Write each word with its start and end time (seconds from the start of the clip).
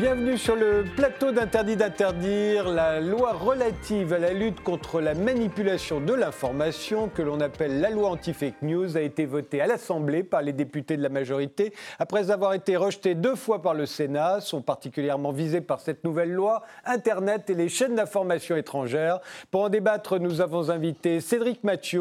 Bienvenue 0.00 0.38
sur 0.38 0.56
le 0.56 0.82
plateau 0.96 1.30
d'Interdit 1.30 1.76
d'interdire, 1.76 2.70
la 2.70 3.00
loi 3.00 3.34
relative 3.34 4.14
à 4.14 4.18
la 4.18 4.32
lutte 4.32 4.62
contre 4.62 5.02
la 5.02 5.12
manipulation 5.12 6.00
de 6.00 6.14
l'information, 6.14 7.10
que 7.10 7.20
l'on 7.20 7.38
appelle 7.38 7.82
la 7.82 7.90
loi 7.90 8.08
anti-fake 8.08 8.62
news, 8.62 8.96
a 8.96 9.02
été 9.02 9.26
votée 9.26 9.60
à 9.60 9.66
l'Assemblée 9.66 10.22
par 10.22 10.40
les 10.40 10.54
députés 10.54 10.96
de 10.96 11.02
la 11.02 11.10
majorité. 11.10 11.74
Après 11.98 12.30
avoir 12.30 12.54
été 12.54 12.78
rejetée 12.78 13.14
deux 13.14 13.34
fois 13.34 13.60
par 13.60 13.74
le 13.74 13.84
Sénat, 13.84 14.40
sont 14.40 14.62
particulièrement 14.62 15.32
visés 15.32 15.60
par 15.60 15.80
cette 15.80 16.02
nouvelle 16.02 16.32
loi 16.32 16.62
Internet 16.86 17.50
et 17.50 17.54
les 17.54 17.68
chaînes 17.68 17.96
d'information 17.96 18.56
étrangères. 18.56 19.20
Pour 19.50 19.64
en 19.64 19.68
débattre, 19.68 20.18
nous 20.18 20.40
avons 20.40 20.70
invité 20.70 21.20
Cédric 21.20 21.62
Mathieu. 21.62 22.00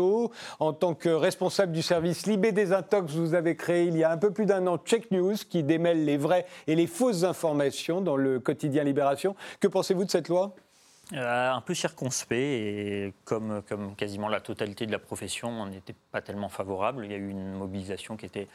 En 0.59 0.71
tant 0.71 0.93
que 0.93 1.09
responsable 1.09 1.73
du 1.73 1.81
service 1.81 2.27
Libé 2.27 2.53
des 2.53 2.71
Intox, 2.71 3.11
vous 3.11 3.33
avez 3.33 3.57
créé 3.57 3.87
il 3.87 3.97
y 3.97 4.05
a 4.05 4.11
un 4.11 4.17
peu 4.17 4.31
plus 4.31 4.45
d'un 4.45 4.67
an 4.67 4.77
Check 4.77 5.11
News, 5.11 5.35
qui 5.49 5.63
démêle 5.63 6.05
les 6.05 6.15
vraies 6.15 6.45
et 6.65 6.75
les 6.75 6.87
fausses 6.87 7.25
informations 7.25 7.88
dans 7.89 8.15
le 8.15 8.39
quotidien 8.39 8.83
Libération. 8.83 9.35
Que 9.59 9.67
pensez-vous 9.67 10.05
de 10.05 10.11
cette 10.11 10.29
loi? 10.29 10.55
Euh, 11.13 11.51
un 11.51 11.61
peu 11.61 11.73
circonspect 11.73 12.39
et 12.39 13.13
comme, 13.25 13.63
quasiment 13.97 14.29
la 14.29 14.41
totalité 14.41 14.85
de 14.85 14.91
la 14.91 14.99
profession, 14.99 15.49
on 15.49 15.65
n'était 15.65 15.95
pas 16.11 16.21
tellement 16.21 16.49
favorable. 16.49 17.03
Il 17.03 17.11
y 17.11 17.15
a 17.15 17.17
eu 17.17 17.29
une 17.29 17.53
mobilisation 17.53 18.15
qui 18.15 18.27
était 18.27 18.47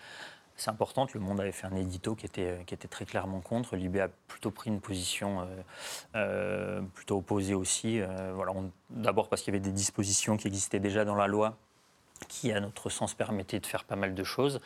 assez 0.56 0.70
importante. 0.70 1.14
Le 1.14 1.20
Monde 1.20 1.40
avait 1.40 1.50
fait 1.50 1.66
un 1.66 1.74
édito 1.74 2.14
qui 2.14 2.26
était, 2.26 2.64
très 2.88 3.06
clairement 3.06 3.40
contre. 3.40 3.74
Libé 3.74 4.02
a 4.02 4.08
plutôt 4.28 4.52
pris 4.52 4.70
une 4.70 4.80
position 4.80 5.40
euh, 5.40 5.44
euh, 6.14 6.80
plutôt 6.94 7.16
opposée 7.16 7.54
aussi. 7.54 8.00
D'abord 8.90 9.28
parce 9.28 9.42
qu'il 9.42 9.52
y 9.52 9.56
avait 9.56 9.64
des 9.64 9.72
dispositions 9.72 10.36
qui 10.36 10.46
existaient 10.46 10.78
déjà 10.78 11.04
dans 11.04 11.16
la 11.16 11.26
loi 11.26 11.56
qui, 12.28 12.52
à 12.52 12.60
notre 12.60 12.88
sens, 12.88 13.14
permettaient 13.14 13.58
de 13.58 13.66
faire 13.66 13.82
pas 13.82 13.96
mal 13.96 14.14
de 14.14 14.24
choses 14.24 14.60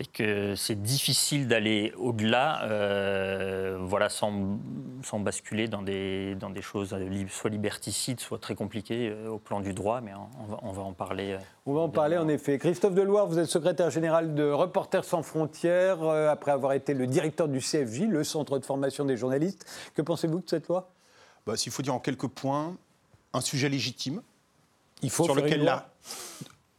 et 0.00 0.06
que 0.06 0.54
c'est 0.54 0.80
difficile 0.80 1.48
d'aller 1.48 1.92
au-delà, 1.96 2.62
euh, 2.62 3.78
voilà, 3.82 4.08
sans, 4.08 4.60
sans, 5.02 5.18
basculer 5.18 5.66
dans 5.66 5.82
des, 5.82 6.36
dans 6.36 6.50
des 6.50 6.62
choses 6.62 6.92
euh, 6.94 7.24
soit 7.28 7.50
liberticides, 7.50 8.20
soit 8.20 8.38
très 8.38 8.54
compliquées 8.54 9.10
euh, 9.10 9.28
au 9.28 9.38
plan 9.38 9.58
du 9.58 9.74
droit, 9.74 10.00
mais 10.00 10.12
on 10.14 10.44
va, 10.44 10.60
on 10.62 10.70
va 10.70 10.82
en 10.82 10.92
parler. 10.92 11.36
on 11.66 11.74
va 11.74 11.80
en 11.80 11.88
parler 11.88 12.16
en 12.16 12.28
effet. 12.28 12.58
Christophe 12.58 12.94
Deloire, 12.94 13.26
vous 13.26 13.40
êtes 13.40 13.48
secrétaire 13.48 13.90
général 13.90 14.36
de 14.36 14.48
Reporters 14.48 15.04
sans 15.04 15.24
frontières, 15.24 16.00
après 16.04 16.52
avoir 16.52 16.74
été 16.74 16.94
le 16.94 17.08
directeur 17.08 17.48
du 17.48 17.58
CFJ, 17.58 18.02
le 18.02 18.22
Centre 18.22 18.60
de 18.60 18.64
formation 18.64 19.04
des 19.04 19.16
journalistes. 19.16 19.66
Que 19.96 20.02
pensez-vous 20.02 20.38
de 20.38 20.48
cette 20.48 20.68
loi? 20.68 20.92
Bah, 21.44 21.56
S'il 21.56 21.72
faut 21.72 21.82
dire 21.82 21.94
en 21.94 21.98
quelques 21.98 22.28
points, 22.28 22.76
un 23.32 23.40
sujet 23.40 23.68
légitime, 23.68 24.22
Il 25.02 25.10
faut 25.10 25.24
sur 25.24 25.34
lequel 25.34 25.64
là, 25.64 25.90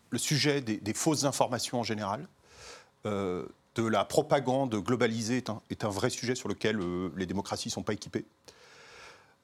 le 0.09 0.17
sujet 0.17 0.61
des, 0.61 0.77
des 0.77 0.93
fausses 0.93 1.25
informations 1.25 1.81
en 1.81 1.83
général, 1.83 2.25
euh, 3.05 3.45
de 3.75 3.85
la 3.85 4.03
propagande 4.03 4.75
globalisée 4.75 5.43
est 5.69 5.83
un, 5.83 5.89
vrai 5.89 6.09
sujet 6.09 6.35
sur 6.35 6.49
lequel 6.49 6.79
euh, 6.79 7.11
les 7.15 7.25
démocraties 7.25 7.69
ne 7.69 7.73
sont 7.73 7.83
pas 7.83 7.93
équipées. 7.93 8.25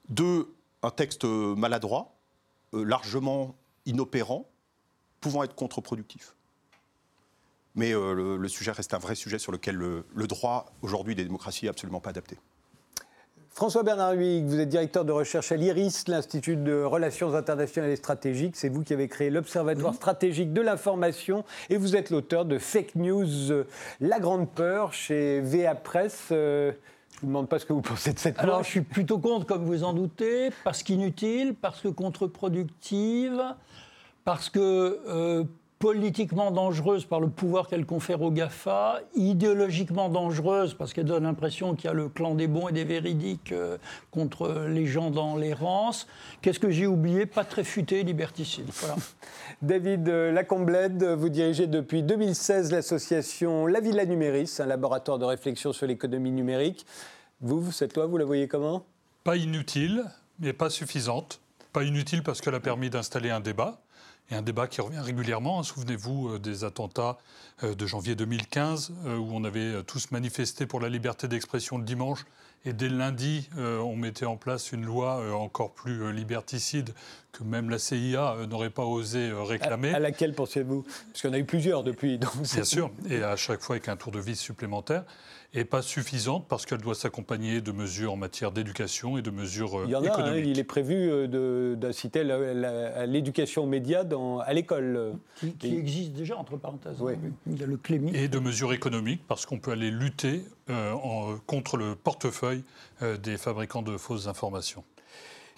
Deux, 0.08 0.52
un 0.82 0.90
texte 0.90 1.24
maladroit, 1.24 2.14
euh, 2.74 2.84
largement 2.84 3.54
inopérant, 3.86 4.48
pouvant 5.20 5.42
être 5.42 5.54
contre-productif. 5.54 6.34
Mais 7.74 7.92
le, 7.92 8.48
sujet 8.48 8.70
reste 8.70 8.94
un 8.94 8.98
vrai 8.98 9.14
sujet 9.14 9.38
sur 9.38 9.52
lequel 9.52 9.76
le 9.76 10.26
droit 10.26 10.72
aujourd'hui 10.80 11.14
des 11.14 11.24
démocraties 11.24 11.66
n'est 11.66 11.70
absolument 11.70 12.00
pas 12.00 12.08
adapté. 12.08 12.38
François 13.56 13.82
Bernard 13.82 14.12
Huyghe, 14.12 14.44
vous 14.44 14.60
êtes 14.60 14.68
directeur 14.68 15.06
de 15.06 15.12
recherche 15.12 15.50
à 15.50 15.56
l'IRIS, 15.56 16.08
l'Institut 16.08 16.56
de 16.56 16.82
Relations 16.82 17.34
internationales 17.34 17.90
et 17.90 17.96
stratégiques. 17.96 18.54
C'est 18.54 18.68
vous 18.68 18.84
qui 18.84 18.92
avez 18.92 19.08
créé 19.08 19.30
l'Observatoire 19.30 19.94
stratégique 19.94 20.52
de 20.52 20.60
l'information 20.60 21.42
et 21.70 21.78
vous 21.78 21.96
êtes 21.96 22.10
l'auteur 22.10 22.44
de 22.44 22.58
Fake 22.58 22.96
News, 22.96 23.50
euh, 23.50 23.66
La 23.98 24.20
Grande 24.20 24.50
Peur 24.50 24.92
chez 24.92 25.40
VA 25.40 25.74
Presse. 25.74 26.28
Euh, 26.32 26.72
je 26.72 27.16
ne 27.16 27.20
vous 27.22 27.26
demande 27.28 27.48
pas 27.48 27.58
ce 27.58 27.64
que 27.64 27.72
vous 27.72 27.80
pensez 27.80 28.12
de 28.12 28.18
cette 28.18 28.36
loi. 28.36 28.44
Alors, 28.44 28.62
je 28.62 28.68
suis 28.68 28.82
plutôt 28.82 29.18
contre, 29.18 29.46
comme 29.46 29.64
vous 29.64 29.84
en 29.84 29.94
doutez, 29.94 30.50
parce 30.62 30.82
qu'inutile, 30.82 31.54
parce 31.54 31.80
que 31.80 31.88
contre-productive, 31.88 33.42
parce 34.26 34.50
que 34.50 35.00
euh, 35.08 35.44
politiquement 35.78 36.50
dangereuse 36.50 37.04
par 37.04 37.20
le 37.20 37.28
pouvoir 37.28 37.68
qu'elle 37.68 37.84
confère 37.84 38.22
aux 38.22 38.30
GAFA, 38.30 39.00
idéologiquement 39.14 40.08
dangereuse 40.08 40.74
parce 40.74 40.94
qu'elle 40.94 41.04
donne 41.04 41.24
l'impression 41.24 41.74
qu'il 41.74 41.86
y 41.86 41.90
a 41.90 41.92
le 41.92 42.08
clan 42.08 42.34
des 42.34 42.46
bons 42.46 42.68
et 42.68 42.72
des 42.72 42.84
véridiques 42.84 43.52
euh, 43.52 43.76
contre 44.10 44.66
les 44.68 44.86
gens 44.86 45.10
dans 45.10 45.36
l'errance. 45.36 46.06
Qu'est-ce 46.40 46.58
que 46.58 46.70
j'ai 46.70 46.86
oublié? 46.86 47.26
Pas 47.26 47.44
très 47.44 47.62
futé, 47.62 48.02
liberticide. 48.04 48.68
Voilà. 48.72 48.96
David 49.62 50.08
Lacomblède, 50.08 51.04
vous 51.04 51.28
dirigez 51.28 51.66
depuis 51.66 52.02
2016 52.02 52.72
l'association 52.72 53.66
La 53.66 53.80
Villa 53.80 54.06
Numéris, 54.06 54.56
un 54.58 54.66
laboratoire 54.66 55.18
de 55.18 55.24
réflexion 55.24 55.72
sur 55.72 55.86
l'économie 55.86 56.32
numérique. 56.32 56.86
Vous, 57.42 57.70
cette 57.70 57.96
loi, 57.96 58.06
vous 58.06 58.16
la 58.16 58.24
voyez 58.24 58.48
comment? 58.48 58.84
Pas 59.24 59.36
inutile, 59.36 60.04
mais 60.40 60.52
pas 60.54 60.70
suffisante. 60.70 61.40
Pas 61.72 61.84
inutile 61.84 62.22
parce 62.22 62.40
qu'elle 62.40 62.54
a 62.54 62.60
permis 62.60 62.88
d'installer 62.88 63.30
un 63.30 63.40
débat 63.40 63.78
et 64.30 64.34
un 64.34 64.42
débat 64.42 64.66
qui 64.66 64.80
revient 64.80 65.00
régulièrement. 65.00 65.62
Souvenez-vous 65.62 66.28
euh, 66.28 66.38
des 66.38 66.64
attentats 66.64 67.18
euh, 67.62 67.74
de 67.74 67.86
janvier 67.86 68.14
2015, 68.14 68.92
euh, 69.06 69.16
où 69.16 69.30
on 69.32 69.44
avait 69.44 69.82
tous 69.84 70.10
manifesté 70.10 70.66
pour 70.66 70.80
la 70.80 70.88
liberté 70.88 71.28
d'expression 71.28 71.78
le 71.78 71.84
dimanche, 71.84 72.24
et 72.64 72.72
dès 72.72 72.88
le 72.88 72.96
lundi, 72.96 73.48
on 73.56 73.94
mettait 73.94 74.26
en 74.26 74.36
place 74.36 74.72
une 74.72 74.84
loi 74.84 75.22
encore 75.36 75.70
plus 75.70 76.12
liberticide 76.12 76.90
que 77.30 77.44
même 77.44 77.70
la 77.70 77.78
CIA 77.78 78.38
n'aurait 78.48 78.70
pas 78.70 78.82
osé 78.82 79.30
réclamer. 79.32 79.94
À, 79.94 80.00
laquelle 80.00 80.34
pensez-vous? 80.34 80.84
Parce 81.12 81.24
en 81.26 81.32
a 81.32 81.38
eu 81.38 81.44
plusieurs 81.44 81.84
depuis. 81.84 82.18
Bien 82.18 82.64
sûr, 82.64 82.90
et 83.08 83.22
à 83.22 83.36
chaque 83.36 83.60
fois 83.60 83.76
avec 83.76 83.88
un 83.88 83.94
tour 83.94 84.10
de 84.10 84.18
vis 84.18 84.34
supplémentaire 84.34 85.04
et 85.56 85.64
pas 85.64 85.82
suffisante 85.82 86.46
parce 86.48 86.66
qu'elle 86.66 86.82
doit 86.82 86.94
s'accompagner 86.94 87.62
de 87.62 87.72
mesures 87.72 88.12
en 88.12 88.16
matière 88.16 88.52
d'éducation 88.52 89.16
et 89.16 89.22
de 89.22 89.30
mesures 89.30 89.82
il 89.86 89.90
y 89.90 89.96
en 89.96 90.04
a, 90.04 90.20
hein, 90.20 90.36
il 90.36 90.58
est 90.58 90.64
prévu 90.64 91.10
euh, 91.10 91.74
d'inciter 91.74 92.24
l'éducation 93.06 93.64
aux 93.64 93.66
médias 93.66 94.04
dans, 94.04 94.38
à 94.38 94.52
l'école. 94.52 95.14
Qui, 95.58 95.76
existe 95.76 96.12
déjà, 96.12 96.36
entre 96.36 96.56
parenthèses. 96.56 97.00
Hein. 97.00 97.14
Il 97.46 97.58
y 97.58 97.62
a 97.62 97.66
le 97.66 97.76
clémy. 97.76 98.14
Et 98.14 98.28
de 98.28 98.38
mesures 98.38 98.72
économiques 98.72 99.22
parce 99.26 99.46
qu'on 99.46 99.58
peut 99.58 99.72
aller 99.72 99.90
lutter 99.90 100.42
euh, 100.68 100.92
en, 100.92 101.36
contre 101.46 101.76
le 101.76 101.94
portefeuille 101.94 102.62
euh, 103.02 103.16
des 103.16 103.38
fabricants 103.38 103.82
de 103.82 103.96
fausses 103.96 104.26
informations. 104.26 104.84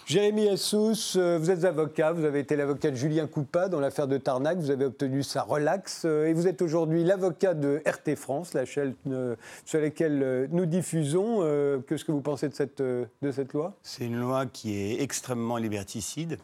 Jérémy 0.09 0.49
Assous, 0.49 1.17
euh, 1.17 1.37
vous 1.37 1.51
êtes 1.51 1.65
avocat, 1.65 2.13
vous 2.13 2.25
avez 2.25 2.39
été 2.39 2.55
l'avocat 2.55 2.89
de 2.89 2.95
Julien 2.95 3.27
Coupa 3.27 3.69
dans 3.69 3.79
l'affaire 3.79 4.07
de 4.07 4.17
Tarnac, 4.17 4.57
vous 4.57 4.71
avez 4.71 4.85
obtenu 4.85 5.21
sa 5.21 5.43
relaxe 5.43 6.01
euh, 6.05 6.25
et 6.25 6.33
vous 6.33 6.47
êtes 6.47 6.63
aujourd'hui 6.63 7.03
l'avocat 7.03 7.53
de 7.53 7.83
RT 7.85 8.15
France, 8.15 8.55
la 8.55 8.65
chaîne 8.65 8.95
euh, 9.05 9.35
sur 9.65 9.79
laquelle 9.79 10.49
nous 10.51 10.65
diffusons. 10.65 11.41
Qu'est-ce 11.87 12.03
que 12.05 12.11
vous 12.11 12.21
pensez 12.21 12.49
de 12.49 12.55
cette, 12.55 12.81
de 12.81 13.31
cette 13.31 13.53
loi? 13.53 13.75
C'est 13.83 14.07
une 14.07 14.19
loi 14.19 14.47
qui 14.47 14.79
est 14.79 14.99
extrêmement 14.99 15.57
liberticide, 15.57 16.39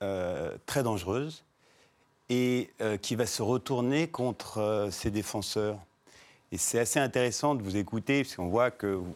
très 0.00 0.82
dangereuse 0.82 1.44
et 2.28 2.70
qui 3.00 3.14
va 3.14 3.26
se 3.26 3.42
retourner 3.42 4.08
contre 4.08 4.88
ses 4.90 5.12
défenseurs. 5.12 5.78
Et 6.50 6.58
c'est 6.58 6.80
assez 6.80 6.98
intéressant 6.98 7.54
de 7.54 7.62
vous 7.62 7.76
écouter, 7.76 8.24
parce 8.24 8.34
qu'on 8.34 8.48
voit 8.48 8.72
que 8.72 8.88
vous 8.88 9.14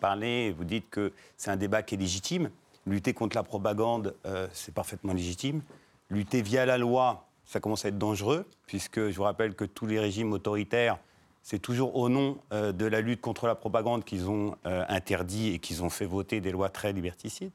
parlez, 0.00 0.52
vous 0.52 0.64
dites 0.64 0.90
que 0.90 1.12
c'est 1.38 1.50
un 1.50 1.56
débat 1.56 1.82
qui 1.82 1.94
est 1.94 1.98
légitime. 1.98 2.50
Lutter 2.86 3.12
contre 3.12 3.36
la 3.36 3.42
propagande, 3.42 4.14
euh, 4.26 4.48
c'est 4.52 4.74
parfaitement 4.74 5.12
légitime. 5.12 5.62
Lutter 6.08 6.42
via 6.42 6.64
la 6.64 6.78
loi, 6.78 7.26
ça 7.44 7.60
commence 7.60 7.84
à 7.84 7.88
être 7.88 7.98
dangereux, 7.98 8.46
puisque 8.66 9.10
je 9.10 9.16
vous 9.16 9.22
rappelle 9.22 9.54
que 9.54 9.64
tous 9.64 9.86
les 9.86 10.00
régimes 10.00 10.32
autoritaires, 10.32 10.98
c'est 11.42 11.58
toujours 11.58 11.96
au 11.96 12.08
nom 12.08 12.38
euh, 12.52 12.72
de 12.72 12.86
la 12.86 13.00
lutte 13.00 13.20
contre 13.20 13.46
la 13.46 13.54
propagande 13.54 14.04
qu'ils 14.04 14.28
ont 14.28 14.56
euh, 14.66 14.84
interdit 14.88 15.54
et 15.54 15.58
qu'ils 15.58 15.82
ont 15.82 15.90
fait 15.90 16.06
voter 16.06 16.40
des 16.40 16.52
lois 16.52 16.68
très 16.68 16.92
liberticides. 16.92 17.52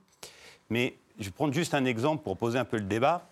Mais 0.70 0.96
je 1.20 1.26
vais 1.26 1.32
prendre 1.32 1.54
juste 1.54 1.74
un 1.74 1.86
exemple 1.86 2.24
pour 2.24 2.38
poser 2.38 2.60
un 2.60 2.66
peu 2.66 2.78
le 2.78 2.84
débat. 2.84 3.28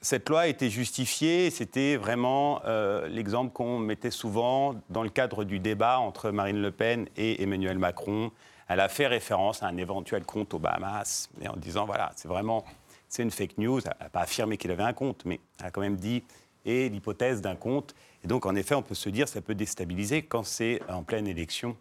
Cette 0.00 0.28
loi 0.28 0.48
été 0.48 0.68
justifiée, 0.68 1.48
c'était 1.48 1.96
vraiment 1.96 2.60
l'exemple 3.08 3.52
qu'on 3.54 3.78
mettait 3.78 4.10
souvent 4.10 4.74
dans 4.90 5.02
le 5.02 5.08
cadre 5.08 5.44
du 5.44 5.60
débat 5.60 5.98
entre 5.98 6.30
Marine 6.30 6.60
Le 6.60 6.70
Pen 6.70 7.08
et 7.16 7.42
Emmanuel 7.42 7.78
Macron 7.78 8.30
elle 8.68 8.80
a 8.80 8.88
fait 8.88 9.06
référence 9.06 9.62
à 9.62 9.66
un 9.66 9.76
éventuel 9.76 10.24
compte 10.24 10.54
aux 10.54 10.58
Bahamas, 10.58 11.28
mais 11.38 11.48
en 11.48 11.56
disant, 11.56 11.84
voilà, 11.84 12.12
c'est 12.16 12.28
vraiment, 12.28 12.64
c'est 13.08 13.22
une 13.22 13.30
fake 13.30 13.58
news. 13.58 13.80
Elle 13.84 13.96
n'a 14.00 14.08
pas 14.08 14.20
affirmé 14.20 14.56
qu'il 14.56 14.70
avait 14.70 14.82
un 14.82 14.92
compte, 14.92 15.24
mais 15.24 15.40
elle 15.60 15.66
a 15.66 15.70
quand 15.70 15.80
même 15.80 15.96
dit, 15.96 16.24
et 16.64 16.88
l'hypothèse 16.88 17.40
d'un 17.40 17.56
compte. 17.56 17.94
Et 18.22 18.26
donc, 18.26 18.46
en 18.46 18.54
effet, 18.54 18.74
on 18.74 18.82
peut 18.82 18.94
se 18.94 19.08
dire, 19.08 19.28
ça 19.28 19.40
peut 19.42 19.54
déstabiliser 19.54 20.22
quand 20.22 20.44
c'est 20.44 20.80
en 20.88 21.02
pleine 21.02 21.26
élection. 21.26 21.76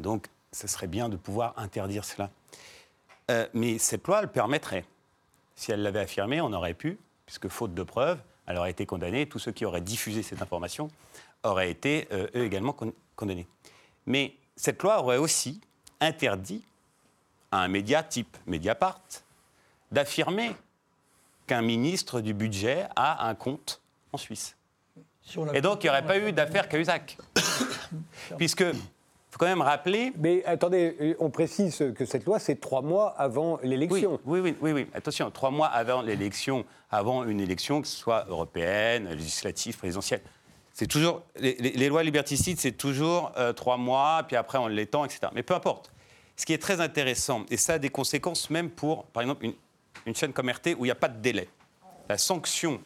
Donc, 0.00 0.26
ce 0.52 0.66
serait 0.66 0.88
bien 0.88 1.08
de 1.08 1.16
pouvoir 1.16 1.54
interdire 1.56 2.04
cela. 2.04 2.30
Euh, 3.30 3.46
mais 3.54 3.78
cette 3.78 4.06
loi 4.06 4.22
le 4.22 4.28
permettrait. 4.28 4.84
Si 5.54 5.70
elle 5.70 5.82
l'avait 5.82 6.00
affirmé, 6.00 6.40
on 6.40 6.52
aurait 6.52 6.74
pu, 6.74 6.98
puisque 7.26 7.48
faute 7.48 7.74
de 7.74 7.82
preuves, 7.82 8.20
elle 8.46 8.58
aurait 8.58 8.72
été 8.72 8.86
condamnée. 8.86 9.26
Tous 9.26 9.38
ceux 9.38 9.52
qui 9.52 9.64
auraient 9.64 9.80
diffusé 9.80 10.22
cette 10.22 10.42
information 10.42 10.90
auraient 11.44 11.70
été, 11.70 12.08
euh, 12.12 12.26
eux 12.34 12.44
également, 12.44 12.76
condamnés. 13.16 13.46
Mais 14.06 14.34
cette 14.56 14.82
loi 14.82 15.00
aurait 15.00 15.16
aussi 15.16 15.60
interdit 16.04 16.62
à 17.50 17.58
un 17.58 17.68
média 17.68 18.02
type 18.02 18.36
Mediapart 18.46 19.00
d'affirmer 19.90 20.54
qu'un 21.46 21.62
ministre 21.62 22.20
du 22.20 22.34
budget 22.34 22.86
a 22.96 23.26
un 23.28 23.34
compte 23.34 23.80
en 24.12 24.18
Suisse. 24.18 24.56
Et 25.54 25.60
donc, 25.60 25.82
il 25.82 25.86
n'y 25.86 25.90
aurait 25.90 26.06
pas 26.06 26.18
eu 26.18 26.32
d'affaire 26.32 26.68
Cahuzac. 26.68 27.16
Puisque 28.38 28.64
faut 29.34 29.38
quand 29.38 29.46
même 29.46 29.62
rappeler. 29.62 30.12
Mais 30.16 30.44
attendez, 30.44 31.16
on 31.18 31.28
précise 31.28 31.92
que 31.96 32.04
cette 32.04 32.24
loi, 32.24 32.38
c'est 32.38 32.60
trois 32.60 32.82
mois 32.82 33.08
avant 33.18 33.58
l'élection. 33.64 34.20
Oui, 34.24 34.38
oui, 34.38 34.54
oui, 34.60 34.72
oui, 34.72 34.86
Attention, 34.94 35.28
trois 35.32 35.50
mois 35.50 35.66
avant 35.66 36.02
l'élection, 36.02 36.64
avant 36.88 37.24
une 37.24 37.40
élection, 37.40 37.82
que 37.82 37.88
ce 37.88 37.96
soit 37.96 38.26
européenne, 38.28 39.08
législative, 39.08 39.76
présidentielle. 39.76 40.20
C'est 40.72 40.86
toujours 40.86 41.22
les, 41.36 41.88
lois 41.88 42.04
liberticides, 42.04 42.60
c'est 42.60 42.72
toujours 42.72 43.32
euh, 43.36 43.52
trois 43.52 43.76
mois, 43.76 44.22
puis 44.26 44.36
après 44.36 44.58
on 44.58 44.68
l'étend, 44.68 45.04
etc. 45.04 45.20
Mais 45.34 45.42
peu 45.42 45.54
importe. 45.54 45.90
Ce 46.36 46.44
qui 46.46 46.52
est 46.52 46.58
très 46.58 46.80
intéressant, 46.80 47.46
et 47.50 47.56
ça 47.56 47.74
a 47.74 47.78
des 47.78 47.90
conséquences 47.90 48.50
même 48.50 48.70
pour, 48.70 49.04
par 49.06 49.22
exemple, 49.22 49.46
une, 50.06 50.14
chaîne 50.14 50.32
comme 50.32 50.50
RT 50.50 50.74
où 50.76 50.84
il 50.84 50.88
n'y 50.88 50.90
a 50.90 50.96
pas 50.96 51.08
de 51.08 51.20
délai. 51.20 51.48
La 52.08 52.18
sanction 52.18 52.82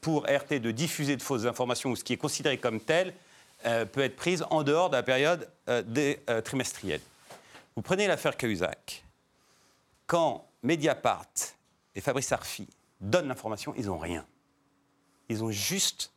pour 0.00 0.24
RT 0.24 0.60
de 0.60 0.70
diffuser 0.70 1.16
de 1.16 1.22
fausses 1.22 1.46
informations 1.46 1.90
ou 1.90 1.96
ce 1.96 2.04
qui 2.04 2.12
est 2.12 2.18
considéré 2.18 2.58
comme 2.58 2.80
tel 2.80 3.14
euh, 3.64 3.84
peut 3.86 4.02
être 4.02 4.16
prise 4.16 4.44
en 4.50 4.62
dehors 4.62 4.90
de 4.90 4.96
la 4.96 5.02
période 5.02 5.48
euh, 5.68 5.82
des, 5.82 6.20
euh, 6.28 6.40
trimestrielle. 6.42 7.00
Vous 7.74 7.82
prenez 7.82 8.06
l'affaire 8.06 8.36
Cahuzac. 8.36 9.04
Quand 10.06 10.46
Mediapart 10.62 11.26
et 11.94 12.00
Fabrice 12.00 12.30
Arfi 12.30 12.68
donnent 13.00 13.28
l'information, 13.28 13.74
ils 13.76 13.86
n'ont 13.86 13.98
rien. 13.98 14.24
Ils 15.28 15.42
ont 15.42 15.50
juste 15.50 16.12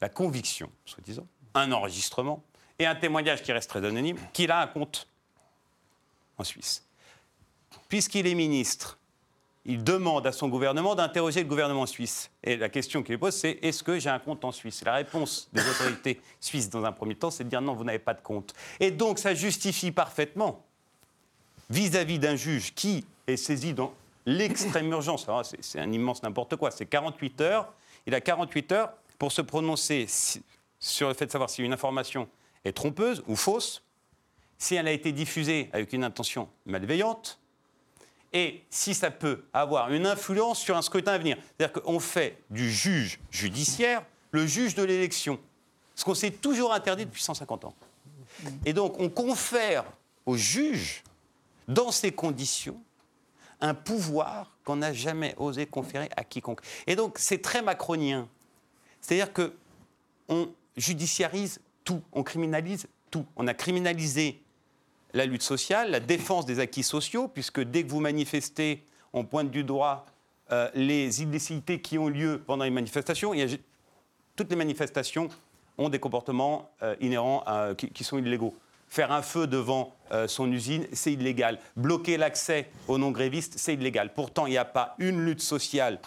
la 0.00 0.08
conviction, 0.08 0.70
soi-disant, 0.84 1.26
un 1.54 1.72
enregistrement 1.72 2.42
et 2.78 2.86
un 2.86 2.94
témoignage 2.94 3.42
qui 3.42 3.52
reste 3.52 3.70
très 3.70 3.84
anonyme, 3.84 4.18
qu'il 4.32 4.50
a 4.50 4.60
un 4.60 4.66
compte 4.66 5.06
en 6.38 6.44
Suisse. 6.44 6.84
Puisqu'il 7.88 8.26
est 8.26 8.34
ministre 8.34 8.98
il 9.64 9.84
demande 9.84 10.26
à 10.26 10.32
son 10.32 10.48
gouvernement 10.48 10.96
d'interroger 10.96 11.44
le 11.44 11.48
gouvernement 11.48 11.86
suisse. 11.86 12.32
Et 12.42 12.56
la 12.56 12.68
question 12.68 13.04
qu'il 13.04 13.16
pose, 13.16 13.32
c'est 13.36 13.60
est-ce 13.62 13.84
que 13.84 13.96
j'ai 14.00 14.10
un 14.10 14.18
compte 14.18 14.44
en 14.44 14.50
Suisse? 14.50 14.82
La 14.84 14.94
réponse 14.94 15.48
des 15.52 15.60
autorités 15.60 16.20
suisses, 16.40 16.68
dans 16.68 16.84
un 16.84 16.90
premier 16.90 17.14
temps, 17.14 17.30
c'est 17.30 17.44
de 17.44 17.48
dire 17.48 17.60
non, 17.62 17.74
vous 17.74 17.84
n'avez 17.84 18.00
pas 18.00 18.12
de 18.14 18.20
compte. 18.20 18.54
Et 18.80 18.90
donc, 18.90 19.20
ça 19.20 19.34
justifie 19.36 19.92
parfaitement, 19.92 20.64
vis-à- 21.70 22.02
sur 22.02 22.18
d'un 22.18 22.34
juge 22.34 22.74
qui 22.74 23.04
est 23.28 23.36
saisi 23.36 23.72
dans 23.72 23.94
l'extrême 24.26 24.90
urgence, 24.90 25.28
c'est 25.60 25.78
un 25.78 25.92
immense 25.92 26.24
n'importe 26.24 26.56
quoi, 26.56 26.72
c'est 26.72 26.86
48 26.86 27.40
heures, 27.42 27.72
il 28.06 28.16
a 28.16 28.20
48 28.20 28.72
heures 28.72 28.92
pour 29.16 29.30
se 29.30 29.42
prononcer 29.42 30.06
sur 30.80 31.06
le 31.06 31.14
fait 31.14 31.26
de 31.26 31.30
savoir 31.30 31.48
si 31.48 31.62
une 31.62 31.72
information 31.72 32.28
est 32.64 32.72
trompeuse 32.72 33.22
ou 33.28 33.36
fausse, 33.36 33.84
si 34.62 34.76
elle 34.76 34.86
a 34.86 34.92
été 34.92 35.10
diffusée 35.10 35.68
avec 35.72 35.92
une 35.92 36.04
intention 36.04 36.48
malveillante, 36.66 37.40
et 38.32 38.62
si 38.70 38.94
ça 38.94 39.10
peut 39.10 39.42
avoir 39.52 39.92
une 39.92 40.06
influence 40.06 40.60
sur 40.60 40.76
un 40.76 40.82
scrutin 40.82 41.14
à 41.14 41.18
venir. 41.18 41.36
C'est-à-dire 41.58 41.82
qu'on 41.82 41.98
fait 41.98 42.38
du 42.48 42.70
juge 42.70 43.18
judiciaire 43.32 44.04
le 44.30 44.46
juge 44.46 44.76
de 44.76 44.84
l'élection, 44.84 45.40
ce 45.96 46.04
qu'on 46.04 46.14
s'est 46.14 46.30
toujours 46.30 46.72
interdit 46.72 47.06
depuis 47.06 47.24
150 47.24 47.64
ans. 47.64 47.74
Et 48.64 48.72
donc 48.72 49.00
on 49.00 49.08
confère 49.08 49.84
au 50.26 50.36
juge, 50.36 51.02
dans 51.66 51.90
ces 51.90 52.12
conditions, 52.12 52.80
un 53.60 53.74
pouvoir 53.74 54.52
qu'on 54.64 54.76
n'a 54.76 54.92
jamais 54.92 55.34
osé 55.38 55.66
conférer 55.66 56.08
à 56.16 56.22
quiconque. 56.22 56.60
Et 56.86 56.94
donc 56.94 57.18
c'est 57.18 57.42
très 57.42 57.62
macronien. 57.62 58.28
C'est-à-dire 59.00 59.32
que 59.32 59.56
on 60.28 60.48
judiciarise 60.76 61.60
tout, 61.82 62.00
on 62.12 62.22
criminalise 62.22 62.86
tout. 63.10 63.26
On 63.34 63.48
a 63.48 63.54
criminalisé 63.54 64.40
la 65.14 65.26
lutte 65.26 65.42
sociale, 65.42 65.90
la 65.90 66.00
défense 66.00 66.46
des 66.46 66.60
acquis 66.60 66.82
sociaux, 66.82 67.28
puisque 67.28 67.60
dès 67.60 67.84
que 67.84 67.90
vous 67.90 68.00
manifestez, 68.00 68.84
on 69.12 69.24
pointe 69.24 69.50
du 69.50 69.64
doigt 69.64 70.06
euh, 70.50 70.70
les 70.74 71.22
illicités 71.22 71.80
qui 71.80 71.98
ont 71.98 72.08
lieu 72.08 72.42
pendant 72.46 72.64
les 72.64 72.70
manifestations. 72.70 73.32
toutes 74.36 74.50
les 74.50 74.56
manifestations 74.56 75.28
ont 75.78 75.88
des 75.88 75.98
comportements 75.98 76.70
euh, 76.82 76.94
inhérents 77.00 77.44
qui, 77.76 78.04
sont 78.04 78.18
illégaux. 78.18 78.54
Faire 78.88 79.12
un 79.12 79.22
feu 79.22 79.46
devant 79.46 79.94
euh, 80.12 80.28
son 80.28 80.50
usine, 80.52 80.86
c'est 80.92 81.12
illégal. 81.12 81.58
Bloquer 81.76 82.18
l'accès 82.18 82.70
aux 82.88 82.98
non-grévistes, 82.98 83.54
c'est 83.56 83.74
illégal. 83.74 84.12
Pourtant, 84.12 84.46
il 84.46 84.50
n'y 84.50 84.58
a 84.58 84.66
pas 84.66 84.94
une 84.98 85.24
lutte 85.24 85.40
sociale 85.40 85.98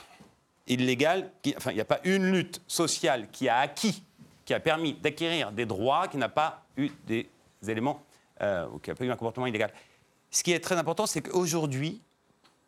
illégale, 0.67 1.31
enfin, 1.57 1.71
il 1.71 1.75
n'y 1.75 1.81
a 1.81 1.85
pas 1.85 1.99
une 2.03 2.31
lutte 2.31 2.61
sociale 2.67 3.27
qui 3.31 3.49
a 3.49 3.57
acquis, 3.57 4.03
qui 4.45 4.53
a 4.53 4.59
permis 4.59 4.93
d'acquérir 4.93 5.51
des 5.51 5.65
droits, 5.65 6.07
qui 6.07 6.17
n'a 6.17 6.29
pas 6.29 6.63
eu 6.77 6.89
des 7.07 7.27
éléments 7.67 8.04
euh, 8.41 8.67
ou 8.69 8.79
qui 8.79 8.91
a 8.91 8.95
pas 8.95 9.05
eu 9.05 9.11
un 9.11 9.15
comportement 9.15 9.47
illégal. 9.47 9.71
Ce 10.31 10.43
qui 10.43 10.51
est 10.51 10.59
très 10.59 10.75
important, 10.75 11.05
c'est 11.05 11.21
qu'aujourd'hui, 11.21 12.01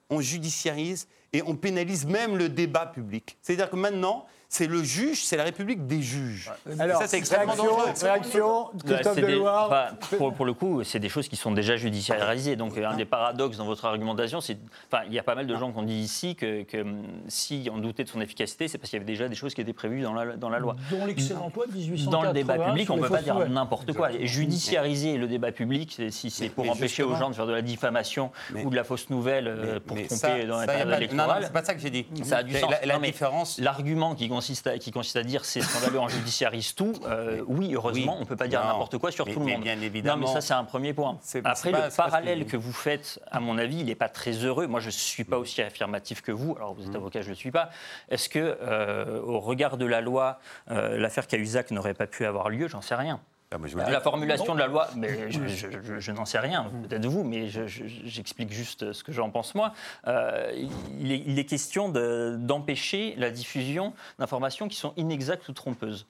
on 0.10 0.22
judiciarise 0.22 1.08
et 1.34 1.42
on 1.44 1.56
pénalise 1.56 2.06
même 2.06 2.38
le 2.38 2.50
débat 2.50 2.86
public. 2.86 3.38
C'est-à-dire 3.42 3.70
que 3.70 3.76
maintenant, 3.76 4.26
c'est 4.50 4.68
le 4.68 4.84
juge, 4.84 5.24
c'est 5.24 5.38
la 5.38 5.44
République 5.44 5.86
des 5.88 6.02
juges. 6.02 6.52
Alors, 6.80 7.02
ça, 7.02 7.08
c'est 7.08 7.18
extrêmement 7.18 7.56
dangereux. 7.56 7.92
Réaction, 8.02 8.70
Christophe 8.86 9.18
Deloire 9.18 9.96
pour, 10.18 10.34
pour, 10.34 10.46
le 10.46 10.54
coup, 10.54 10.84
c'est 10.84 11.00
des 11.00 11.10
choses 11.10 11.28
qui 11.28 11.36
sont 11.36 11.52
déjà 11.52 11.76
judiciarisées. 11.76 12.56
Donc, 12.56 12.78
un 12.78 12.96
des 12.96 13.06
paradoxes 13.06 13.58
dans 13.58 13.66
votre 13.66 13.86
argumentation, 13.86 14.42
c'est. 14.42 14.58
Enfin, 14.92 15.04
il 15.08 15.14
y 15.14 15.20
a 15.20 15.24
pas 15.24 15.36
mal 15.36 15.48
de 15.48 15.56
gens 15.56 15.72
qui 15.72 15.78
ont 15.80 15.84
dit 15.84 15.96
ici 15.96 16.36
que, 16.36 16.64
que 16.64 16.86
si 17.28 17.70
on 17.72 17.78
doutait 17.78 18.04
de 18.04 18.10
son 18.10 18.22
efficacité, 18.22 18.68
c'est 18.68 18.78
parce 18.78 18.90
qu'il 18.90 18.98
y 18.98 19.02
avait 19.02 19.12
déjà 19.12 19.28
des 19.28 19.36
choses 19.36 19.54
qui 19.54 19.62
étaient 19.62 19.74
prévues 19.74 20.02
dans 20.02 20.14
la, 20.14 20.38
dans 20.38 20.50
la 20.50 20.60
loi. 20.60 20.76
Dans 20.92 21.06
l'excellent 21.06 21.52
loi 21.54 21.66
de 21.68 21.74
1880. 21.74 22.12
Dans 22.12 22.24
le 22.24 22.34
débat 22.34 22.58
public, 22.58 22.90
on 22.90 22.98
ne 22.98 23.02
peut 23.02 23.10
pas 23.10 23.22
dire 23.22 23.50
n'importe 23.50 23.94
quoi. 23.94 24.12
Et 24.14 24.28
judiciariser 24.28 25.18
le 25.18 25.28
débat 25.28 25.52
public, 25.52 26.02
si 26.10 26.30
c'est 26.30 26.50
pour 26.50 26.70
empêcher 26.70 27.04
aux 27.04 27.16
gens 27.16 27.30
de 27.30 27.36
faire 27.36 27.48
de 27.48 27.54
la 27.54 27.62
diffamation 27.62 28.32
ou 28.64 28.70
de 28.70 28.76
la 28.76 28.84
fausse 28.84 29.10
nouvelle 29.10 29.48
euh, 29.48 29.80
pour 29.80 29.98
tromper 29.98 30.46
dans 30.46 30.58
la 30.58 30.66
période 30.66 30.94
électorale. 30.94 31.44
c'est 31.44 31.54
pas 31.54 31.64
ça 31.64 31.74
que 31.74 31.82
j'ai 31.82 31.90
dit. 31.90 32.06
Ça 32.24 32.38
a 32.38 32.44
du 32.44 32.54
sens. 32.54 32.72
La, 32.84 33.00
différence. 33.00 33.60
L'argument 33.60 34.16
qui 34.16 34.28
consiste 34.38 34.68
à, 34.68 34.78
qui 34.78 34.92
consiste 34.92 35.16
à 35.16 35.24
dire 35.24 35.46
c'est 35.46 35.62
scandaleux, 35.62 36.00
en 36.00 36.08
judiciarise 36.08 36.76
tout, 36.76 36.94
euh, 37.06 37.44
oui, 37.48 37.74
heureusement, 37.74 38.18
on 38.18 38.22
ne 38.22 38.26
peut 38.26 38.36
pas 38.36 38.48
dire 38.48 38.64
n'importe 38.64 39.00
quoi 39.00 39.10
sur 39.12 39.26
tout 39.26 39.40
le 39.40 39.46
monde. 39.46 39.64
Bien 39.64 39.82
évidemment. 39.82 40.22
Non, 40.22 40.28
mais 40.28 40.34
ça, 40.34 40.42
c'est 40.42 40.54
un 40.54 40.64
premier 40.64 40.94
point. 40.94 41.20
Après, 41.44 41.72
le 41.72 41.96
parallèle 41.96 42.46
que... 42.46 42.56
vous 42.56 42.72
faites, 42.72 43.20
à 43.32 43.40
mon 43.40 43.58
avis, 43.58 43.80
il 43.80 43.88
n'est 43.88 43.96
pas 43.96 44.10
très 44.10 44.34
heureux. 44.34 44.68
Moi, 44.68 44.80
je 44.80 44.88
ne 44.88 44.92
suis 44.92 45.24
pas 45.24 45.40
aussi 45.40 45.62
affirmatif 45.62 46.22
que 46.22 46.32
vous. 46.32 46.56
Alors, 46.56 46.76
vous 46.76 46.84
êtes 46.84 46.94
mm. 46.94 46.98
avocat, 46.98 47.22
je 47.22 47.28
ne 47.28 47.32
le 47.32 47.36
suis 47.36 47.52
pas. 47.52 47.72
Est-ce 48.10 48.30
que, 48.30 48.58
euh, 48.62 49.20
au 49.22 49.40
regard 49.40 49.78
de 49.78 49.86
la 49.86 50.02
loi, 50.02 50.40
euh, 50.70 50.98
l'affaire 50.98 51.26
Cahuzac 51.26 51.72
n'aurait 51.72 51.96
pas 51.96 52.08
pu 52.08 52.26
avoir 52.26 52.50
lieu? 52.50 52.68
J'en 52.68 52.82
sais 52.82 52.96
rien. 52.96 53.20
Ah, 53.50 53.58
la 53.90 54.02
formulation 54.02 54.56
de 54.56 54.60
la 54.60 54.68
loi, 54.68 54.90
mais 54.98 55.32
je, 55.32 56.12
n'en 56.12 56.26
sais 56.26 56.40
rien, 56.40 56.70
peut-être 56.84 57.06
vous, 57.06 57.24
mais 57.24 57.48
j'explique 57.48 58.52
juste 58.52 58.92
ce 58.92 59.04
que 59.06 59.14
j'en 59.14 59.30
pense 59.30 59.56
moi. 59.56 59.72
Euh, 60.06 60.52
il, 61.00 61.40
est, 61.40 61.46
question 61.46 61.88
d'empêcher 61.88 63.16
la 63.18 63.32
diffusion 63.32 63.94
d'informations 64.20 64.68
qui 64.68 64.76
sont 64.76 64.92
inexactes 64.98 65.48
ou 65.48 65.54
trompeuses. 65.54 66.08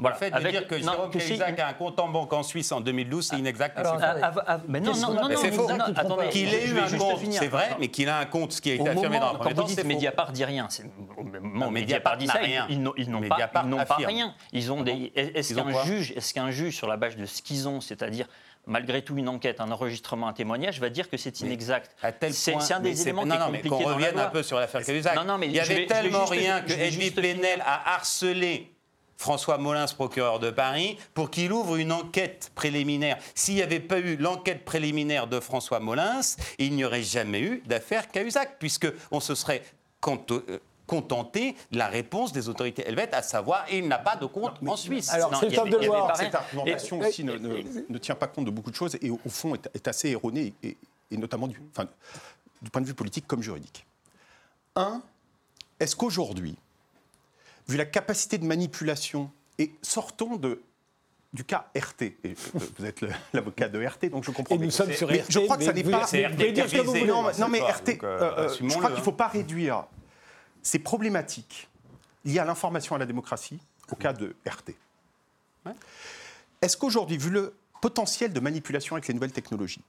Voilà. 0.00 0.16
Le 0.16 0.18
fait 0.18 0.30
de 0.30 0.50
dire 0.50 0.66
que 0.66 0.78
Jérôme 0.78 1.10
Cahuzac 1.10 1.58
a 1.58 1.68
un 1.68 1.72
compte 1.74 2.00
en 2.00 2.08
banque 2.08 2.32
en 2.32 2.42
Suisse 2.42 2.72
en 2.72 2.80
2012, 2.80 3.28
c'est 3.28 3.38
inexact. 3.38 3.78
Alors, 3.78 3.98
ah, 4.00 4.14
ah, 4.22 4.32
ah, 4.46 4.60
mais 4.66 4.80
non, 4.80 4.94
non, 4.96 5.14
non, 5.14 5.28
c'est 5.36 5.52
faux. 5.52 5.68
Qu'il 6.30 6.52
ait 6.52 6.66
eu 6.66 6.78
un 6.78 6.98
compte, 6.98 7.20
c'est 7.30 7.48
vrai, 7.48 7.76
mais 7.78 7.88
qu'il 7.88 8.08
a 8.08 8.18
un 8.18 8.26
compte, 8.26 8.52
ce 8.52 8.60
qui 8.60 8.70
a 8.70 8.74
été 8.74 8.88
affirmé 8.88 9.18
dans 9.18 9.32
la 9.32 9.38
première 9.38 9.54
Quand 9.54 9.62
vous 9.62 9.68
dites 9.68 9.84
Mediapart 9.84 10.32
dit 10.32 10.44
rien, 10.44 10.68
non, 11.42 11.70
Mediapart 11.70 12.16
dit 12.16 12.26
ça, 12.26 12.40
ils 12.68 12.80
n'ont 12.80 13.22
pas 13.84 13.96
rien. 13.96 14.34
Ils 14.52 14.72
ont 14.72 14.82
des. 14.82 15.12
Est-ce 15.14 15.54
qu'un 15.54 15.84
juge, 15.84 16.12
est-ce 16.16 16.34
qu'un 16.34 16.50
juge 16.50 16.76
sur 16.76 16.86
la 16.86 16.96
base 16.96 17.16
de 17.16 17.26
ce 17.26 17.42
qu'ils 17.42 17.68
ont, 17.68 17.80
c'est-à-dire 17.80 18.26
malgré 18.66 19.02
tout 19.02 19.16
une 19.16 19.28
enquête, 19.28 19.60
un 19.60 19.70
enregistrement, 19.70 20.28
un 20.28 20.32
témoignage, 20.32 20.80
va 20.80 20.90
dire 20.90 21.08
que 21.08 21.16
c'est 21.16 21.40
inexact? 21.40 21.96
C'est 22.30 22.54
un 22.72 22.80
des 22.80 23.02
éléments 23.02 23.24
qui 23.24 23.30
est 23.30 23.38
compliqué 23.38 23.68
Non, 23.68 23.78
mais 23.78 23.84
qu'on 23.84 23.94
revienne 23.94 24.18
un 24.18 24.28
peu 24.28 24.42
sur 24.42 24.58
l'affaire 24.58 24.84
Cahuzac. 24.84 25.18
Il 25.42 25.52
y 25.52 25.60
avait 25.60 25.86
tellement 25.86 26.24
rien 26.24 26.60
que 26.62 26.72
Edwy 26.72 27.10
Plenel 27.10 27.62
a 27.64 27.94
harcelé 27.94 28.72
François 29.20 29.58
Molins, 29.58 29.84
procureur 29.84 30.38
de 30.38 30.50
Paris, 30.50 30.96
pour 31.12 31.28
qu'il 31.28 31.52
ouvre 31.52 31.76
une 31.76 31.92
enquête 31.92 32.50
préliminaire. 32.54 33.18
S'il 33.34 33.56
n'y 33.56 33.62
avait 33.62 33.78
pas 33.78 33.98
eu 33.98 34.16
l'enquête 34.16 34.64
préliminaire 34.64 35.26
de 35.26 35.40
François 35.40 35.78
Molins, 35.78 36.22
il 36.56 36.74
n'y 36.74 36.86
aurait 36.86 37.02
jamais 37.02 37.42
eu 37.42 37.62
d'affaire 37.66 38.08
Cahuzac, 38.08 38.58
puisqu'on 38.58 39.20
se 39.20 39.34
serait 39.34 39.62
euh, 40.08 40.58
contenté 40.86 41.54
de 41.70 41.76
la 41.76 41.88
réponse 41.88 42.32
des 42.32 42.48
autorités 42.48 42.88
helvètes, 42.88 43.12
à 43.12 43.20
savoir 43.20 43.66
il 43.70 43.88
n'a 43.88 43.98
pas 43.98 44.16
de 44.16 44.24
compte 44.24 44.54
en 44.66 44.74
Suisse. 44.74 45.10
Alors, 45.10 45.36
cette 45.38 45.54
argumentation 46.34 47.00
aussi 47.00 47.22
ne, 47.22 47.98
tient 47.98 48.14
pas 48.14 48.26
compte 48.26 48.46
de 48.46 48.50
beaucoup 48.50 48.70
de 48.70 48.76
choses 48.76 48.96
et 49.02 49.10
au, 49.10 49.18
fond 49.28 49.54
est, 49.54 49.86
assez 49.86 50.08
erronée, 50.08 50.54
et, 50.62 50.78
notamment 51.10 51.46
du, 51.46 51.60
du 52.62 52.70
point 52.70 52.80
de 52.80 52.86
vue 52.86 52.94
politique 52.94 53.26
comme 53.26 53.42
juridique. 53.42 53.84
Un, 54.76 55.02
est-ce 55.78 55.94
qu'aujourd'hui, 55.94 56.56
vu 57.70 57.76
la 57.76 57.86
capacité 57.86 58.38
de 58.38 58.44
manipulation, 58.44 59.30
et 59.58 59.72
sortons 59.82 60.36
de, 60.36 60.62
du 61.32 61.44
cas 61.44 61.70
RT. 61.76 62.02
Et 62.02 62.18
euh, 62.26 62.34
vous 62.78 62.84
êtes 62.84 63.04
l'avocat 63.32 63.68
de 63.68 63.84
RT, 63.84 64.10
donc 64.10 64.24
je 64.24 64.30
comprends. 64.30 64.56
Et 64.56 64.58
nous 64.58 64.70
sommes 64.70 64.92
sur 64.92 65.08
RT. 65.08 65.26
Je 65.28 65.38
crois 65.40 65.56
que 65.56 65.64
ça 65.64 65.72
n'est 65.72 65.84
pas. 65.84 66.06
Non, 67.38 67.48
mais 67.48 67.60
RT, 67.60 68.02
euh, 68.02 68.04
euh, 68.04 68.48
je 68.60 68.68
crois 68.68 68.90
qu'il 68.90 68.98
ne 68.98 69.04
faut 69.04 69.12
pas 69.12 69.28
réduire 69.28 69.84
ces 70.62 70.78
problématiques 70.78 71.68
liées 72.24 72.40
à 72.40 72.44
l'information 72.44 72.96
à 72.96 72.98
la 72.98 73.06
démocratie 73.06 73.60
au 73.90 73.96
cas 73.96 74.12
de 74.12 74.34
RT. 74.46 74.74
Est-ce 76.62 76.76
qu'aujourd'hui, 76.76 77.16
vu 77.16 77.30
le 77.30 77.54
potentiel 77.80 78.32
de 78.32 78.40
manipulation 78.40 78.96
avec 78.96 79.08
les 79.08 79.14
nouvelles 79.14 79.32
technologies, 79.32 79.82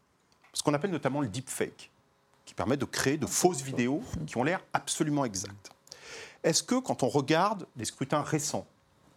ce 0.53 0.63
qu'on 0.63 0.73
appelle 0.73 0.91
notamment 0.91 1.21
le 1.21 1.27
deepfake, 1.27 1.91
qui 2.45 2.53
permet 2.53 2.77
de 2.77 2.85
créer 2.85 3.17
de 3.17 3.25
fausses 3.25 3.61
vidéos 3.61 4.01
qui 4.25 4.37
ont 4.37 4.43
l'air 4.43 4.61
absolument 4.73 5.25
exactes, 5.25 5.71
est-ce 6.43 6.63
que 6.63 6.75
quand 6.79 7.03
on 7.03 7.09
regarde 7.09 7.65
les 7.77 7.85
scrutins 7.85 8.21
récents, 8.21 8.65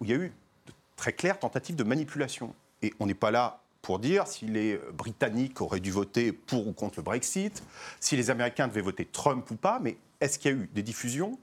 où 0.00 0.04
il 0.04 0.10
y 0.10 0.12
a 0.12 0.16
eu 0.16 0.32
de 0.66 0.72
très 0.96 1.12
claires 1.12 1.38
tentatives 1.38 1.76
de 1.76 1.84
manipulation, 1.84 2.54
et 2.82 2.92
on 3.00 3.06
n'est 3.06 3.14
pas 3.14 3.30
là 3.30 3.60
pour 3.82 3.98
dire 3.98 4.26
si 4.26 4.46
les 4.46 4.80
Britanniques 4.92 5.60
auraient 5.60 5.80
dû 5.80 5.90
voter 5.90 6.32
pour 6.32 6.66
ou 6.68 6.72
contre 6.72 6.98
le 6.98 7.02
Brexit, 7.02 7.62
si 8.00 8.16
les 8.16 8.30
Américains 8.30 8.68
devaient 8.68 8.80
voter 8.80 9.04
Trump 9.04 9.50
ou 9.50 9.56
pas, 9.56 9.78
mais 9.80 9.96
est-ce 10.20 10.38
qu'il 10.38 10.50
y 10.50 10.54
a 10.54 10.56
eu 10.58 10.70
des 10.74 10.82
diffusions 10.82 11.38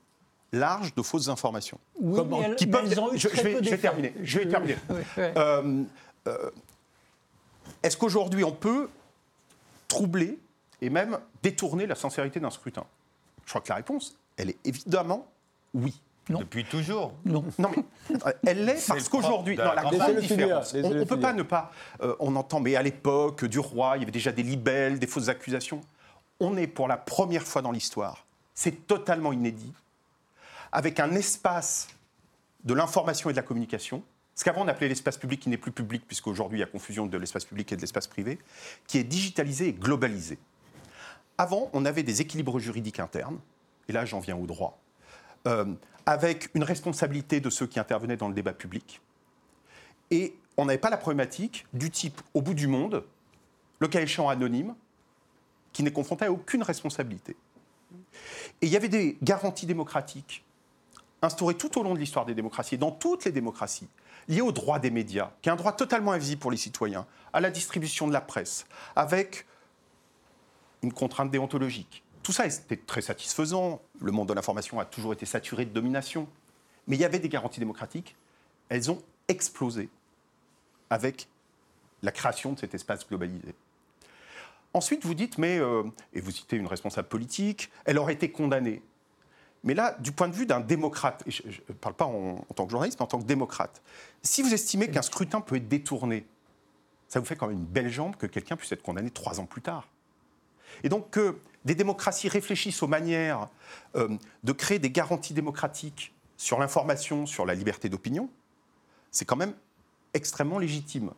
larges 0.51 0.93
de 0.95 1.01
fausses 1.01 1.29
informations 1.29 1.79
Oui, 1.99 2.19
mais 2.27 2.55
qui 2.55 2.65
mais 2.65 2.71
peuvent- 2.71 2.91
elles 2.91 2.99
ont 2.99 3.13
eu 3.13 3.17
je, 3.17 3.27
très 3.27 3.37
je 3.37 3.43
vais, 3.43 3.51
peu 3.53 3.57
je 3.59 3.63
vais 3.63 3.69
d'effet. 3.71 3.81
terminer. 3.81 4.13
Je 4.21 4.39
vais 4.39 4.47
terminer. 4.49 4.75
Oui, 4.89 4.95
oui. 5.17 5.23
Euh, 5.37 5.83
euh, 6.27 6.51
Est-ce 7.83 7.95
qu'aujourd'hui 7.97 8.43
on 8.43 8.51
peut 8.51 8.89
troubler 9.87 10.37
et 10.81 10.89
même 10.89 11.19
détourner 11.43 11.87
la 11.87 11.95
sincérité 11.95 12.39
d'un 12.39 12.49
scrutin? 12.49 12.85
Je 13.45 13.49
crois 13.51 13.61
que 13.61 13.69
la 13.69 13.75
réponse, 13.75 14.17
elle 14.37 14.49
est 14.49 14.57
évidemment 14.65 15.27
oui. 15.73 15.99
Depuis 16.29 16.63
toujours. 16.63 17.13
Non. 17.25 17.43
Non 17.57 17.71
mais 17.75 18.17
euh, 18.25 18.31
elle 18.45 18.65
l'est 18.65 18.87
parce 18.87 19.09
qu'aujourd'hui, 19.09 19.55
la 19.55 19.75
la 19.75 19.81
grande 19.83 20.17
différence, 20.17 20.73
on 20.73 20.89
ne 20.89 21.03
peut 21.03 21.19
pas 21.19 21.33
ne 21.33 21.43
pas, 21.43 21.71
euh, 22.01 22.15
on 22.19 22.35
entend, 22.35 22.59
mais 22.59 22.75
à 22.75 22.81
l'époque 22.81 23.45
du 23.45 23.59
roi, 23.59 23.97
il 23.97 24.01
y 24.01 24.03
avait 24.03 24.11
déjà 24.11 24.31
des 24.31 24.43
libelles, 24.43 24.99
des 24.99 25.07
fausses 25.07 25.29
accusations. 25.29 25.81
On 26.39 26.57
est 26.57 26.67
pour 26.67 26.87
la 26.87 26.97
première 26.97 27.43
fois 27.43 27.61
dans 27.61 27.71
l'histoire, 27.71 28.25
c'est 28.53 28.87
totalement 28.87 29.33
inédit, 29.33 29.73
avec 30.71 30.99
un 30.99 31.11
espace 31.11 31.87
de 32.63 32.73
l'information 32.73 33.29
et 33.29 33.33
de 33.33 33.37
la 33.37 33.43
communication, 33.43 34.03
ce 34.35 34.43
qu'avant 34.43 34.63
on 34.63 34.67
appelait 34.67 34.87
l'espace 34.87 35.17
public 35.17 35.41
qui 35.41 35.49
n'est 35.49 35.57
plus 35.57 35.71
public, 35.71 36.03
puisqu'aujourd'hui 36.07 36.59
il 36.59 36.61
y 36.61 36.63
a 36.63 36.67
confusion 36.67 37.05
de 37.05 37.17
l'espace 37.17 37.45
public 37.45 37.71
et 37.71 37.75
de 37.75 37.81
l'espace 37.81 38.07
privé, 38.07 38.39
qui 38.87 38.97
est 38.99 39.03
digitalisé 39.03 39.67
et 39.69 39.73
globalisé. 39.73 40.39
Avant, 41.37 41.69
on 41.73 41.85
avait 41.85 42.03
des 42.03 42.21
équilibres 42.21 42.59
juridiques 42.59 42.99
internes, 42.99 43.39
et 43.89 43.91
là 43.91 44.05
j'en 44.05 44.19
viens 44.19 44.37
au 44.37 44.45
droit, 44.45 44.79
euh, 45.47 45.65
avec 46.05 46.49
une 46.53 46.63
responsabilité 46.63 47.39
de 47.39 47.49
ceux 47.49 47.67
qui 47.67 47.79
intervenaient 47.79 48.17
dans 48.17 48.27
le 48.27 48.33
débat 48.33 48.53
public. 48.53 49.01
Et 50.09 50.35
on 50.57 50.65
n'avait 50.65 50.79
pas 50.79 50.89
la 50.89 50.97
problématique 50.97 51.65
du 51.73 51.89
type 51.89 52.21
au 52.33 52.41
bout 52.41 52.53
du 52.53 52.67
monde, 52.67 53.03
le 53.79 53.87
cas 53.87 54.01
anonyme, 54.27 54.75
qui 55.73 55.83
n'est 55.83 55.91
confronté 55.91 56.25
à 56.25 56.31
aucune 56.31 56.63
responsabilité. 56.63 57.35
Et 58.61 58.67
il 58.67 58.69
y 58.69 58.75
avait 58.75 58.89
des 58.89 59.17
garanties 59.21 59.65
démocratiques 59.65 60.43
instaurées 61.21 61.55
tout 61.55 61.79
au 61.79 61.83
long 61.83 61.93
de 61.93 61.99
l'histoire 61.99 62.25
des 62.25 62.33
démocraties, 62.33 62.77
dans 62.77 62.91
toutes 62.91 63.25
les 63.25 63.31
démocraties, 63.31 63.87
liées 64.27 64.41
au 64.41 64.51
droit 64.51 64.79
des 64.79 64.89
médias, 64.89 65.31
qui 65.41 65.49
est 65.49 65.51
un 65.51 65.55
droit 65.55 65.73
totalement 65.73 66.11
invisible 66.11 66.41
pour 66.41 66.51
les 66.51 66.57
citoyens, 66.57 67.05
à 67.33 67.41
la 67.41 67.51
distribution 67.51 68.07
de 68.07 68.13
la 68.13 68.21
presse, 68.21 68.65
avec 68.95 69.45
une 70.81 70.91
contrainte 70.91 71.29
déontologique. 71.29 72.03
Tout 72.23 72.31
ça 72.31 72.45
était 72.45 72.77
très 72.77 73.01
satisfaisant. 73.01 73.81
Le 73.99 74.11
monde 74.11 74.29
de 74.29 74.33
l'information 74.33 74.79
a 74.79 74.85
toujours 74.85 75.13
été 75.13 75.25
saturé 75.25 75.65
de 75.65 75.71
domination. 75.71 76.27
Mais 76.87 76.95
il 76.95 76.99
y 76.99 77.05
avait 77.05 77.19
des 77.19 77.29
garanties 77.29 77.59
démocratiques. 77.59 78.15
Elles 78.69 78.91
ont 78.91 79.01
explosé 79.27 79.89
avec 80.89 81.27
la 82.01 82.11
création 82.11 82.53
de 82.53 82.59
cet 82.59 82.73
espace 82.73 83.07
globalisé. 83.07 83.53
Ensuite, 84.73 85.05
vous 85.05 85.13
dites, 85.13 85.37
mais, 85.37 85.59
euh, 85.59 85.83
et 86.13 86.21
vous 86.21 86.31
citez 86.31 86.55
une 86.55 86.67
responsable 86.67 87.07
politique, 87.07 87.69
elle 87.85 87.97
aurait 87.97 88.13
été 88.13 88.31
condamnée. 88.31 88.81
Mais 89.63 89.73
là, 89.73 89.95
du 89.99 90.11
point 90.11 90.27
de 90.27 90.33
vue 90.33 90.45
d'un 90.45 90.59
démocrate, 90.59 91.23
et 91.27 91.31
je 91.31 91.43
ne 91.45 91.73
parle 91.75 91.95
pas 91.95 92.05
en, 92.05 92.45
en 92.49 92.53
tant 92.53 92.65
que 92.65 92.71
journaliste, 92.71 92.99
mais 92.99 93.03
en 93.03 93.07
tant 93.07 93.19
que 93.19 93.25
démocrate, 93.25 93.81
si 94.23 94.41
vous 94.41 94.53
estimez 94.53 94.89
qu'un 94.89 95.01
scrutin 95.01 95.41
peut 95.41 95.57
être 95.57 95.67
détourné, 95.67 96.25
ça 97.07 97.19
vous 97.19 97.25
fait 97.25 97.35
quand 97.35 97.47
même 97.47 97.57
une 97.57 97.65
belle 97.65 97.89
jambe 97.89 98.15
que 98.15 98.25
quelqu'un 98.25 98.55
puisse 98.55 98.71
être 98.71 98.81
condamné 98.81 99.11
trois 99.11 99.39
ans 99.39 99.45
plus 99.45 99.61
tard. 99.61 99.87
Et 100.83 100.89
donc 100.89 101.09
que 101.09 101.37
des 101.65 101.75
démocraties 101.75 102.27
réfléchissent 102.27 102.81
aux 102.81 102.87
manières 102.87 103.49
euh, 103.95 104.17
de 104.43 104.51
créer 104.51 104.79
des 104.79 104.89
garanties 104.89 105.33
démocratiques 105.33 106.13
sur 106.37 106.59
l'information, 106.59 107.25
sur 107.25 107.45
la 107.45 107.53
liberté 107.53 107.87
d'opinion, 107.87 108.29
c'est 109.11 109.25
quand 109.25 109.35
même 109.35 109.53
extrêmement 110.13 110.57
légitime. 110.57 111.11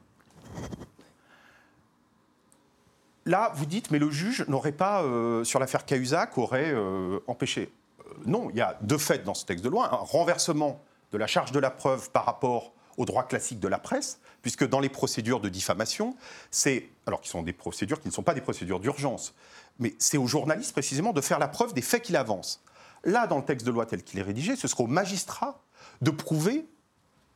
Là, 3.26 3.54
vous 3.56 3.66
dites, 3.66 3.90
mais 3.90 4.00
le 4.00 4.12
juge 4.12 4.46
n'aurait 4.50 4.74
pas, 4.74 5.02
euh, 5.04 5.46
sur 5.46 5.60
l'affaire 5.60 5.86
Cahuzac, 5.86 6.38
aurait 6.38 6.74
euh, 6.74 7.20
empêché. 7.28 7.72
Non, 8.26 8.50
il 8.50 8.58
y 8.58 8.62
a 8.62 8.78
deux 8.82 8.98
faits 8.98 9.24
dans 9.24 9.34
ce 9.34 9.46
texte 9.46 9.64
de 9.64 9.70
loi. 9.70 9.94
Un 9.94 9.98
renversement 9.98 10.82
de 11.14 11.18
la 11.18 11.28
charge 11.28 11.54
de 11.54 11.60
la 11.60 11.70
preuve 11.70 12.12
par 12.12 12.26
rapport 12.26 12.74
au 12.98 13.06
droit 13.06 13.24
classique 13.24 13.60
de 13.60 13.68
la 13.68 13.78
presse, 13.78 14.20
puisque 14.44 14.68
dans 14.68 14.80
les 14.80 14.90
procédures 14.90 15.40
de 15.40 15.50
diffamation, 15.50 16.16
c'est, 16.52 16.90
alors 17.08 17.22
qui 17.22 17.30
sont 17.30 17.42
des 17.42 17.54
procédures 17.54 18.00
qui 18.00 18.10
ne 18.10 18.14
sont 18.14 18.22
pas 18.22 18.36
des 18.36 18.42
procédures 18.42 18.80
d'urgence, 18.80 19.34
mais 19.80 19.96
c'est 19.98 20.18
aux 20.18 20.28
journalistes 20.28 20.74
précisément 20.74 21.14
de 21.14 21.22
faire 21.22 21.40
la 21.40 21.48
preuve 21.48 21.74
des 21.74 21.82
faits 21.82 22.04
qu'il 22.04 22.18
avance. 22.18 22.62
Là, 23.06 23.26
dans 23.26 23.38
le 23.38 23.46
texte 23.46 23.66
de 23.66 23.72
loi 23.72 23.86
tel 23.86 24.04
qu'il 24.04 24.20
est 24.20 24.24
rédigé, 24.24 24.56
ce 24.56 24.68
sera 24.68 24.84
au 24.84 24.88
magistrat 24.88 25.62
de 26.02 26.12
prouver 26.12 26.66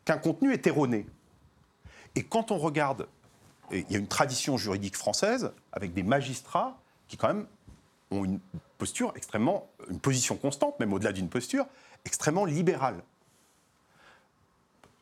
qu'un 0.05 0.17
contenu 0.17 0.53
est 0.53 0.67
erroné. 0.67 1.07
Et 2.15 2.23
quand 2.23 2.51
on 2.51 2.57
regarde, 2.57 3.07
il 3.71 3.89
y 3.89 3.95
a 3.95 3.99
une 3.99 4.07
tradition 4.07 4.57
juridique 4.57 4.95
française 4.95 5.51
avec 5.71 5.93
des 5.93 6.03
magistrats 6.03 6.77
qui 7.07 7.15
quand 7.17 7.29
même 7.29 7.47
ont 8.11 8.25
une 8.25 8.39
posture 8.77 9.13
extrêmement, 9.15 9.69
une 9.89 9.99
position 9.99 10.35
constante, 10.35 10.79
même 10.79 10.93
au-delà 10.93 11.13
d'une 11.13 11.29
posture, 11.29 11.65
extrêmement 12.05 12.45
libérale. 12.45 13.01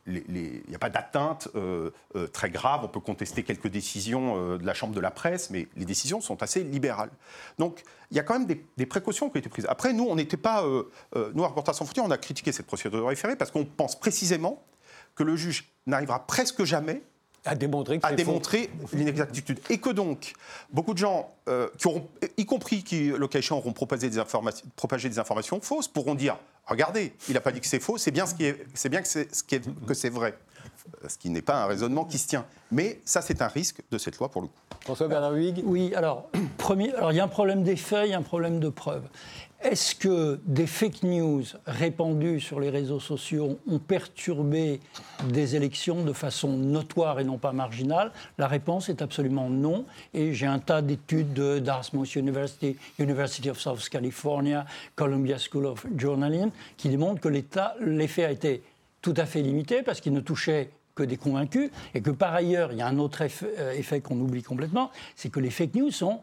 Il 0.06 0.62
n'y 0.68 0.74
a 0.74 0.78
pas 0.78 0.90
d'atteinte 0.90 1.48
euh, 1.54 1.90
euh, 2.14 2.26
très 2.28 2.50
grave, 2.50 2.80
on 2.84 2.88
peut 2.88 3.00
contester 3.00 3.42
quelques 3.42 3.68
décisions 3.68 4.36
euh, 4.36 4.58
de 4.58 4.64
la 4.64 4.74
Chambre 4.74 4.94
de 4.94 5.00
la 5.00 5.10
presse, 5.10 5.50
mais 5.50 5.66
les 5.76 5.84
décisions 5.84 6.20
sont 6.20 6.42
assez 6.42 6.62
libérales. 6.62 7.10
Donc 7.58 7.82
il 8.10 8.16
y 8.16 8.20
a 8.20 8.22
quand 8.22 8.38
même 8.38 8.46
des, 8.46 8.64
des 8.76 8.86
précautions 8.86 9.28
qui 9.28 9.36
ont 9.36 9.40
été 9.40 9.48
prises. 9.48 9.66
Après, 9.68 9.92
nous, 9.92 10.04
on 10.04 10.14
n'était 10.14 10.36
pas, 10.36 10.62
nous, 11.34 11.44
à 11.44 11.48
Reporters 11.48 11.74
sans 11.74 11.84
frontières, 11.84 12.04
on 12.04 12.10
a 12.10 12.18
critiqué 12.18 12.52
cette 12.52 12.66
procédure 12.66 13.00
de 13.00 13.04
référé 13.04 13.34
parce 13.34 13.50
qu'on 13.50 13.64
pense 13.64 13.98
précisément 13.98 14.62
que 15.16 15.24
le 15.24 15.34
juge 15.34 15.68
n'arrivera 15.86 16.24
presque 16.24 16.62
jamais 16.62 17.02
À 17.44 17.56
démontrer 17.56 17.98
à 18.04 18.12
l'inexactitude. 18.96 19.58
Et 19.70 19.78
que 19.78 19.90
donc, 19.90 20.34
beaucoup 20.70 20.92
de 20.92 20.98
gens, 20.98 21.34
qui 21.78 21.88
auront, 21.88 22.08
y 22.36 22.44
compris 22.44 22.84
qui, 22.84 23.08
le 23.08 23.26
cas 23.26 23.40
échéant, 23.40 23.58
auront 23.58 23.74
des, 23.96 24.18
informations, 24.18 24.66
propagé 24.76 25.08
des 25.08 25.18
informations 25.18 25.60
fausses, 25.60 25.88
pourront 25.88 26.14
dire 26.14 26.38
Regardez, 26.66 27.12
il 27.28 27.34
n'a 27.34 27.40
pas 27.40 27.52
dit 27.52 27.60
que 27.60 27.66
c'est 27.66 27.80
faux, 27.80 27.96
c'est 27.98 28.10
bien, 28.10 28.26
ce 28.26 28.34
qui 28.34 28.44
est, 28.44 28.66
c'est 28.74 28.88
bien 28.88 29.00
que 29.02 29.08
c'est, 29.08 29.32
ce 29.34 29.42
qui 29.42 29.54
est- 29.56 29.86
que 29.86 29.94
c'est 29.94 30.10
vrai. 30.10 30.34
Euh, 31.04 31.08
Ce 31.08 31.16
qui 31.18 31.30
n'est 31.30 31.42
pas 31.42 31.62
un 31.62 31.66
raisonnement 31.66 32.04
qui 32.04 32.18
se 32.18 32.26
tient. 32.28 32.44
Mais 32.70 33.00
ça, 33.04 33.22
c'est 33.22 33.40
un 33.42 33.46
risque 33.48 33.80
de 33.90 33.98
cette 33.98 34.18
loi 34.18 34.28
pour 34.28 34.42
le 34.42 34.48
coup. 34.48 34.54
François 34.80 35.08
Bernard 35.08 35.32
Huyghe 35.34 35.62
Oui, 35.64 35.94
alors, 35.94 36.28
premier, 36.58 36.92
alors 36.94 37.12
il 37.12 37.16
y 37.16 37.20
a 37.20 37.24
un 37.24 37.28
problème 37.28 37.62
des 37.62 37.76
faits, 37.76 38.06
il 38.06 38.10
y 38.10 38.14
a 38.14 38.18
un 38.18 38.22
problème 38.22 38.58
de 38.60 38.68
preuve. 38.68 39.04
Est-ce 39.68 39.96
que 39.96 40.38
des 40.46 40.68
fake 40.68 41.02
news 41.02 41.42
répandues 41.66 42.38
sur 42.38 42.60
les 42.60 42.70
réseaux 42.70 43.00
sociaux 43.00 43.58
ont 43.68 43.80
perturbé 43.80 44.78
des 45.28 45.56
élections 45.56 46.04
de 46.04 46.12
façon 46.12 46.56
notoire 46.56 47.18
et 47.18 47.24
non 47.24 47.36
pas 47.36 47.50
marginale? 47.50 48.12
La 48.38 48.46
réponse 48.46 48.88
est 48.90 49.02
absolument 49.02 49.50
non. 49.50 49.84
Et 50.14 50.34
j'ai 50.34 50.46
un 50.46 50.60
tas 50.60 50.82
d'études 50.82 51.32
de 51.32 51.58
Dartmouth 51.58 52.14
University, 52.14 52.76
University 53.00 53.50
of 53.50 53.58
South 53.58 53.88
California, 53.88 54.66
Columbia 54.94 55.36
School 55.36 55.66
of 55.66 55.84
Journalism 55.96 56.50
qui 56.76 56.88
démontrent 56.88 57.20
que 57.20 57.28
l'effet 57.80 58.24
a 58.24 58.30
été 58.30 58.62
tout 59.02 59.14
à 59.16 59.26
fait 59.26 59.42
limité 59.42 59.82
parce 59.82 60.00
qu'il 60.00 60.12
ne 60.12 60.20
touchait 60.20 60.70
que 60.94 61.02
des 61.02 61.16
convaincus 61.16 61.72
et 61.92 62.02
que 62.02 62.10
par 62.10 62.32
ailleurs, 62.32 62.70
il 62.70 62.78
y 62.78 62.82
a 62.82 62.86
un 62.86 62.98
autre 62.98 63.22
effet, 63.22 63.52
euh, 63.58 63.72
effet 63.72 64.00
qu'on 64.00 64.20
oublie 64.20 64.44
complètement, 64.44 64.92
c'est 65.16 65.28
que 65.28 65.40
les 65.40 65.50
fake 65.50 65.74
news 65.74 65.90
sont 65.90 66.20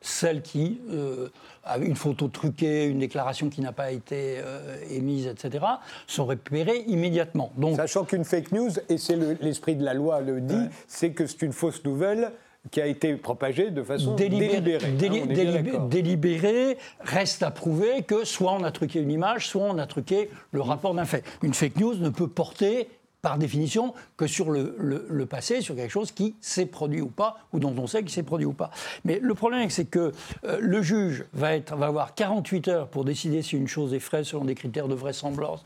celles 0.00 0.42
qui, 0.42 0.80
euh, 0.90 1.28
avec 1.64 1.88
une 1.88 1.96
photo 1.96 2.28
truquée, 2.28 2.84
une 2.84 2.98
déclaration 3.00 3.48
qui 3.48 3.60
n'a 3.60 3.72
pas 3.72 3.90
été 3.90 4.36
euh, 4.38 4.76
émise, 4.90 5.26
etc., 5.26 5.64
sont 6.06 6.26
repérées 6.26 6.84
immédiatement. 6.86 7.52
Donc, 7.56 7.76
Sachant 7.76 8.04
qu'une 8.04 8.24
fake 8.24 8.52
news, 8.52 8.70
et 8.88 8.98
c'est 8.98 9.16
le- 9.16 9.36
l'esprit 9.40 9.74
de 9.74 9.84
la 9.84 9.94
loi 9.94 10.20
le 10.20 10.40
dit, 10.40 10.68
c'est 10.86 11.10
que 11.10 11.26
c'est 11.26 11.42
une 11.42 11.52
fausse 11.52 11.84
nouvelle 11.84 12.30
qui 12.70 12.80
a 12.80 12.86
été 12.86 13.14
propagée 13.14 13.70
de 13.70 13.82
façon 13.82 14.14
délibéré, 14.16 14.60
délibérée. 14.60 14.86
hein, 14.86 14.96
déli- 14.98 15.20
on 15.24 15.30
est 15.30 15.34
bien 15.34 15.44
délibé- 15.44 15.62
d'accord. 15.72 15.88
délibéré, 15.88 16.78
reste 17.00 17.42
à 17.42 17.50
prouver 17.50 18.02
que 18.02 18.24
soit 18.24 18.52
on 18.52 18.64
a 18.64 18.72
truqué 18.72 19.00
une 19.00 19.10
image, 19.10 19.48
soit 19.48 19.62
on 19.62 19.78
a 19.78 19.86
truqué 19.86 20.30
le 20.52 20.60
rapport 20.60 20.92
d'un 20.94 21.04
fait. 21.04 21.24
Une 21.42 21.54
fake 21.54 21.76
news 21.76 21.94
ne 21.94 22.08
peut 22.10 22.26
porter 22.28 22.88
par 23.22 23.38
définition 23.38 23.94
que 24.16 24.26
sur 24.26 24.50
le, 24.50 25.26
passé, 25.26 25.60
sur 25.60 25.74
quelque 25.74 25.90
chose 25.90 26.12
qui 26.12 26.36
s'est 26.40 26.66
produit 26.66 27.00
ou 27.00 27.08
pas, 27.08 27.38
ou 27.52 27.58
dont 27.58 27.74
on 27.76 27.86
sait 27.86 28.00
qu'il 28.00 28.10
s'est 28.10 28.22
produit 28.22 28.46
ou 28.46 28.52
pas. 28.52 28.70
Mais 29.04 29.18
le 29.20 29.34
problème, 29.34 29.68
c'est 29.70 29.86
que 29.86 30.12
euh, 30.44 30.58
le 30.60 30.82
juge 30.82 31.24
va, 31.32 31.56
être, 31.56 31.74
va 31.74 31.86
avoir 31.86 32.14
48 32.14 32.68
heures 32.68 32.88
pour 32.88 33.04
décider 33.04 33.42
si 33.42 33.56
une 33.56 33.68
chose 33.68 33.94
est 33.94 33.98
vraie 33.98 34.24
selon 34.24 34.44
des 34.44 34.54
critères 34.54 34.88
de 34.88 34.94
vraisemblance 34.94 35.64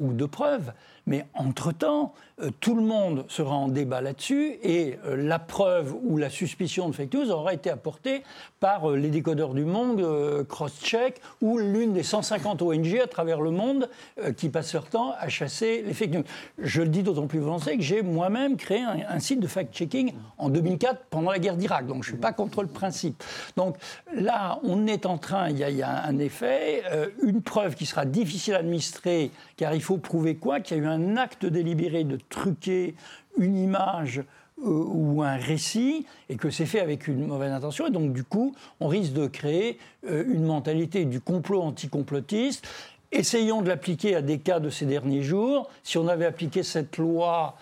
ou 0.00 0.12
de 0.12 0.24
preuve. 0.24 0.72
Mais 1.06 1.26
entre-temps, 1.34 2.14
euh, 2.40 2.50
tout 2.60 2.74
le 2.74 2.82
monde 2.82 3.24
sera 3.28 3.54
en 3.54 3.68
débat 3.68 4.00
là-dessus 4.00 4.58
et 4.62 4.98
euh, 5.04 5.16
la 5.16 5.38
preuve 5.38 5.94
ou 6.02 6.16
la 6.16 6.30
suspicion 6.30 6.88
de 6.88 6.94
fake 6.94 7.12
news 7.14 7.30
aura 7.30 7.54
été 7.54 7.70
apportée 7.70 8.22
par 8.58 8.90
euh, 8.90 8.96
les 8.96 9.10
décodeurs 9.10 9.54
du 9.54 9.64
monde, 9.64 10.02
Crosscheck, 10.48 11.20
ou 11.40 11.58
l'une 11.58 11.92
des 11.92 12.02
150 12.02 12.62
ONG 12.62 12.98
à 13.02 13.06
travers 13.06 13.40
le 13.40 13.50
monde 13.50 13.88
qui 14.36 14.48
passent 14.48 14.72
leur 14.72 14.86
temps 14.86 15.14
à 15.18 15.28
chasser 15.28 15.82
les 15.82 15.94
fake 15.94 16.10
news. 16.10 16.22
Je 16.58 16.82
le 16.82 16.88
dis 16.88 17.02
d'autant 17.02 17.26
plus 17.26 17.38
volontiers 17.38 17.76
que 17.76 17.82
j'ai 17.82 18.02
moi-même 18.02 18.56
créé 18.56 18.80
un, 18.80 19.18
site 19.18 19.40
de 19.40 19.46
fact-checking 19.46 20.12
en 20.38 20.48
2004 20.48 21.04
pendant 21.10 21.30
la 21.30 21.38
guerre 21.38 21.56
d'Irak, 21.56 21.86
donc 21.86 22.04
je 22.04 22.10
ne 22.10 22.14
suis 22.14 22.20
pas 22.20 22.32
contre 22.32 22.62
le 22.62 22.68
principe. 22.68 23.22
Donc 23.56 23.76
là, 24.14 24.60
on 24.64 24.86
est 24.86 25.06
en 25.06 25.18
train, 25.18 25.50
il 25.50 25.58
y 25.58 25.82
a, 25.82 26.04
un 26.04 26.18
effet, 26.18 26.82
une 27.22 27.42
preuve 27.42 27.74
qui 27.74 27.86
sera 27.86 28.04
difficile 28.04 28.54
à 28.54 28.58
administrer, 28.58 29.30
car 29.56 29.74
il 29.74 29.82
faut 29.82 29.98
prouver 29.98 30.36
quoi? 30.36 30.60
Qu'il 30.60 30.76
y 30.76 30.80
a 30.80 30.82
eu 30.82 30.86
acte 31.16 31.46
délibéré 31.46 32.04
de 32.04 32.18
truquer 32.28 32.94
une 33.38 33.56
image 33.56 34.22
ou 34.62 35.22
un 35.22 35.36
récit, 35.36 36.06
et 36.28 36.36
que 36.36 36.50
c'est 36.50 36.66
fait 36.66 36.80
avec 36.80 37.08
une 37.08 37.26
mauvaise 37.26 37.50
intention. 37.52 37.86
Et 37.88 37.90
donc, 37.90 38.12
du 38.12 38.22
coup, 38.22 38.54
on 38.78 38.86
risque 38.86 39.12
de 39.12 39.26
créer 39.26 39.78
une 40.08 40.44
mentalité 40.44 41.04
du 41.04 41.20
complot 41.20 41.62
anticomplotiste. 41.62 42.66
Essayons 43.10 43.60
de 43.62 43.68
l'appliquer 43.68 44.14
à 44.14 44.22
des 44.22 44.38
cas 44.38 44.60
de 44.60 44.70
ces 44.70 44.86
derniers 44.86 45.22
jours. 45.22 45.68
Si 45.82 45.98
on 45.98 46.06
avait 46.06 46.26
appliqué 46.26 46.62
cette 46.62 46.96
loi 46.96 47.56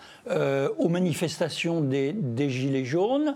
aux 0.77 0.89
manifestations 0.89 1.81
des, 1.81 2.13
des 2.13 2.49
Gilets 2.49 2.85
jaunes, 2.85 3.35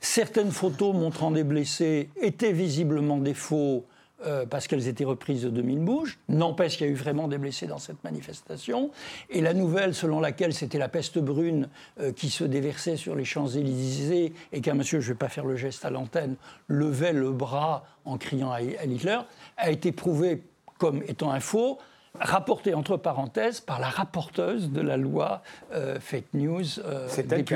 certaines 0.00 0.52
photos 0.52 0.94
montrant 0.94 1.30
des 1.30 1.44
blessés 1.44 2.10
étaient 2.20 2.52
visiblement 2.52 3.18
des 3.18 3.34
faux 3.34 3.84
euh, 4.26 4.44
parce 4.46 4.66
qu'elles 4.66 4.88
étaient 4.88 5.04
reprises 5.04 5.42
de 5.42 5.50
2000 5.50 5.78
bouges. 5.80 6.18
N'empêche 6.28 6.76
qu'il 6.76 6.86
y 6.86 6.90
a 6.90 6.92
eu 6.92 6.96
vraiment 6.96 7.28
des 7.28 7.38
blessés 7.38 7.66
dans 7.66 7.78
cette 7.78 8.02
manifestation. 8.04 8.90
Et 9.30 9.40
la 9.40 9.54
nouvelle 9.54 9.94
selon 9.94 10.20
laquelle 10.20 10.52
c'était 10.52 10.78
la 10.78 10.88
peste 10.88 11.18
brune 11.18 11.68
euh, 12.00 12.12
qui 12.12 12.30
se 12.30 12.44
déversait 12.44 12.96
sur 12.96 13.14
les 13.14 13.24
Champs-Élysées 13.24 14.32
et 14.52 14.60
qu'un 14.60 14.74
monsieur, 14.74 15.00
je 15.00 15.08
ne 15.08 15.14
vais 15.14 15.18
pas 15.18 15.28
faire 15.28 15.46
le 15.46 15.56
geste 15.56 15.84
à 15.84 15.90
l'antenne, 15.90 16.36
levait 16.68 17.12
le 17.12 17.30
bras 17.30 17.84
en 18.04 18.18
criant 18.18 18.50
à 18.50 18.60
Hitler, 18.60 19.18
a 19.56 19.70
été 19.70 19.92
prouvée 19.92 20.42
comme 20.78 21.02
étant 21.08 21.30
un 21.30 21.40
faux 21.40 21.78
rapporté 22.20 22.74
entre 22.74 22.96
parenthèses 22.96 23.60
par 23.60 23.80
la 23.80 23.88
rapporteuse 23.88 24.70
de 24.70 24.80
la 24.80 24.96
loi 24.96 25.42
euh, 25.72 25.98
fake 26.00 26.34
news 26.34 26.64
euh, 26.84 27.06
C'est 27.08 27.30
elle, 27.32 27.44
qui 27.44 27.54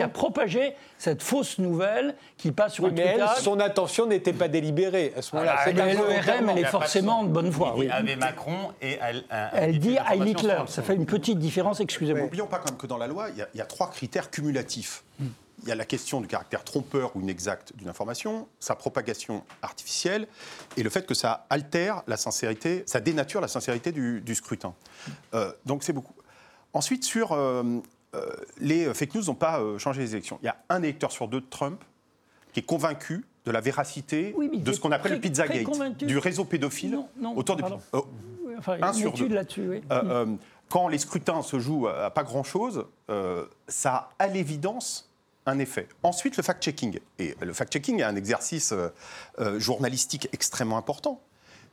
a, 0.00 0.08
propagé 0.08 0.74
cette 0.96 1.22
fausse 1.22 1.58
nouvelle 1.58 2.14
qui 2.36 2.52
passe 2.52 2.74
sur 2.74 2.84
oui, 2.84 2.92
mais 2.94 3.16
elle, 3.18 3.26
son 3.38 3.60
intention 3.60 4.06
n'était 4.06 4.32
pas 4.32 4.48
délibérée 4.48 5.12
à 5.16 5.22
ce 5.22 5.34
moment-là. 5.34 5.56
Ah, 5.58 5.72
L'ORM, 5.72 6.48
elle 6.50 6.58
est 6.58 6.64
forcément 6.64 7.24
de 7.24 7.28
bonne 7.28 7.52
foi. 7.52 7.74
Oui. 7.76 7.88
Avec 7.90 8.18
Macron 8.18 8.72
et 8.80 8.98
elle, 9.02 9.24
elle 9.52 9.78
dit 9.78 9.98
à 9.98 10.14
Hitler. 10.14 10.62
Ça 10.66 10.82
fait 10.82 10.94
une 10.94 11.06
petite 11.06 11.38
différence, 11.38 11.80
excusez-moi. 11.80 12.22
N'oublions 12.22 12.46
pas 12.46 12.58
quand 12.58 12.70
même 12.70 12.78
que 12.78 12.86
dans 12.86 12.98
la 12.98 13.06
loi, 13.06 13.28
il 13.30 13.58
y, 13.58 13.60
a 13.60 13.66
trois 13.66 13.90
critères 13.90 14.30
cumulatifs. 14.30 15.04
Hmm 15.18 15.26
il 15.62 15.68
y 15.68 15.72
a 15.72 15.74
la 15.74 15.84
question 15.84 16.20
du 16.20 16.26
caractère 16.26 16.64
trompeur 16.64 17.14
ou 17.16 17.20
inexact 17.20 17.74
d'une 17.76 17.88
information, 17.88 18.48
sa 18.60 18.74
propagation 18.74 19.44
artificielle 19.62 20.28
et 20.76 20.82
le 20.82 20.90
fait 20.90 21.06
que 21.06 21.14
ça 21.14 21.46
altère 21.50 22.02
la 22.06 22.16
sincérité, 22.16 22.84
ça 22.86 23.00
dénature 23.00 23.40
la 23.40 23.48
sincérité 23.48 23.92
du, 23.92 24.34
scrutin. 24.34 24.74
Euh, 25.34 25.52
donc 25.66 25.82
c'est 25.82 25.92
beaucoup. 25.92 26.14
Ensuite, 26.72 27.04
sur 27.04 27.32
euh, 27.32 27.80
euh, 28.14 28.30
les 28.60 28.92
fake 28.94 29.14
news 29.14 29.24
n'ont 29.24 29.34
pas 29.34 29.60
changé 29.78 30.02
les 30.02 30.12
élections. 30.12 30.38
Il 30.42 30.46
y 30.46 30.50
a 30.50 30.56
un 30.68 30.82
électeur 30.82 31.10
sur 31.10 31.28
deux 31.28 31.40
de 31.40 31.46
Trump 31.48 31.82
qui 32.52 32.60
est 32.60 32.66
convaincu 32.66 33.24
de 33.44 33.50
la 33.50 33.60
véracité 33.60 34.34
de 34.52 34.72
ce 34.72 34.80
qu'on 34.80 34.92
appelle 34.92 35.12
le 35.12 35.20
Pizzagate, 35.20 36.04
du 36.04 36.18
réseau 36.18 36.44
pédophile 36.44 36.98
autour 37.34 37.56
des... 37.56 37.64
un 37.64 38.92
sur 38.92 39.12
deux. 39.12 39.28
Oui. 39.58 39.82
quand 40.68 40.88
les 40.88 40.98
scrutins 40.98 41.42
se 41.42 41.58
jouent 41.58 41.88
à 41.88 42.10
pas 42.10 42.24
grand-chose, 42.24 42.86
ça 43.66 43.94
a 43.94 44.10
à 44.18 44.26
l'évidence 44.28 45.07
un 45.48 45.58
effet. 45.58 45.88
Ensuite, 46.02 46.36
le 46.36 46.42
fact-checking. 46.42 46.98
Et 47.18 47.34
le 47.40 47.52
fact-checking 47.52 48.00
est 48.00 48.04
un 48.04 48.16
exercice 48.16 48.72
euh, 48.72 48.88
euh, 49.38 49.58
journalistique 49.58 50.28
extrêmement 50.32 50.78
important. 50.78 51.20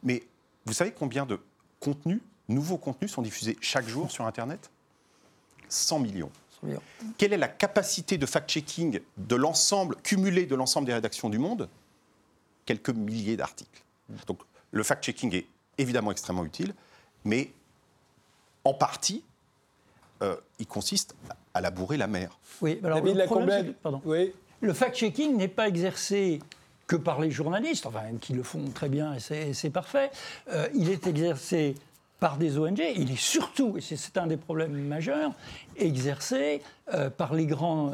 Mais 0.03 0.23
vous 0.65 0.73
savez 0.73 0.91
combien 0.91 1.25
de 1.25 1.39
contenus, 1.79 2.21
nouveaux 2.47 2.77
contenus, 2.77 3.11
sont 3.11 3.21
diffusés 3.21 3.57
chaque 3.61 3.87
jour 3.87 4.11
sur 4.11 4.25
Internet? 4.25 4.69
100 5.69 5.99
millions. 5.99 6.31
100 6.61 6.67
millions. 6.67 6.81
Quelle 7.17 7.33
est 7.33 7.37
la 7.37 7.47
capacité 7.47 8.17
de 8.17 8.25
fact-checking 8.25 8.99
de 9.17 9.35
l'ensemble, 9.35 9.95
cumulé 9.97 10.45
de 10.45 10.55
l'ensemble 10.55 10.87
des 10.87 10.93
rédactions 10.93 11.29
du 11.29 11.37
monde? 11.37 11.69
Quelques 12.65 12.89
milliers 12.89 13.37
d'articles. 13.37 13.83
Donc 14.27 14.39
le 14.71 14.83
fact-checking 14.83 15.33
est 15.35 15.47
évidemment 15.77 16.11
extrêmement 16.11 16.45
utile, 16.45 16.73
mais 17.23 17.51
en 18.63 18.73
partie, 18.73 19.23
euh, 20.21 20.35
il 20.59 20.67
consiste 20.67 21.15
à 21.53 21.61
labourer 21.61 21.97
la 21.97 22.07
mer. 22.07 22.37
Oui, 22.61 22.79
alors 22.83 23.03
le, 23.03 24.01
oui. 24.05 24.33
le 24.61 24.73
fact-checking 24.73 25.35
n'est 25.35 25.47
pas 25.47 25.67
exercé 25.67 26.39
que 26.87 26.95
par 26.95 27.19
les 27.19 27.31
journalistes, 27.31 27.85
enfin, 27.85 28.03
qui 28.21 28.33
le 28.33 28.43
font 28.43 28.63
très 28.73 28.89
bien 28.89 29.15
et 29.15 29.53
c'est 29.53 29.69
parfait. 29.69 30.11
Euh, 30.49 30.67
il 30.73 30.89
est 30.89 31.07
exercé 31.07 31.75
par 32.19 32.37
des 32.37 32.57
ONG, 32.57 32.81
il 32.95 33.11
est 33.11 33.19
surtout, 33.19 33.77
et 33.77 33.81
c'est 33.81 34.17
un 34.17 34.27
des 34.27 34.37
problèmes 34.37 34.71
majeurs, 34.71 35.33
exercé 35.75 36.61
euh, 36.93 37.09
par 37.09 37.33
les 37.33 37.45
grands, 37.45 37.91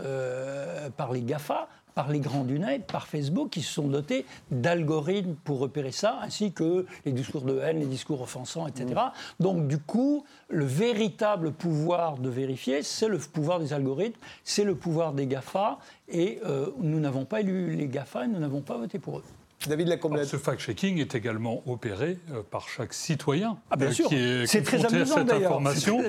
par 0.95 1.11
les 1.11 1.21
GAFA, 1.21 1.67
par 1.95 2.09
les 2.09 2.19
grands 2.19 2.43
du 2.43 2.59
net, 2.59 2.85
par 2.85 3.07
Facebook, 3.07 3.49
qui 3.49 3.61
se 3.61 3.73
sont 3.73 3.87
dotés 3.87 4.25
d'algorithmes 4.49 5.35
pour 5.43 5.59
repérer 5.59 5.91
ça, 5.91 6.19
ainsi 6.21 6.51
que 6.51 6.85
les 7.05 7.11
discours 7.11 7.41
de 7.41 7.59
haine, 7.59 7.79
les 7.79 7.85
discours 7.85 8.21
offensants, 8.21 8.67
etc. 8.67 8.87
Mm. 8.87 9.43
Donc, 9.43 9.67
du 9.67 9.77
coup, 9.77 10.25
le 10.49 10.65
véritable 10.65 11.51
pouvoir 11.51 12.17
de 12.17 12.29
vérifier, 12.29 12.83
c'est 12.83 13.07
le 13.07 13.17
pouvoir 13.17 13.59
des 13.59 13.73
algorithmes, 13.73 14.19
c'est 14.43 14.63
le 14.63 14.75
pouvoir 14.75 15.13
des 15.13 15.27
GAFA, 15.27 15.79
et 16.07 16.39
euh, 16.45 16.71
nous 16.79 16.99
n'avons 16.99 17.25
pas 17.25 17.41
élu 17.41 17.75
les 17.75 17.87
GAFA 17.87 18.25
et 18.25 18.27
nous 18.27 18.39
n'avons 18.39 18.61
pas 18.61 18.77
voté 18.77 18.99
pour 18.99 19.19
eux. 19.19 19.23
David. 19.69 19.99
Ce 20.25 20.37
fact-checking 20.37 20.99
est 20.99 21.15
également 21.15 21.63
opéré 21.67 22.17
euh, 22.31 22.41
par 22.49 22.67
chaque 22.69 22.93
citoyen 22.93 23.57
ah, 23.69 23.75
bien 23.75 23.87
euh, 23.87 23.91
sûr. 23.91 24.07
qui 24.07 24.15
est, 24.15 24.47
c'est 24.47 24.63
très 24.63 24.85
amusant, 24.85 25.15
à 25.15 25.19
cette 25.19 25.31
information. 25.31 26.01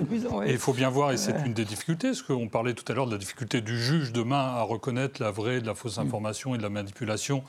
Et 0.44 0.52
il 0.52 0.58
faut 0.58 0.72
bien 0.72 0.90
voir, 0.90 1.12
et 1.12 1.16
c'est 1.16 1.34
une 1.44 1.54
des 1.54 1.64
difficultés, 1.64 2.08
parce 2.08 2.22
qu'on 2.22 2.48
parlait 2.48 2.74
tout 2.74 2.90
à 2.90 2.94
l'heure 2.94 3.06
de 3.06 3.12
la 3.12 3.18
difficulté 3.18 3.60
du 3.60 3.80
juge 3.80 4.12
demain 4.12 4.40
à 4.40 4.62
reconnaître 4.62 5.22
la 5.22 5.30
vraie 5.30 5.60
de 5.60 5.66
la 5.66 5.74
fausse 5.74 5.98
mm. 5.98 6.02
information 6.02 6.54
et 6.54 6.58
de 6.58 6.62
la 6.62 6.70
manipulation, 6.70 7.42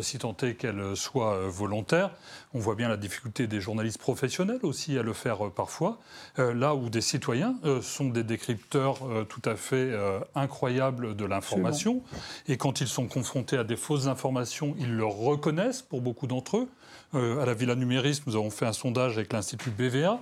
si 0.00 0.18
tant 0.18 0.36
est 0.42 0.54
qu'elle 0.54 0.96
soit 0.96 1.48
volontaire. 1.48 2.10
On 2.52 2.58
voit 2.58 2.74
bien 2.74 2.88
la 2.88 2.96
difficulté 2.96 3.46
des 3.46 3.60
journalistes 3.60 3.98
professionnels 3.98 4.60
aussi 4.62 4.98
à 4.98 5.02
le 5.02 5.12
faire 5.12 5.50
parfois, 5.50 5.98
là 6.36 6.74
où 6.74 6.88
des 6.88 7.00
citoyens 7.00 7.54
sont 7.80 8.08
des 8.08 8.24
décrypteurs 8.24 8.98
tout 9.28 9.42
à 9.44 9.56
fait 9.56 9.92
incroyables 10.34 11.16
de 11.16 11.24
l'information. 11.24 12.02
Et 12.48 12.56
quand 12.56 12.80
ils 12.80 12.88
sont 12.88 13.06
confrontés 13.06 13.56
à 13.56 13.64
des 13.64 13.76
fausses 13.76 14.06
informations, 14.06 14.74
ils 14.78 14.96
le 14.96 15.04
reconnaissent 15.04 15.44
connaissent 15.44 15.82
pour 15.82 16.00
beaucoup 16.00 16.26
d'entre 16.26 16.56
eux. 16.56 16.68
Euh, 17.14 17.42
à 17.42 17.44
la 17.44 17.52
Villa 17.52 17.74
Numériste, 17.74 18.26
nous 18.26 18.34
avons 18.34 18.50
fait 18.50 18.64
un 18.64 18.72
sondage 18.72 19.18
avec 19.18 19.32
l'Institut 19.32 19.70
BVA. 19.70 20.18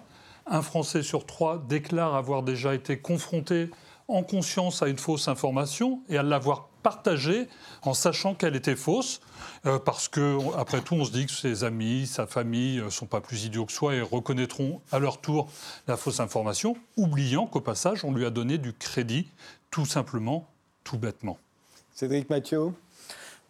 Un 0.47 0.63
Français 0.63 1.05
sur 1.05 1.27
trois 1.27 1.65
déclare 1.69 2.17
avoir 2.17 2.43
déjà 2.43 2.75
été 2.75 2.99
confronté 2.99 3.71
en 4.13 4.23
conscience 4.23 4.83
à 4.83 4.89
une 4.89 4.99
fausse 4.99 5.29
information 5.29 6.01
et 6.09 6.19
à 6.19 6.23
l'avoir 6.23 6.69
partagée 6.83 7.49
en 7.83 7.95
sachant 7.95 8.35
qu'elle 8.35 8.57
était 8.57 8.77
fausse, 8.77 9.21
euh, 9.67 9.79
parce 9.79 10.09
que 10.09 10.39
après 10.57 10.81
tout, 10.81 10.95
on 10.95 11.05
se 11.05 11.13
dit 11.13 11.27
que 11.27 11.33
ses 11.33 11.65
amis, 11.65 12.07
sa 12.07 12.27
famille 12.27 12.79
ne 12.79 12.85
euh, 12.85 12.91
sont 12.91 13.07
pas 13.07 13.21
plus 13.21 13.45
idiots 13.45 13.67
que 13.67 13.73
soi 13.73 13.95
et 13.95 14.01
reconnaîtront 14.01 14.81
à 14.91 14.99
leur 14.99 15.21
tour 15.21 15.49
la 15.87 15.97
fausse 15.97 16.21
information, 16.21 16.77
oubliant 16.97 17.47
qu'au 17.47 17.61
passage, 17.61 18.05
on 18.05 18.13
lui 18.13 18.27
a 18.27 18.31
donné 18.31 18.59
du 18.59 18.73
crédit, 18.73 19.29
tout 19.71 19.87
simplement, 19.87 20.49
tout 20.85 20.99
bêtement. 20.99 21.39
Cédric 21.95 22.29
Mathieu? 22.31 22.73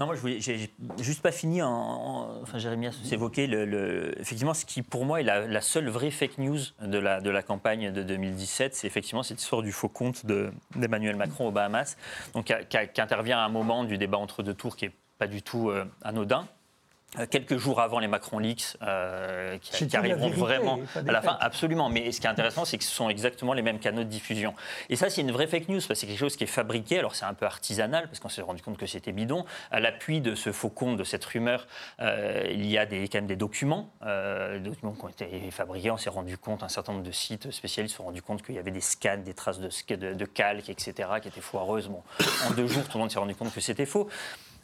Non, 0.02 0.06
moi, 0.06 0.16
je 0.16 0.20
voulais, 0.20 0.40
j'ai 0.40 0.68
juste 0.98 1.22
pas 1.22 1.30
fini 1.30 1.62
en. 1.62 2.40
enfin, 2.42 2.58
Jérémy 2.58 2.88
a 2.88 2.90
évoqué 3.12 3.44
effectivement 4.18 4.52
ce 4.52 4.64
qui, 4.64 4.82
pour 4.82 5.04
moi, 5.04 5.20
est 5.20 5.22
la, 5.22 5.60
seule 5.60 5.88
vraie 5.88 6.10
fake 6.10 6.38
news 6.38 6.58
de 6.80 6.98
la, 6.98 7.20
de 7.20 7.30
la 7.30 7.40
campagne 7.40 7.92
de 7.92 8.02
2017. 8.02 8.74
C'est 8.74 8.88
effectivement 8.88 9.22
cette 9.22 9.40
histoire 9.40 9.62
du 9.62 9.70
faux 9.70 9.88
compte 9.88 10.26
d'Emmanuel 10.74 11.14
Macron 11.14 11.46
aux 11.46 11.50
Bahamas, 11.52 11.96
donc, 12.34 12.52
qui, 12.68 13.00
intervient 13.00 13.38
à 13.38 13.42
un 13.42 13.48
moment 13.48 13.84
du 13.84 13.96
débat 13.96 14.18
entre 14.18 14.42
deux 14.42 14.54
tours 14.54 14.74
qui 14.74 14.86
est 14.86 14.92
pas 15.18 15.28
du 15.28 15.40
tout 15.40 15.70
euh, 15.70 15.84
anodin. 16.02 16.48
Euh, 17.18 17.27
quelques 17.29 17.59
jours 17.59 17.79
avant 17.81 17.98
les 17.98 18.09
Macron 18.09 18.38
Leaks, 18.38 18.79
euh, 18.81 19.59
qui, 19.59 19.94
arriveront 19.94 20.31
vraiment 20.31 20.79
à 20.94 21.12
la 21.12 21.20
fin, 21.20 21.37
absolument. 21.40 21.90
Mais 21.90 22.11
ce 22.11 22.22
qui 22.22 22.27
est 22.27 22.31
intéressant, 22.31 22.64
c'est 22.64 22.79
que 22.79 22.85
ce 22.85 22.90
sont 22.90 23.11
exactement 23.11 23.53
les 23.53 23.61
mêmes 23.61 23.81
canaux 23.81 24.03
de 24.03 24.09
diffusion. 24.09 24.55
Et 24.88 24.96
ça, 24.96 25.11
c'est 25.11 25.20
une 25.20 25.31
vraie 25.31 25.46
fake 25.46 25.68
news, 25.68 25.77
parce 25.77 25.88
que 25.88 25.94
c'est 25.94 26.07
quelque 26.07 26.18
chose 26.18 26.37
qui 26.37 26.44
est 26.44 26.46
fabriqué. 26.46 26.98
Alors, 26.98 27.14
c'est 27.14 27.27
un 27.27 27.35
peu 27.35 27.44
artisanal, 27.44 28.07
parce 28.07 28.18
qu'on 28.18 28.31
s'est 28.31 28.40
rendu 28.40 28.62
compte 28.62 28.79
que 28.79 28.87
c'était 28.87 29.12
bidon. 29.12 29.44
À 29.70 29.81
l'appui 29.81 30.22
de 30.22 30.35
ce 30.35 30.53
faux 30.53 30.70
compte, 30.70 30.96
de 30.96 31.05
cette 31.05 31.25
rumeur, 31.27 31.66
euh, 32.01 32.44
il 32.51 32.66
y 32.66 32.79
a 32.79 32.87
des, 32.87 33.07
quand 33.09 33.18
même 33.18 33.27
des 33.27 33.37
documents, 33.37 33.90
des 34.03 34.61
documents 34.61 34.92
qui 34.92 35.05
ont 35.05 35.09
été 35.09 35.51
fabriqués. 35.51 35.90
On 35.90 35.98
s'est 35.98 36.09
rendu 36.09 36.38
compte, 36.38 36.62
un 36.62 36.68
certain 36.68 36.92
nombre 36.92 37.05
de 37.05 37.12
sites 37.12 37.51
spécialistes 37.51 37.92
se 37.92 37.98
sont 37.98 38.05
rendu 38.05 38.22
compte 38.22 38.42
qu'il 38.42 38.55
y 38.55 38.59
avait 38.59 38.70
des 38.70 38.81
scans, 38.81 39.18
des 39.18 39.35
traces 39.35 39.59
de, 39.59 39.68
de, 39.96 40.14
de 40.14 40.25
calque, 40.25 40.70
etc., 40.70 41.11
qui 41.20 41.29
étaient 41.29 41.42
foireuses. 41.42 41.88
Bon, 41.88 42.03
en 42.48 42.53
deux 42.53 42.66
jours, 42.66 42.85
tout 42.85 42.96
le 42.96 43.01
monde 43.01 43.11
s'est 43.11 43.18
rendu 43.18 43.35
compte 43.35 43.53
que 43.53 43.61
c'était 43.61 43.87
faux. 43.87 44.09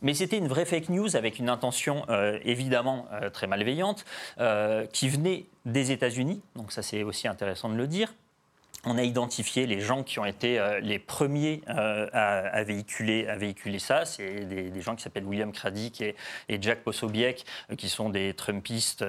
Mais 0.03 0.15
c'était 0.15 0.39
une 0.39 0.49
vraie 0.49 0.65
fake 0.65 0.89
news 0.91 1.17
avec 1.17 1.39
une 1.39 1.49
intention 1.49 2.05
euh, 2.09 2.39
évidemment 2.45 3.07
euh, 3.13 3.31
très 3.31 3.47
malveillante 3.47 4.05
euh, 4.39 4.87
qui 4.87 5.09
venait 5.09 5.47
des 5.65 5.91
États-Unis. 5.93 6.41
Donc 6.57 6.73
ça 6.73 6.83
c'est 6.83 7.03
aussi 7.03 7.29
intéressant 7.29 7.69
de 7.69 7.75
le 7.77 7.87
dire 7.87 8.13
on 8.85 8.97
a 8.97 9.03
identifié 9.03 9.67
les 9.67 9.81
gens 9.81 10.05
qui 10.05 10.21
ont 10.21 10.25
été 10.25 10.63
les 10.83 11.01
premiers 11.01 11.63
à, 11.67 12.63
véhiculer, 12.63 13.27
à 13.27 13.37
véhiculer 13.37 13.81
ça. 13.81 14.05
C'est 14.05 14.45
des, 14.45 14.81
gens 14.81 14.95
qui 14.95 15.03
s'appellent 15.03 15.27
William 15.27 15.51
Craddick 15.51 16.01
et, 16.01 16.15
Jack 16.61 16.85
Posobiec, 16.85 17.45
qui 17.77 17.89
sont 17.89 18.09
des 18.09 18.35
Trumpistes 18.35 19.05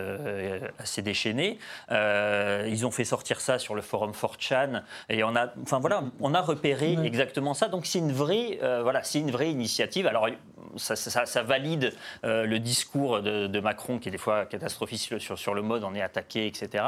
assez 0.80 1.04
déchaînés. 1.04 1.60
ils 1.92 2.84
ont 2.84 2.92
fait 2.92 3.06
sortir 3.06 3.40
ça 3.40 3.60
sur 3.60 3.76
le 3.76 3.84
forum 3.84 4.12
4chan 4.12 4.82
et 5.08 5.24
on 5.24 5.36
a, 5.36 5.54
enfin 5.62 5.78
voilà, 5.78 6.04
on 6.20 6.34
a 6.34 6.42
repéré 6.42 6.98
exactement 7.04 7.54
ça. 7.54 7.68
Donc 7.68 7.86
c'est 7.86 8.00
une 8.00 8.12
vraie, 8.12 8.58
voilà, 8.82 9.04
c'est 9.04 9.20
une 9.20 9.32
vraie 9.32 9.52
initiative. 9.52 10.08
Alors 10.08 10.28
ça, 10.78 11.44
valide 11.44 11.94
le 12.24 12.58
discours 12.58 13.22
de, 13.22 13.60
Macron 13.60 14.00
qui 14.00 14.10
est 14.10 14.12
des 14.12 14.18
fois 14.18 14.46
catastrophiste 14.46 15.20
sur, 15.20 15.38
sur 15.38 15.54
le 15.54 15.62
mode, 15.62 15.84
on 15.84 15.94
est 15.94 16.02
attaqué, 16.02 16.48
etc. 16.48 16.84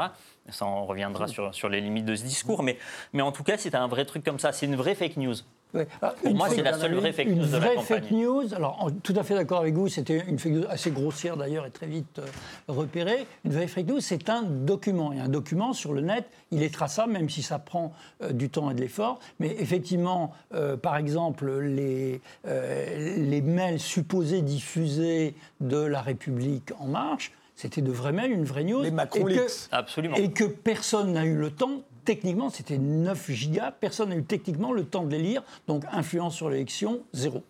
Ça, 0.48 0.66
on 0.66 0.86
reviendra 0.86 1.28
sur, 1.28 1.54
sur 1.54 1.68
les 1.68 1.80
limites 1.80 2.04
de 2.04 2.16
ce 2.16 2.24
discours. 2.24 2.62
Mais, 2.62 2.78
mais 3.12 3.22
en 3.22 3.32
tout 3.32 3.44
cas, 3.44 3.56
c'est 3.56 3.74
un 3.74 3.86
vrai 3.86 4.04
truc 4.04 4.24
comme 4.24 4.38
ça. 4.38 4.52
C'est 4.52 4.66
une 4.66 4.76
vraie 4.76 4.94
fake 4.94 5.16
news. 5.16 5.34
Ouais. 5.74 5.86
Alors, 6.02 6.14
Pour 6.16 6.34
moi, 6.34 6.48
c'est 6.50 6.62
la 6.62 6.78
seule 6.78 6.94
vraie 6.94 7.12
fake 7.12 7.28
une 7.28 7.38
news 7.38 7.46
de 7.46 7.52
la 7.52 7.58
vraie 7.58 7.74
campagne. 7.76 8.02
fake 8.02 8.10
news. 8.10 8.54
Alors, 8.54 8.76
en- 8.84 8.90
tout 8.90 9.14
à 9.16 9.22
fait 9.22 9.34
d'accord 9.34 9.60
avec 9.60 9.74
vous, 9.74 9.88
c'était 9.88 10.22
une 10.28 10.38
fake 10.38 10.52
news 10.52 10.64
assez 10.68 10.90
grossière 10.90 11.36
d'ailleurs 11.36 11.64
et 11.64 11.70
très 11.70 11.86
vite 11.86 12.18
euh, 12.18 12.26
repérée. 12.68 13.26
Une 13.44 13.52
vraie 13.52 13.66
fake 13.68 13.86
news, 13.86 14.00
c'est 14.00 14.28
un 14.28 14.42
document. 14.42 15.12
Et 15.12 15.20
un 15.20 15.28
document 15.28 15.72
sur 15.72 15.92
le 15.94 16.02
net, 16.02 16.26
il 16.50 16.62
est 16.62 16.72
traçable, 16.72 17.12
même 17.12 17.30
si 17.30 17.42
ça 17.42 17.58
prend 17.58 17.92
euh, 18.22 18.32
du 18.32 18.50
temps 18.50 18.70
et 18.70 18.74
de 18.74 18.80
l'effort. 18.80 19.18
Mais 19.40 19.56
effectivement, 19.58 20.32
euh, 20.54 20.76
par 20.76 20.96
exemple, 20.96 21.50
les, 21.60 22.20
euh, 22.46 23.16
les 23.16 23.40
mails 23.40 23.80
supposés 23.80 24.42
diffusés 24.42 25.34
de 25.60 25.78
La 25.78 26.02
République 26.02 26.72
En 26.80 26.86
Marche, 26.86 27.32
c'était 27.56 27.82
de 27.82 27.92
vrais 27.92 28.12
mails, 28.12 28.32
une 28.32 28.44
vraie 28.44 28.64
news. 28.64 28.82
Les 28.82 28.90
Macron 28.90 29.26
et 29.28 29.36
que-. 29.36 29.46
Absolument. 29.70 30.16
et 30.16 30.30
que 30.32 30.44
personne 30.44 31.12
n'a 31.12 31.24
eu 31.24 31.34
le 31.36 31.50
temps, 31.50 31.82
techniquement, 32.04 32.50
c'était 32.50 32.78
9 32.78 33.30
gigas, 33.30 33.70
personne 33.72 34.10
n'a 34.10 34.16
eu 34.16 34.24
techniquement 34.24 34.72
le 34.72 34.84
temps 34.84 35.04
de 35.04 35.10
les 35.10 35.18
lire, 35.22 35.42
donc 35.66 35.84
influence 35.92 36.34
sur 36.34 36.50
l'élection, 36.50 37.02
zéro. 37.12 37.42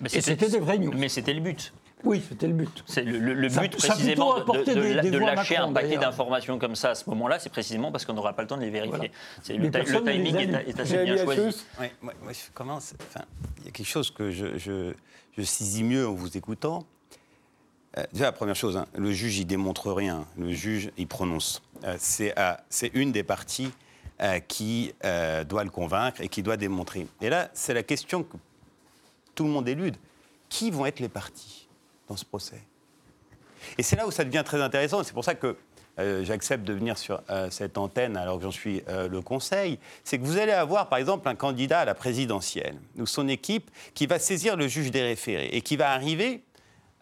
Mais 0.00 0.08
et 0.12 0.20
c'était 0.20 0.48
des 0.48 0.58
vraies 0.58 0.78
news. 0.78 0.92
Mais 0.96 1.08
c'était 1.08 1.34
le 1.34 1.40
but. 1.40 1.72
Oui, 2.04 2.22
c'était 2.28 2.46
le 2.46 2.52
but. 2.52 2.84
C'est 2.86 3.02
le, 3.02 3.18
le- 3.18 3.34
le 3.34 3.48
Ça- 3.48 3.60
but 3.62 3.80
ça 3.80 3.88
précisément 3.88 4.38
de, 4.38 4.64
des- 5.02 5.10
des 5.10 5.18
lâcher 5.18 5.54
Macron, 5.56 5.70
un 5.70 5.72
paquet 5.72 5.96
d'informations 5.98 6.56
comme 6.58 6.76
ça 6.76 6.90
à 6.90 6.94
ce 6.94 7.10
moment-là, 7.10 7.40
c'est 7.40 7.48
précisément 7.48 7.90
parce 7.90 8.04
qu'on 8.04 8.12
n'aura 8.12 8.34
pas 8.34 8.42
le 8.42 8.48
temps 8.48 8.56
de 8.56 8.62
les 8.62 8.70
vérifier. 8.70 9.10
Voilà. 9.48 9.60
Le, 9.64 9.70
ta- 9.72 9.82
timing 9.82 10.36
est, 10.36 10.78
assez 10.78 11.04
bien 11.04 11.16
choisi. 11.24 11.64
Ouais, 11.80 11.92
moi, 12.00 12.14
moi, 12.22 12.32
je 12.32 12.38
commence. 12.54 12.94
Enfin, 13.08 13.24
il 13.58 13.64
y 13.64 13.68
a 13.68 13.70
quelque 13.72 13.86
chose 13.88 14.12
que 14.12 14.30
je, 14.30 14.56
je, 14.58 14.92
je 15.36 15.42
saisis 15.42 15.82
mieux 15.82 16.06
en 16.06 16.14
vous 16.14 16.36
écoutant. 16.36 16.86
Euh, 17.96 18.04
déjà, 18.12 18.26
la 18.26 18.32
première 18.32 18.56
chose, 18.56 18.76
hein, 18.76 18.86
le 18.96 19.12
juge, 19.12 19.38
il 19.38 19.46
démontre 19.46 19.92
rien. 19.92 20.26
Le 20.36 20.52
juge, 20.52 20.90
il 20.98 21.06
prononce. 21.06 21.62
Euh, 21.84 21.96
c'est 21.98 22.90
une 22.94 23.12
des 23.12 23.22
parties 23.22 23.72
euh, 24.20 24.40
qui 24.40 24.92
doit 25.48 25.64
le 25.64 25.70
convaincre 25.70 26.20
et 26.20 26.28
qui 26.28 26.42
doit 26.42 26.56
démontrer. 26.56 27.06
Et 27.20 27.30
là, 27.30 27.50
c'est 27.54 27.74
la 27.74 27.82
question 27.82 28.22
que 28.22 28.36
tout 29.34 29.44
le 29.44 29.50
monde 29.50 29.68
élude. 29.68 29.96
Qui 30.48 30.70
vont 30.70 30.86
être 30.86 31.00
les 31.00 31.08
parties 31.08 31.68
dans 32.08 32.16
ce 32.16 32.24
procès? 32.24 32.60
Et 33.76 33.82
c'est 33.82 33.96
là 33.96 34.06
où 34.06 34.10
ça 34.10 34.24
devient 34.24 34.42
très 34.44 34.62
intéressant. 34.62 35.02
C'est 35.02 35.12
pour 35.12 35.24
ça 35.24 35.34
que 35.34 35.56
j'accepte 36.22 36.64
de 36.64 36.72
venir 36.72 36.96
sur 36.96 37.20
cette 37.50 37.76
antenne 37.76 38.16
alors 38.16 38.38
que 38.38 38.44
j'en 38.44 38.50
suis 38.50 38.82
le 38.88 39.20
conseil. 39.20 39.78
C'est 40.04 40.18
que 40.18 40.24
vous 40.24 40.38
allez 40.38 40.52
avoir, 40.52 40.88
par 40.88 40.98
exemple, 40.98 41.28
un 41.28 41.34
candidat 41.34 41.80
à 41.80 41.84
la 41.84 41.94
présidentielle 41.94 42.78
ou 42.96 43.04
son 43.04 43.28
équipe 43.28 43.70
qui 43.94 44.06
va 44.06 44.18
saisir 44.18 44.56
le 44.56 44.68
juge 44.68 44.90
des 44.90 45.02
référés 45.02 45.48
et 45.52 45.60
qui 45.60 45.76
va 45.76 45.90
arriver 45.90 46.42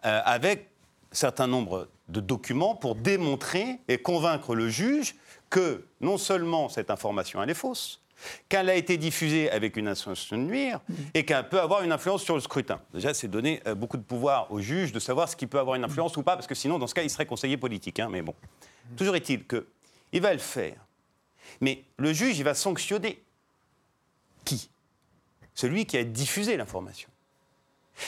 avec 0.01 0.69
certain 1.17 1.47
nombre 1.47 1.89
de 2.09 2.19
documents 2.19 2.75
pour 2.75 2.95
démontrer 2.95 3.79
et 3.87 3.97
convaincre 3.97 4.55
le 4.55 4.69
juge 4.69 5.15
que 5.49 5.85
non 5.99 6.17
seulement 6.17 6.69
cette 6.69 6.91
information 6.91 7.41
elle 7.41 7.49
est 7.49 7.55
fausse, 7.55 8.01
qu'elle 8.49 8.69
a 8.69 8.75
été 8.75 8.97
diffusée 8.97 9.49
avec 9.51 9.77
une 9.77 9.87
intention 9.87 10.37
de 10.37 10.43
nuire 10.43 10.79
et 11.13 11.25
qu'elle 11.25 11.47
peut 11.49 11.59
avoir 11.59 11.83
une 11.83 11.91
influence 11.91 12.23
sur 12.23 12.35
le 12.35 12.41
scrutin. 12.41 12.79
Déjà, 12.93 13.13
c'est 13.13 13.27
donner 13.27 13.61
euh, 13.67 13.75
beaucoup 13.75 13.97
de 13.97 14.03
pouvoir 14.03 14.51
au 14.51 14.59
juge 14.59 14.91
de 14.91 14.99
savoir 14.99 15.29
ce 15.29 15.35
qui 15.35 15.47
peut 15.47 15.59
avoir 15.59 15.75
une 15.75 15.83
influence 15.83 16.17
ou 16.17 16.23
pas, 16.23 16.35
parce 16.35 16.47
que 16.47 16.55
sinon, 16.55 16.79
dans 16.79 16.87
ce 16.87 16.95
cas, 16.95 17.03
il 17.03 17.09
serait 17.09 17.25
conseiller 17.25 17.57
politique. 17.57 17.99
hein, 17.99 18.09
mais 18.11 18.21
bon, 18.21 18.33
toujours 18.95 19.15
est-il 19.15 19.45
qu'il 19.45 20.21
va 20.21 20.33
le 20.33 20.39
faire. 20.39 20.77
Mais 21.61 21.83
le 21.97 22.11
juge, 22.13 22.37
il 22.39 22.43
va 22.43 22.53
sanctionner 22.53 23.23
qui? 24.45 24.69
Celui 25.53 25.85
qui 25.85 25.97
a 25.97 26.03
diffusé 26.03 26.57
l'information. 26.57 27.09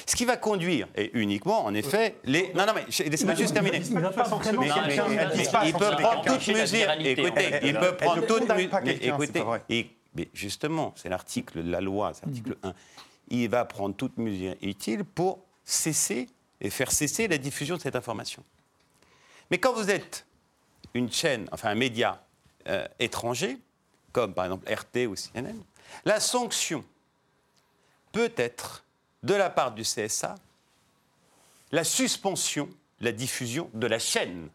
Ce 0.05 0.15
qui 0.15 0.25
va 0.25 0.37
conduire, 0.37 0.87
et 0.95 1.09
uniquement, 1.19 1.65
en 1.65 1.73
effet, 1.73 2.15
les. 2.23 2.53
Non, 2.53 2.65
non, 2.65 2.73
mais 2.75 2.85
laissez-moi 3.09 3.33
juste 3.35 3.53
terminer. 3.53 3.77
Il 3.77 3.99
va 3.99 4.09
pas 4.11 4.23
vraiment 4.23 4.61
Mais- 4.61 4.67
Non, 4.67 4.75
mais- 4.75 4.87
mais- 4.87 4.95
mais- 4.95 5.15
mais- 5.15 5.35
mais- 5.35 5.67
il 5.69 5.73
peut 5.73 5.89
mais- 5.89 5.95
prendre 6.03 6.23
toute 6.23 6.47
mesure. 6.47 6.91
Écoutez, 6.91 7.31
mais- 7.33 7.59
il 7.63 7.73
mais- 7.73 7.79
peut 7.79 7.91
mais- 7.91 7.97
prendre 7.97 8.25
toute 8.27 8.49
mesure. 8.49 8.79
Écoutez, 9.01 9.43
et- 9.69 9.89
mais 10.15 10.29
justement, 10.33 10.93
c'est 10.95 11.09
l'article 11.09 11.63
de 11.63 11.71
la 11.71 11.81
loi, 11.81 12.11
c'est 12.13 12.25
l'article 12.25 12.55
1. 12.63 12.73
Il 13.29 13.49
va 13.49 13.65
prendre 13.65 13.95
toute 13.95 14.17
mesure 14.17 14.55
utile 14.61 15.03
pour 15.03 15.39
cesser 15.63 16.27
et 16.61 16.69
faire 16.69 16.91
cesser 16.91 17.27
la 17.27 17.37
diffusion 17.37 17.75
de 17.77 17.81
cette 17.81 17.95
information. 17.95 18.43
Mais 19.51 19.57
quand 19.57 19.73
vous 19.73 19.89
êtes 19.89 20.25
une 20.93 21.11
chaîne, 21.11 21.47
enfin 21.51 21.69
un 21.69 21.75
média 21.75 22.21
euh, 22.67 22.85
étranger, 22.99 23.57
comme 24.11 24.33
par 24.33 24.45
exemple 24.45 24.71
RT 24.71 25.07
ou 25.07 25.15
CNN, 25.15 25.55
la 26.05 26.19
sanction 26.19 26.83
peut 28.11 28.31
être, 28.37 28.83
de 29.23 29.33
la 29.33 29.49
part 29.49 29.71
du 29.71 29.83
CSA, 29.83 30.35
la 31.71 31.83
suspension 31.83 32.69
la 33.01 33.11
diffusion 33.11 33.69
de 33.73 33.87
la 33.87 33.99
chaîne, 33.99 34.49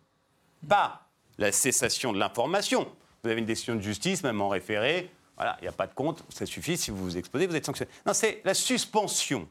pas 0.69 1.07
la 1.39 1.53
cessation 1.53 2.13
de 2.13 2.19
l'information. 2.19 2.91
Vous 3.23 3.31
avez 3.31 3.41
une 3.41 3.47
décision 3.47 3.75
de 3.75 3.81
justice, 3.81 4.23
même 4.23 4.41
en 4.41 4.49
référé, 4.49 5.11
voilà, 5.37 5.57
il 5.61 5.63
n'y 5.63 5.69
a 5.69 5.73
pas 5.73 5.87
de 5.87 5.95
compte, 5.95 6.25
ça 6.29 6.47
suffit, 6.47 6.77
si 6.77 6.91
vous 6.91 6.99
vous 6.99 7.17
exposez, 7.17 7.47
vous 7.47 7.57
êtes 7.57 7.67
sanctionné. 7.67 7.91
Non, 8.07 8.13
c'est 8.13 8.41
la 8.45 8.55
suspension 8.55 9.49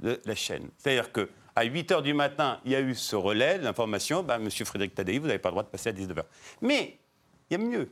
de 0.00 0.20
la 0.24 0.34
chaîne. 0.34 0.68
C'est-à-dire 0.76 1.12
que 1.12 1.30
à 1.56 1.64
8 1.64 1.90
h 1.90 2.02
du 2.02 2.14
matin, 2.14 2.60
il 2.64 2.72
y 2.72 2.76
a 2.76 2.80
eu 2.80 2.94
ce 2.94 3.16
relais 3.16 3.58
d'information, 3.58 4.22
ben, 4.22 4.38
Monsieur 4.38 4.64
Frédéric 4.64 4.94
Tadei, 4.94 5.18
vous 5.18 5.26
n'avez 5.26 5.38
pas 5.38 5.48
le 5.48 5.54
droit 5.54 5.62
de 5.64 5.68
passer 5.68 5.88
à 5.88 5.92
19 5.92 6.16
h. 6.18 6.24
Mais 6.60 6.98
il 7.50 7.54
y 7.58 7.60
a 7.60 7.64
mieux. 7.64 7.90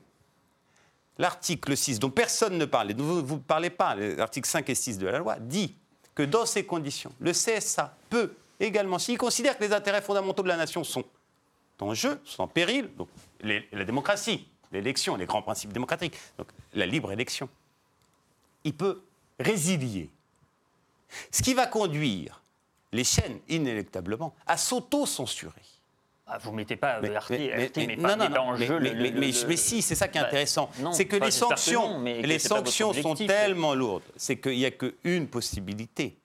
L'article 1.19 1.77
6, 1.77 1.99
dont 1.99 2.11
personne 2.11 2.59
ne 2.59 2.65
parle, 2.65 2.91
et 2.91 2.95
dont 2.95 3.23
vous 3.23 3.37
ne 3.37 3.41
parlez 3.41 3.71
pas, 3.71 3.95
l'article 3.95 4.49
5 4.49 4.69
et 4.69 4.75
6 4.75 4.99
de 4.99 5.07
la 5.07 5.19
loi, 5.19 5.37
dit 5.41 5.75
que 6.17 6.25
dans 6.25 6.47
ces 6.47 6.67
conditions, 6.67 7.13
le 7.21 7.31
CSA 7.31 7.95
peut 8.11 8.35
également, 8.59 8.99
s'il 8.99 9.19
considère 9.19 9.57
que 9.57 9.63
les 9.63 9.73
intérêts 9.73 10.03
fondamentaux 10.03 10.43
de 10.43 10.49
la 10.49 10.57
nation 10.57 10.83
sont 10.83 11.05
en 11.79 11.95
jeu, 11.95 12.21
sont 12.25 12.43
en 12.43 12.49
péril, 12.49 12.91
donc 12.97 13.09
la 13.43 13.85
démocratie, 13.85 14.49
l'élection, 14.73 15.15
les 15.17 15.27
grands 15.27 15.43
principes 15.43 15.73
démocratiques, 15.73 16.17
donc 16.39 16.49
la 16.73 16.87
libre 16.87 17.13
élection, 17.13 17.49
il 18.65 18.75
peut 18.75 19.03
résilier. 19.39 20.11
Ce 21.31 21.43
qui 21.43 21.53
va 21.53 21.67
conduire 21.67 22.43
les 22.93 23.05
chaînes, 23.05 23.39
inéluctablement, 23.49 24.35
à 24.47 24.57
s'auto-censurer. 24.57 25.53
Ah, 26.29 26.39
vous 26.39 26.51
ne 26.51 26.57
mettez 26.57 26.75
pas 26.77 27.01
Mais- 27.01 27.17
RT, 27.17 27.31
mais- 27.31 27.67
RT, 27.67 27.87
mais- 27.87 27.97
non, 27.97 28.03
pas, 28.03 28.17
non, 28.17 28.25
pas 28.29 28.29
non, 28.31 28.41
en 28.43 28.59
mais- 28.59 28.67
jeu 28.67 28.81
mais- 28.81 28.91
le- 28.95 29.21
le- 29.21 29.57
si, 29.57 29.81
c'est 29.81 29.95
ça 29.95 30.09
qui 30.09 30.19
est 30.19 30.21
Bah, 30.21 30.27
intéressant. 30.27 30.69
c'est 30.93 31.05
que 31.07 31.15
les 31.17 31.27
j'espère 31.27 31.49
que 31.51 31.55
sanctions, 31.55 31.89
non, 31.93 31.99
mais 32.01 32.21
que 32.23 32.27
les 32.27 32.39
pas 32.39 32.49
sanctions 32.49 32.93
sont 32.93 33.15
tellement 33.15 33.75
lourdes, 33.75 34.03
c'est 34.17 34.37
qu'il 34.37 34.57
n'y 34.57 34.65
a 34.65 34.73
qu'une 34.73 35.29
possibilité. 35.29 36.17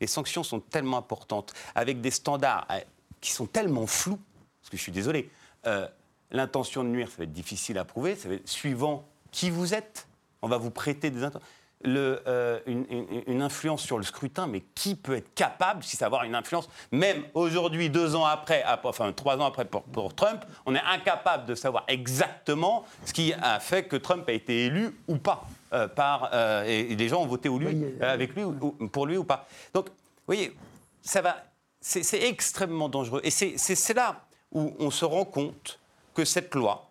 Les 0.00 0.06
sanctions 0.06 0.42
sont 0.42 0.60
tellement 0.60 0.96
importantes, 0.96 1.52
avec 1.74 2.00
des 2.00 2.10
standards 2.10 2.66
euh, 2.70 2.80
qui 3.20 3.32
sont 3.32 3.46
tellement 3.46 3.86
flous, 3.86 4.18
parce 4.62 4.70
que 4.70 4.76
je 4.78 4.82
suis 4.82 4.92
désolé, 4.92 5.28
euh, 5.66 5.86
l'intention 6.30 6.82
de 6.82 6.88
nuire, 6.88 7.08
ça 7.10 7.18
va 7.18 7.24
être 7.24 7.32
difficile 7.32 7.76
à 7.76 7.84
prouver, 7.84 8.16
ça 8.16 8.28
va 8.30 8.36
être 8.36 8.48
suivant 8.48 9.04
qui 9.30 9.50
vous 9.50 9.74
êtes, 9.74 10.06
on 10.40 10.48
va 10.48 10.56
vous 10.56 10.70
prêter 10.70 11.10
des 11.10 11.22
intentions. 11.22 11.46
Le, 11.86 12.22
euh, 12.26 12.60
une, 12.66 12.86
une- 12.88 13.22
une 13.26 13.42
influence 13.42 13.82
sur 13.82 13.98
le 13.98 14.04
scrutin, 14.04 14.46
mais 14.46 14.62
qui 14.74 14.94
peut 14.94 15.14
être 15.16 15.34
capable, 15.34 15.82
si 15.84 15.96
ça 15.96 16.06
avoir 16.06 16.24
une 16.24 16.34
influence, 16.34 16.68
même 16.92 17.22
aujourd'hui, 17.34 17.90
deux 17.90 18.16
ans 18.16 18.24
après, 18.24 18.62
ap- 18.62 18.86
enfin 18.86 19.12
trois 19.12 19.36
ans 19.36 19.44
après 19.44 19.66
pour, 19.66 19.82
pour 19.82 20.14
Trump, 20.14 20.42
on 20.64 20.74
est 20.74 20.80
incapable 20.80 21.44
de 21.44 21.54
savoir 21.54 21.84
exactement 21.88 22.84
ce 23.04 23.12
qui 23.12 23.34
a 23.34 23.60
fait 23.60 23.84
que 23.84 23.96
Trump 23.96 24.26
a 24.28 24.32
été 24.32 24.64
élu 24.64 24.96
ou 25.08 25.16
pas, 25.18 25.44
euh, 25.74 25.86
par, 25.86 26.30
euh, 26.32 26.64
et, 26.66 26.92
et 26.92 26.96
les 26.96 27.08
gens 27.08 27.20
ont 27.22 27.26
voté 27.26 27.48
ou 27.50 27.58
lui, 27.58 27.66
Oui, 27.68 27.94
avec 28.00 28.34
lui 28.34 28.44
ou, 28.44 28.56
ou- 28.80 28.88
pour 28.88 29.06
lui 29.06 29.18
ou 29.18 29.24
pas. 29.24 29.46
Donc, 29.74 29.88
vous 29.88 29.94
voyez, 30.26 30.56
ça 31.02 31.20
va, 31.20 31.36
c'est 31.82 32.22
extrêmement 32.22 32.88
dangereux. 32.88 33.20
Et 33.24 33.30
c'est 33.30 33.94
là 33.94 34.22
où 34.52 34.74
on 34.78 34.90
se 34.90 35.04
rend 35.04 35.26
compte 35.26 35.78
que 36.14 36.24
cette 36.24 36.54
loi 36.54 36.90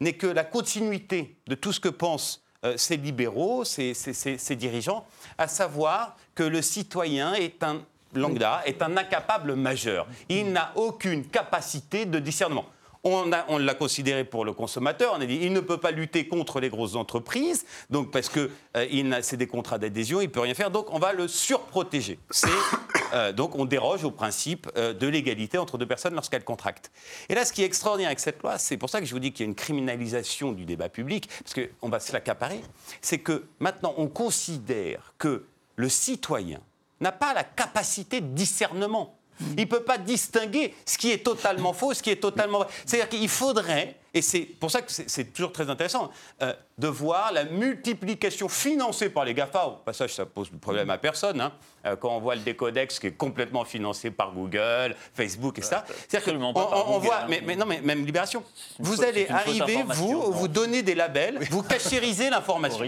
n'est 0.00 0.14
que 0.14 0.26
la 0.26 0.44
continuité 0.44 1.36
de 1.48 1.54
tout 1.54 1.72
ce 1.72 1.80
que 1.80 1.90
pensent 1.90 2.38
euh, 2.38 2.42
ces 2.76 2.96
libéraux, 2.96 3.64
ces, 3.64 3.94
ces- 3.94 4.38
ces 4.38 4.56
dirigeants, 4.56 5.04
à 5.38 5.48
savoir 5.48 6.16
que 6.34 6.42
le 6.44 6.62
citoyen 6.62 7.34
est 7.34 7.62
un 7.62 7.82
lambda, 8.14 8.62
est 8.66 8.82
un 8.82 8.96
incapable 8.96 9.54
majeur. 9.56 10.06
Il 10.28 10.52
n'a 10.52 10.70
aucune 10.76 11.24
capacité 11.26 12.04
de 12.06 12.18
discernement. 12.18 12.66
On, 13.04 13.26
l'a 13.58 13.74
considéré 13.74 14.22
pour 14.22 14.44
le 14.44 14.52
consommateur, 14.52 15.14
on 15.16 15.20
a 15.20 15.26
dit 15.26 15.40
il 15.42 15.52
ne 15.52 15.58
peut 15.58 15.78
pas 15.78 15.90
lutter 15.90 16.28
contre 16.28 16.60
les 16.60 16.68
grosses 16.68 16.94
entreprises, 16.94 17.66
donc 17.90 18.12
parce 18.12 18.28
que 18.28 18.48
euh, 18.76 18.86
il 18.92 19.18
c'est 19.22 19.36
des 19.36 19.48
contrats 19.48 19.78
d'adhésion, 19.78 20.20
il 20.20 20.30
peut 20.30 20.38
rien 20.38 20.54
faire, 20.54 20.70
donc 20.70 20.86
on 20.92 21.00
va 21.00 21.12
le 21.12 21.26
surprotéger. 21.26 22.20
C'est 22.30 22.48
euh, 23.12 23.32
donc 23.32 23.56
on 23.56 23.64
déroge 23.64 24.04
au 24.04 24.12
principe 24.12 24.70
euh, 24.76 24.92
de 24.92 25.08
l'égalité 25.08 25.58
entre 25.58 25.78
deux 25.78 25.86
personnes 25.86 26.14
lorsqu'elles 26.14 26.44
contractent. 26.44 26.92
Et 27.28 27.34
là, 27.34 27.44
ce 27.44 27.52
qui 27.52 27.62
est 27.62 27.66
extraordinaire 27.66 28.08
avec 28.08 28.20
cette 28.20 28.40
loi, 28.40 28.56
c'est 28.58 28.76
pour 28.76 28.88
ça 28.88 29.00
que 29.00 29.06
je 29.06 29.12
vous 29.12 29.18
dis 29.18 29.32
qu'il 29.32 29.46
y 29.46 29.48
a 29.48 29.50
une 29.50 29.56
criminalisation 29.56 30.52
du 30.52 30.64
débat 30.64 30.88
public, 30.88 31.28
parce 31.42 31.54
qu'on 31.54 31.88
va 31.88 31.98
se 31.98 32.12
l'accaparer, 32.12 32.60
c'est 33.00 33.18
que 33.18 33.46
maintenant 33.58 33.94
on 33.96 34.06
considère 34.06 35.14
que 35.18 35.44
le 35.74 35.88
citoyen 35.88 36.60
n'a 37.00 37.10
pas 37.10 37.34
la 37.34 37.42
capacité 37.42 38.20
de 38.20 38.28
discernement 38.28 39.18
Il 39.56 39.64
ne 39.64 39.64
peut 39.64 39.82
pas 39.82 39.98
distinguer 39.98 40.74
ce 40.84 40.98
qui 40.98 41.10
est 41.10 41.24
totalement 41.24 41.72
faux, 41.72 41.94
ce 41.94 42.02
qui 42.02 42.10
est 42.10 42.16
totalement 42.16 42.60
vrai. 42.60 42.68
C'est-à-dire 42.86 43.08
qu'il 43.08 43.28
faudrait, 43.28 43.96
et 44.14 44.22
c'est 44.22 44.40
pour 44.40 44.70
ça 44.70 44.82
que 44.82 44.92
c'est 44.92 45.32
toujours 45.32 45.52
très 45.52 45.70
intéressant, 45.70 46.10
euh, 46.42 46.52
de 46.78 46.88
voir 46.88 47.32
la 47.32 47.44
multiplication 47.44 48.48
financée 48.48 49.08
par 49.08 49.24
les 49.24 49.34
GAFA. 49.34 49.66
Au 49.66 49.70
passage, 49.72 50.14
ça 50.14 50.26
pose 50.26 50.50
problème 50.60 50.90
à 50.90 50.98
personne. 50.98 51.40
Hein. 51.40 51.52
Euh, 51.86 51.96
quand 51.96 52.14
on 52.14 52.20
voit 52.20 52.34
le 52.34 52.42
décodex 52.42 52.98
qui 52.98 53.08
est 53.08 53.12
complètement 53.12 53.64
financé 53.64 54.10
par 54.10 54.32
Google, 54.32 54.94
Facebook, 55.14 55.58
etc. 55.58 55.76
C'est-à-dire 56.08 56.34
qu'on 56.34 56.42
on, 56.44 56.98
voit, 56.98 57.22
hein. 57.22 57.26
mais, 57.28 57.42
mais, 57.44 57.56
non, 57.56 57.66
mais 57.66 57.80
même 57.80 58.04
Libération, 58.04 58.44
vous 58.78 59.02
allez 59.02 59.26
arriver, 59.28 59.82
vous, 59.88 60.32
vous 60.32 60.48
donnez 60.48 60.82
des 60.82 60.94
labels, 60.94 61.38
vous 61.50 61.62
cachérisez 61.62 62.30
l'information. 62.30 62.84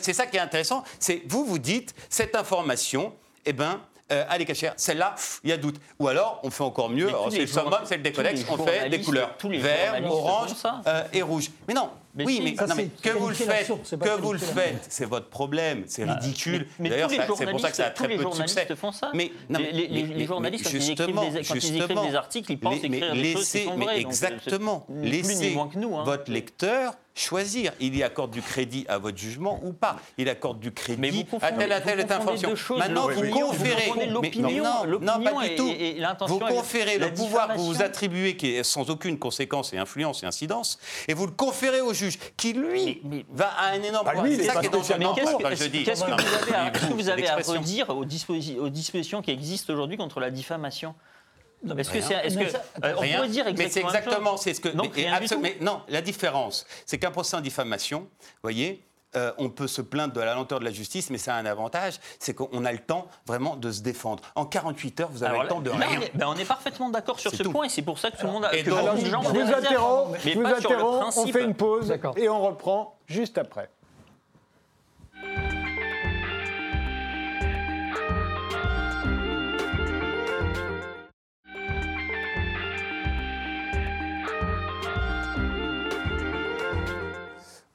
C'est 0.00 0.12
ça 0.12 0.26
qui 0.26 0.36
est 0.36 0.40
intéressant, 0.40 0.82
c'est 0.98 1.22
vous 1.26 1.44
vous 1.44 1.58
dites, 1.58 1.94
cette 2.08 2.34
information, 2.34 3.12
eh 3.44 3.52
ben, 3.52 3.80
euh, 4.12 4.24
allez 4.28 4.44
cachère, 4.44 4.74
celle-là, 4.76 5.14
il 5.42 5.50
y 5.50 5.52
a 5.52 5.56
doute. 5.56 5.76
Ou 5.98 6.08
alors, 6.08 6.40
on 6.42 6.50
fait 6.50 6.62
encore 6.62 6.90
mieux, 6.90 7.10
c'est 7.30 7.40
le 7.40 7.46
summum, 7.46 7.74
c'est 7.84 7.96
le 7.96 8.02
décodex, 8.02 8.44
on 8.50 8.58
fait 8.58 8.88
des 8.88 9.00
couleurs 9.00 9.36
vert, 9.44 10.00
orange 10.04 10.50
euh, 10.86 11.04
et 11.12 11.22
rouge. 11.22 11.50
Mais 11.66 11.74
non, 11.74 11.90
oui, 12.16 12.40
mais, 12.44 12.54
que 12.54 13.10
vous 13.10 13.28
le 13.28 13.34
faites, 13.34 13.66
que 13.66 14.20
vous 14.20 14.32
le 14.32 14.38
faites, 14.38 14.86
c'est 14.88 15.06
votre 15.06 15.28
problème, 15.28 15.84
c'est 15.86 16.04
ridicule. 16.04 16.66
D'ailleurs, 16.78 17.10
c'est 17.10 17.46
pour 17.46 17.60
ça 17.60 17.70
que 17.70 17.76
ça 17.76 17.86
a 17.86 17.90
très 17.90 18.08
peu 18.08 18.24
de 18.24 18.30
succès. 18.30 18.68
Font 18.76 18.92
ça. 18.92 19.10
Mais, 19.14 19.32
les, 19.48 20.26
journalistes, 20.26 20.64
quand, 20.64 20.70
ils 20.72 20.90
écrivent 20.90 21.86
des, 21.86 22.14
articles, 22.14 22.52
ils 22.52 22.58
pensent 22.58 22.82
écrire 22.82 23.14
des 23.14 23.32
choses 23.32 23.50
qui 23.50 23.64
sont 23.64 23.76
vraies. 23.76 24.00
Exactement. 24.00 24.86
Laissez 25.02 25.56
hein. 25.56 25.68
votre 26.04 26.30
lecteur 26.30 26.94
choisir. 27.14 27.72
Il 27.80 27.96
y 27.96 28.02
accorde 28.02 28.30
du 28.30 28.42
crédit 28.42 28.84
à 28.88 28.98
votre 28.98 29.16
jugement 29.16 29.60
ou 29.62 29.72
pas. 29.72 29.96
Il 30.18 30.28
accorde 30.28 30.58
du 30.58 30.72
crédit 30.72 31.26
à 31.40 31.52
telle 31.52 31.72
à 31.72 31.80
telle 31.80 32.00
information. 32.00 32.54
Maintenant, 32.76 33.08
vous 33.08 33.30
conférez 33.30 34.08
l'opinion, 34.08 34.64
non, 35.00 35.22
pas 35.22 35.48
du 35.48 35.54
tout. 35.54 35.72
vous 36.26 36.38
conférez 36.38 36.98
le 36.98 37.12
pouvoir 37.12 37.48
que 37.48 37.58
vous 37.58 37.66
vous 37.66 37.82
attribuez, 37.82 38.36
qui 38.36 38.56
est 38.56 38.64
sans 38.64 38.90
aucune 38.90 39.18
conséquence 39.18 39.72
et 39.72 39.78
influence 39.78 40.22
et 40.22 40.26
incidence, 40.26 40.78
et 41.08 41.14
vous 41.14 41.26
le 41.26 41.32
conférez 41.32 41.80
au 41.80 41.92
juge, 41.92 42.18
qui 42.36 42.52
lui 42.52 43.02
va 43.30 43.48
à 43.58 43.70
un 43.72 43.82
énorme. 43.82 44.06
Bah, 44.06 44.12
c'est 44.24 44.44
ça 44.44 44.60
qui 44.60 44.66
est 44.66 44.70
dangereux. 44.70 45.38
Qu'est-ce 45.84 46.04
que 46.04 46.92
vous 46.92 47.08
avez 47.08 47.28
à 47.28 47.36
redire 47.36 47.90
aux 47.90 48.04
dispositions 48.04 49.22
qui 49.22 49.30
existent 49.30 49.72
aujourd'hui 49.72 49.96
contre 49.96 50.20
la 50.20 50.30
diffamation? 50.30 50.94
Est-ce 51.78 51.90
que 51.90 52.00
c'est. 52.00 52.14
Est 52.14 52.36
que, 52.36 52.56
euh, 52.84 52.94
on 52.96 53.02
pourrait 53.02 53.28
dire 53.28 53.46
exactement. 53.46 53.54
Mais 53.56 53.68
c'est 53.68 53.80
exactement. 53.80 54.36
C'est 54.36 54.54
ce 54.54 54.60
que. 54.60 54.68
Non, 54.68 54.90
mais, 55.40 55.56
non, 55.60 55.82
la 55.88 56.00
différence, 56.00 56.66
c'est 56.86 56.98
qu'un 56.98 57.10
procès 57.10 57.36
en 57.36 57.40
diffamation, 57.40 58.00
vous 58.00 58.42
voyez, 58.42 58.84
euh, 59.16 59.32
on 59.38 59.48
peut 59.48 59.68
se 59.68 59.80
plaindre 59.80 60.12
de 60.12 60.20
la 60.20 60.34
lenteur 60.34 60.58
de 60.58 60.64
la 60.64 60.72
justice, 60.72 61.10
mais 61.10 61.18
ça 61.18 61.36
a 61.36 61.38
un 61.38 61.46
avantage, 61.46 61.94
c'est 62.18 62.34
qu'on 62.34 62.64
a 62.64 62.72
le 62.72 62.78
temps 62.78 63.06
vraiment 63.26 63.56
de 63.56 63.70
se 63.70 63.80
défendre. 63.80 64.24
En 64.34 64.44
48 64.44 65.00
heures, 65.00 65.10
vous 65.12 65.22
avez 65.22 65.38
le 65.38 65.48
temps 65.48 65.60
de 65.60 65.70
rien. 65.70 66.00
Ben, 66.14 66.26
on 66.28 66.34
est 66.34 66.44
parfaitement 66.44 66.90
d'accord 66.90 67.20
sur 67.20 67.30
ce 67.30 67.42
point, 67.44 67.66
et 67.66 67.68
c'est 67.68 67.82
pour 67.82 67.98
ça 67.98 68.10
que 68.10 68.18
tout 68.18 68.26
le 68.26 68.32
monde 68.32 68.44
a. 68.44 68.54
Et 68.54 68.62
donc, 68.62 69.04
gens 69.06 69.20
vous 69.22 69.38
interromps, 69.38 70.18
vous 70.34 70.46
interromps, 70.46 71.16
on 71.16 71.26
fait 71.26 71.44
une 71.44 71.54
pause 71.54 71.94
et 72.16 72.28
on 72.28 72.40
reprend 72.40 72.98
juste 73.06 73.38
après. 73.38 73.70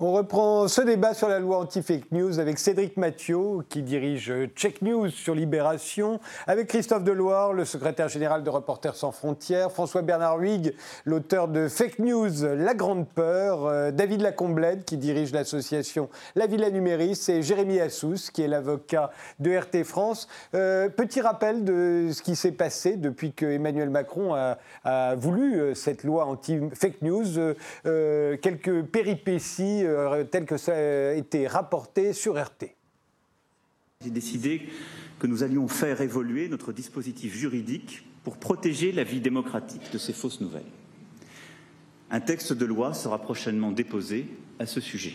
On 0.01 0.13
reprend 0.13 0.69
ce 0.69 0.79
débat 0.79 1.13
sur 1.13 1.27
la 1.27 1.39
loi 1.39 1.57
anti-fake 1.57 2.13
news 2.13 2.39
avec 2.39 2.57
Cédric 2.57 2.95
Mathieu, 2.95 3.37
qui 3.67 3.81
dirige 3.81 4.33
Check 4.55 4.81
News 4.81 5.09
sur 5.09 5.35
Libération, 5.35 6.21
avec 6.47 6.69
Christophe 6.69 7.03
Deloire, 7.03 7.51
le 7.51 7.65
secrétaire 7.65 8.07
général 8.07 8.41
de 8.43 8.49
Reporters 8.49 8.95
sans 8.95 9.11
frontières, 9.11 9.73
François 9.73 10.01
Bernard 10.01 10.39
Huyghe, 10.39 10.73
l'auteur 11.03 11.49
de 11.49 11.67
Fake 11.67 11.99
News, 11.99 12.45
La 12.55 12.75
Grande 12.75 13.09
Peur, 13.09 13.65
euh, 13.65 13.91
David 13.91 14.21
Lacomblède, 14.21 14.85
qui 14.85 14.95
dirige 14.95 15.33
l'association 15.33 16.07
La 16.33 16.47
Villa 16.47 16.69
Numéris, 16.69 17.25
et 17.27 17.41
Jérémy 17.41 17.81
Assous, 17.81 18.31
qui 18.31 18.41
est 18.41 18.47
l'avocat 18.47 19.11
de 19.41 19.53
RT 19.53 19.83
France. 19.83 20.29
Euh, 20.55 20.87
petit 20.87 21.19
rappel 21.19 21.65
de 21.65 22.11
ce 22.13 22.21
qui 22.21 22.37
s'est 22.37 22.53
passé 22.53 22.95
depuis 22.95 23.33
que 23.33 23.45
Emmanuel 23.45 23.89
Macron 23.89 24.33
a, 24.33 25.15
voulu 25.15 25.59
euh, 25.59 25.75
cette 25.75 26.05
loi 26.05 26.25
anti-fake 26.25 27.01
news, 27.01 27.25
quelques 27.83 28.83
péripéties 28.83 29.88
euh, 29.89 30.23
tel 30.23 30.45
que 30.45 30.57
ça 30.57 30.73
a 30.73 31.13
été 31.13 31.47
rapporté 31.47 32.13
sur 32.13 32.41
RT. 32.41 32.75
J'ai 34.03 34.11
décidé 34.11 34.69
que 35.19 35.27
nous 35.27 35.43
allions 35.43 35.67
faire 35.67 36.01
évoluer 36.01 36.47
notre 36.47 36.71
dispositif 36.71 37.35
juridique 37.35 38.05
pour 38.23 38.37
protéger 38.37 38.91
la 38.91 39.03
vie 39.03 39.19
démocratique 39.19 39.91
de 39.91 39.97
ces 39.97 40.13
fausses 40.13 40.41
nouvelles. 40.41 40.63
Un 42.11 42.21
texte 42.21 42.53
de 42.53 42.65
loi 42.65 42.93
sera 42.93 43.21
prochainement 43.21 43.71
déposé 43.71 44.27
à 44.57 44.65
ce 44.65 44.79
sujet. 44.79 45.13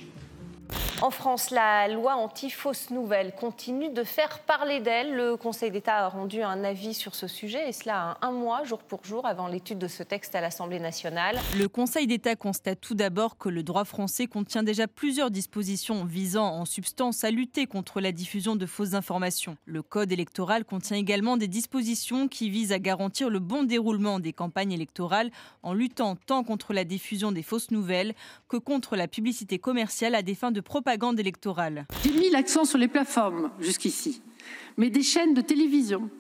En 1.05 1.11
France, 1.11 1.51
la 1.51 1.87
loi 1.87 2.17
anti-fausses 2.17 2.89
nouvelles 2.89 3.35
continue 3.39 3.91
de 3.91 4.05
faire 4.05 4.39
parler 4.39 4.81
d'elle. 4.81 5.15
Le 5.15 5.37
Conseil 5.37 5.71
d'État 5.71 5.99
a 5.99 6.09
rendu 6.09 6.41
un 6.41 6.65
avis 6.65 6.95
sur 6.95 7.15
ce 7.15 7.27
sujet, 7.27 7.69
et 7.69 7.73
cela 7.73 8.17
un 8.23 8.31
mois, 8.31 8.65
jour 8.65 8.79
pour 8.79 9.05
jour, 9.05 9.27
avant 9.27 9.47
l'étude 9.47 9.77
de 9.77 9.87
ce 9.87 10.03
texte 10.03 10.35
à 10.35 10.41
l'Assemblée 10.41 10.81
nationale. 10.81 11.37
Le 11.59 11.69
Conseil 11.69 12.07
d'État 12.07 12.37
constate 12.37 12.81
tout 12.81 12.95
d'abord 12.95 13.37
que 13.37 13.51
le 13.51 13.63
droit 13.63 13.85
français 13.85 14.27
contient 14.27 14.63
déjà 14.63 14.89
plusieurs 14.89 15.31
dispositions 15.31 16.07
visant 16.07 16.47
en 16.47 16.65
substance 16.65 17.23
à 17.23 17.31
lutter 17.31 17.67
contre 17.67 18.01
la 18.01 18.11
diffusion 18.11 18.57
de 18.57 18.65
fausses 18.65 18.95
informations. 18.95 19.59
Le 19.67 19.83
Code 19.83 20.11
électoral 20.11 20.65
contient 20.65 20.97
également 20.97 21.37
des 21.37 21.49
dispositions 21.49 22.29
qui 22.29 22.49
visent 22.49 22.73
à 22.73 22.79
garantir 22.79 23.29
le 23.29 23.41
bon 23.41 23.65
déroulement 23.65 24.21
des 24.21 24.33
campagnes 24.33 24.73
électorales 24.73 25.31
en 25.63 25.75
luttant 25.75 26.17
tant 26.17 26.45
contre 26.45 26.73
la 26.73 26.85
diffusion 26.85 27.31
des 27.31 27.43
fausses 27.43 27.73
nouvelles 27.73 28.15
que 28.49 28.57
contre 28.57 28.97
la 28.97 29.07
publicité 29.07 29.59
commerciale 29.59 30.15
à 30.15 30.23
des 30.23 30.35
fins 30.35 30.51
de 30.51 30.63
propagande 30.63 30.94
J'ai 32.03 32.13
mis 32.13 32.31
l'accent 32.31 32.65
sur 32.65 32.79
les 32.79 32.89
plateformes 32.89 33.51
jusqu'ici, 33.59 34.23
mais 34.77 34.91
des 34.91 35.03
chaînes 35.03 35.35
de 35.35 35.41
télévision 35.41 36.11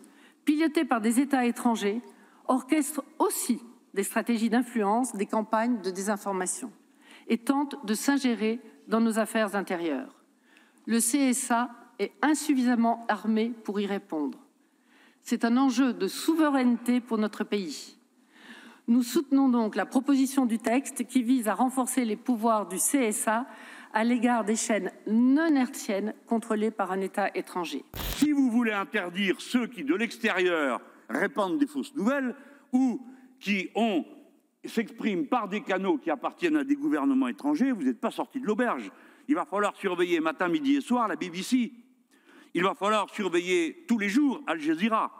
pilotées 0.45 0.85
par 0.85 1.01
des 1.01 1.21
États 1.21 1.45
étrangers 1.47 2.01
orchestrent 2.49 3.05
aussi 3.19 3.61
des 3.95 4.03
stratégies 4.03 4.51
d'influence, 4.51 5.15
des 5.15 5.27
campagnes 5.27 5.81
de 5.81 5.91
désinformation 5.91 6.71
et 7.29 7.39
tentent 7.39 7.77
de 7.87 7.95
s'ingérer 7.95 8.61
dans 8.89 9.01
nos 9.01 9.19
affaires 9.19 9.57
intérieures. 9.57 10.15
Le 10.87 10.99
CSA 10.99 11.71
est 11.99 12.13
insuffisamment 12.23 13.05
armé 13.09 13.53
pour 13.65 13.81
y 13.81 13.87
répondre. 13.87 14.39
C'est 15.23 15.45
un 15.45 15.57
enjeu 15.57 15.95
de 15.95 16.07
souveraineté 16.07 17.01
pour 17.01 17.17
notre 17.17 17.45
pays. 17.45 17.97
Nous 18.87 19.03
soutenons 19.03 19.49
donc 19.49 19.77
la 19.77 19.87
proposition 19.87 20.45
du 20.45 20.59
texte 20.59 21.07
qui 21.07 21.23
vise 21.23 21.49
à 21.49 21.55
renforcer 21.55 22.05
les 22.05 22.17
pouvoirs 22.17 22.69
du 22.69 22.77
CSA 22.77 23.47
à 23.95 24.03
l'égard 24.03 24.45
des 24.45 24.57
chaînes 24.57 24.91
non 25.07 25.55
hertziennes 25.55 26.15
contrôlées 26.27 26.73
par 26.73 26.91
un 26.91 27.01
État 27.01 27.31
étranger. 27.35 27.85
Si 28.17 28.33
vous 28.33 28.51
voulez 28.51 28.73
interdire 28.73 29.41
ceux 29.41 29.69
qui, 29.69 29.85
de 29.85 29.95
l'extérieur, 29.95 30.81
répandent 31.09 31.59
des 31.59 31.67
fausses 31.67 31.95
nouvelles 31.95 32.35
ou 32.73 33.01
qui 33.39 33.71
s'expriment 34.65 35.27
par 35.27 35.49
des 35.49 35.61
canaux 35.61 35.99
qui 35.99 36.11
appartiennent 36.11 36.57
à 36.57 36.65
des 36.65 36.75
gouvernements 36.75 37.29
étrangers, 37.29 37.71
vous 37.71 37.85
n'êtes 37.85 38.01
pas 38.01 38.11
sorti 38.11 38.41
de 38.41 38.47
l'auberge. 38.47 38.91
Il 39.29 39.37
va 39.37 39.45
falloir 39.45 39.77
surveiller 39.77 40.19
matin, 40.19 40.49
midi 40.49 40.75
et 40.77 40.81
soir 40.81 41.07
la 41.07 41.17
BBC. 41.17 41.73
Il 42.53 42.65
va 42.65 42.75
falloir 42.75 43.09
surveiller 43.11 43.85
tous 43.87 43.99
les 43.99 44.09
jours 44.09 44.43
Al 44.49 44.61
Jazeera. 44.61 45.13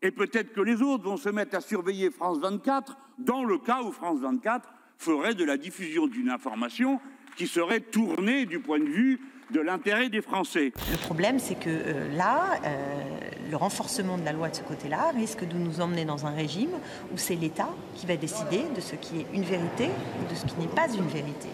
Et 0.00 0.12
peut-être 0.12 0.52
que 0.52 0.60
les 0.60 0.80
autres 0.80 1.04
vont 1.04 1.16
se 1.16 1.28
mettre 1.28 1.56
à 1.56 1.60
surveiller 1.60 2.10
France 2.10 2.38
24 2.38 2.96
dans 3.18 3.44
le 3.44 3.58
cas 3.58 3.82
où 3.82 3.92
France 3.92 4.20
24 4.20 4.72
ferait 4.96 5.34
de 5.34 5.44
la 5.44 5.56
diffusion 5.56 6.06
d'une 6.06 6.30
information 6.30 7.00
qui 7.38 7.46
serait 7.46 7.80
tourné 7.80 8.46
du 8.46 8.58
point 8.58 8.80
de 8.80 8.84
vue 8.84 9.20
de 9.52 9.60
l'intérêt 9.60 10.08
des 10.08 10.20
Français. 10.20 10.72
Le 10.90 10.96
problème, 10.98 11.38
c'est 11.38 11.54
que 11.54 11.70
euh, 11.70 12.16
là, 12.16 12.58
euh, 12.64 13.18
le 13.48 13.56
renforcement 13.56 14.18
de 14.18 14.24
la 14.24 14.32
loi 14.32 14.48
de 14.48 14.56
ce 14.56 14.62
côté-là 14.62 15.12
risque 15.14 15.46
de 15.46 15.56
nous 15.56 15.80
emmener 15.80 16.04
dans 16.04 16.26
un 16.26 16.32
régime 16.32 16.72
où 17.12 17.16
c'est 17.16 17.36
l'État 17.36 17.70
qui 17.94 18.06
va 18.06 18.16
décider 18.16 18.64
de 18.74 18.80
ce 18.80 18.96
qui 18.96 19.20
est 19.20 19.26
une 19.32 19.44
vérité 19.44 19.86
ou 19.86 20.30
de 20.30 20.34
ce 20.36 20.44
qui 20.46 20.60
n'est 20.60 20.66
pas 20.66 20.88
une 20.92 21.06
vérité. 21.06 21.48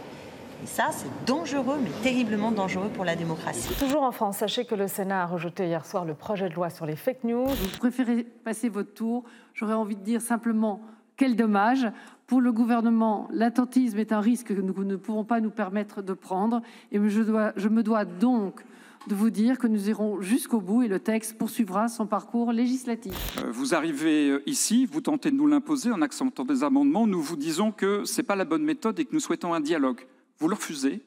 Et 0.64 0.66
ça, 0.66 0.88
c'est 0.90 1.26
dangereux, 1.26 1.78
mais 1.82 1.90
terriblement 2.02 2.50
dangereux 2.50 2.88
pour 2.88 3.04
la 3.04 3.14
démocratie. 3.14 3.74
Toujours 3.78 4.02
en 4.02 4.12
France, 4.12 4.38
sachez 4.38 4.64
que 4.64 4.74
le 4.74 4.88
Sénat 4.88 5.24
a 5.24 5.26
rejeté 5.26 5.66
hier 5.66 5.84
soir 5.84 6.06
le 6.06 6.14
projet 6.14 6.48
de 6.48 6.54
loi 6.54 6.70
sur 6.70 6.86
les 6.86 6.96
fake 6.96 7.24
news. 7.24 7.46
Vous 7.46 7.78
préférez 7.78 8.24
passer 8.24 8.70
votre 8.70 8.94
tour. 8.94 9.24
J'aurais 9.52 9.74
envie 9.74 9.96
de 9.96 10.02
dire 10.02 10.22
simplement 10.22 10.80
quel 11.16 11.36
dommage. 11.36 11.86
Pour 12.26 12.40
le 12.40 12.52
gouvernement, 12.52 13.28
l'attentisme 13.30 13.98
est 13.98 14.12
un 14.12 14.20
risque 14.20 14.48
que 14.48 14.60
nous 14.60 14.84
ne 14.84 14.96
pouvons 14.96 15.24
pas 15.24 15.40
nous 15.40 15.50
permettre 15.50 16.00
de 16.00 16.14
prendre. 16.14 16.62
Et 16.90 16.96
je, 16.96 17.68
me 17.68 17.82
dois 17.82 18.04
donc 18.06 18.62
de 19.08 19.14
vous 19.14 19.28
dire 19.28 19.58
que 19.58 19.66
nous 19.66 19.90
irons 19.90 20.22
jusqu'au 20.22 20.62
bout 20.62 20.82
et 20.82 20.88
le 20.88 21.00
texte 21.00 21.36
poursuivra 21.36 21.88
son 21.88 22.06
parcours 22.06 22.52
législatif. 22.52 23.12
Euh, 23.42 23.50
vous 23.50 23.74
arrivez 23.74 24.30
euh, 24.30 24.42
ici, 24.46 24.86
vous 24.86 25.02
tentez 25.02 25.30
de 25.30 25.36
nous 25.36 25.46
l'imposer 25.46 25.90
en 25.92 26.00
acceptant 26.00 26.46
des 26.46 26.64
amendements. 26.64 27.06
Nous 27.06 27.20
vous 27.20 27.36
disons 27.36 27.72
que 27.72 28.04
ce 28.04 28.20
n'est 28.20 28.26
pas 28.26 28.36
la 28.36 28.46
bonne 28.46 28.64
méthode 28.64 28.98
et 28.98 29.04
que 29.04 29.12
nous 29.12 29.20
souhaitons 29.20 29.52
un 29.52 29.60
dialogue. 29.60 30.00
Vous 30.38 30.48
le 30.48 30.54
refusez, 30.54 31.02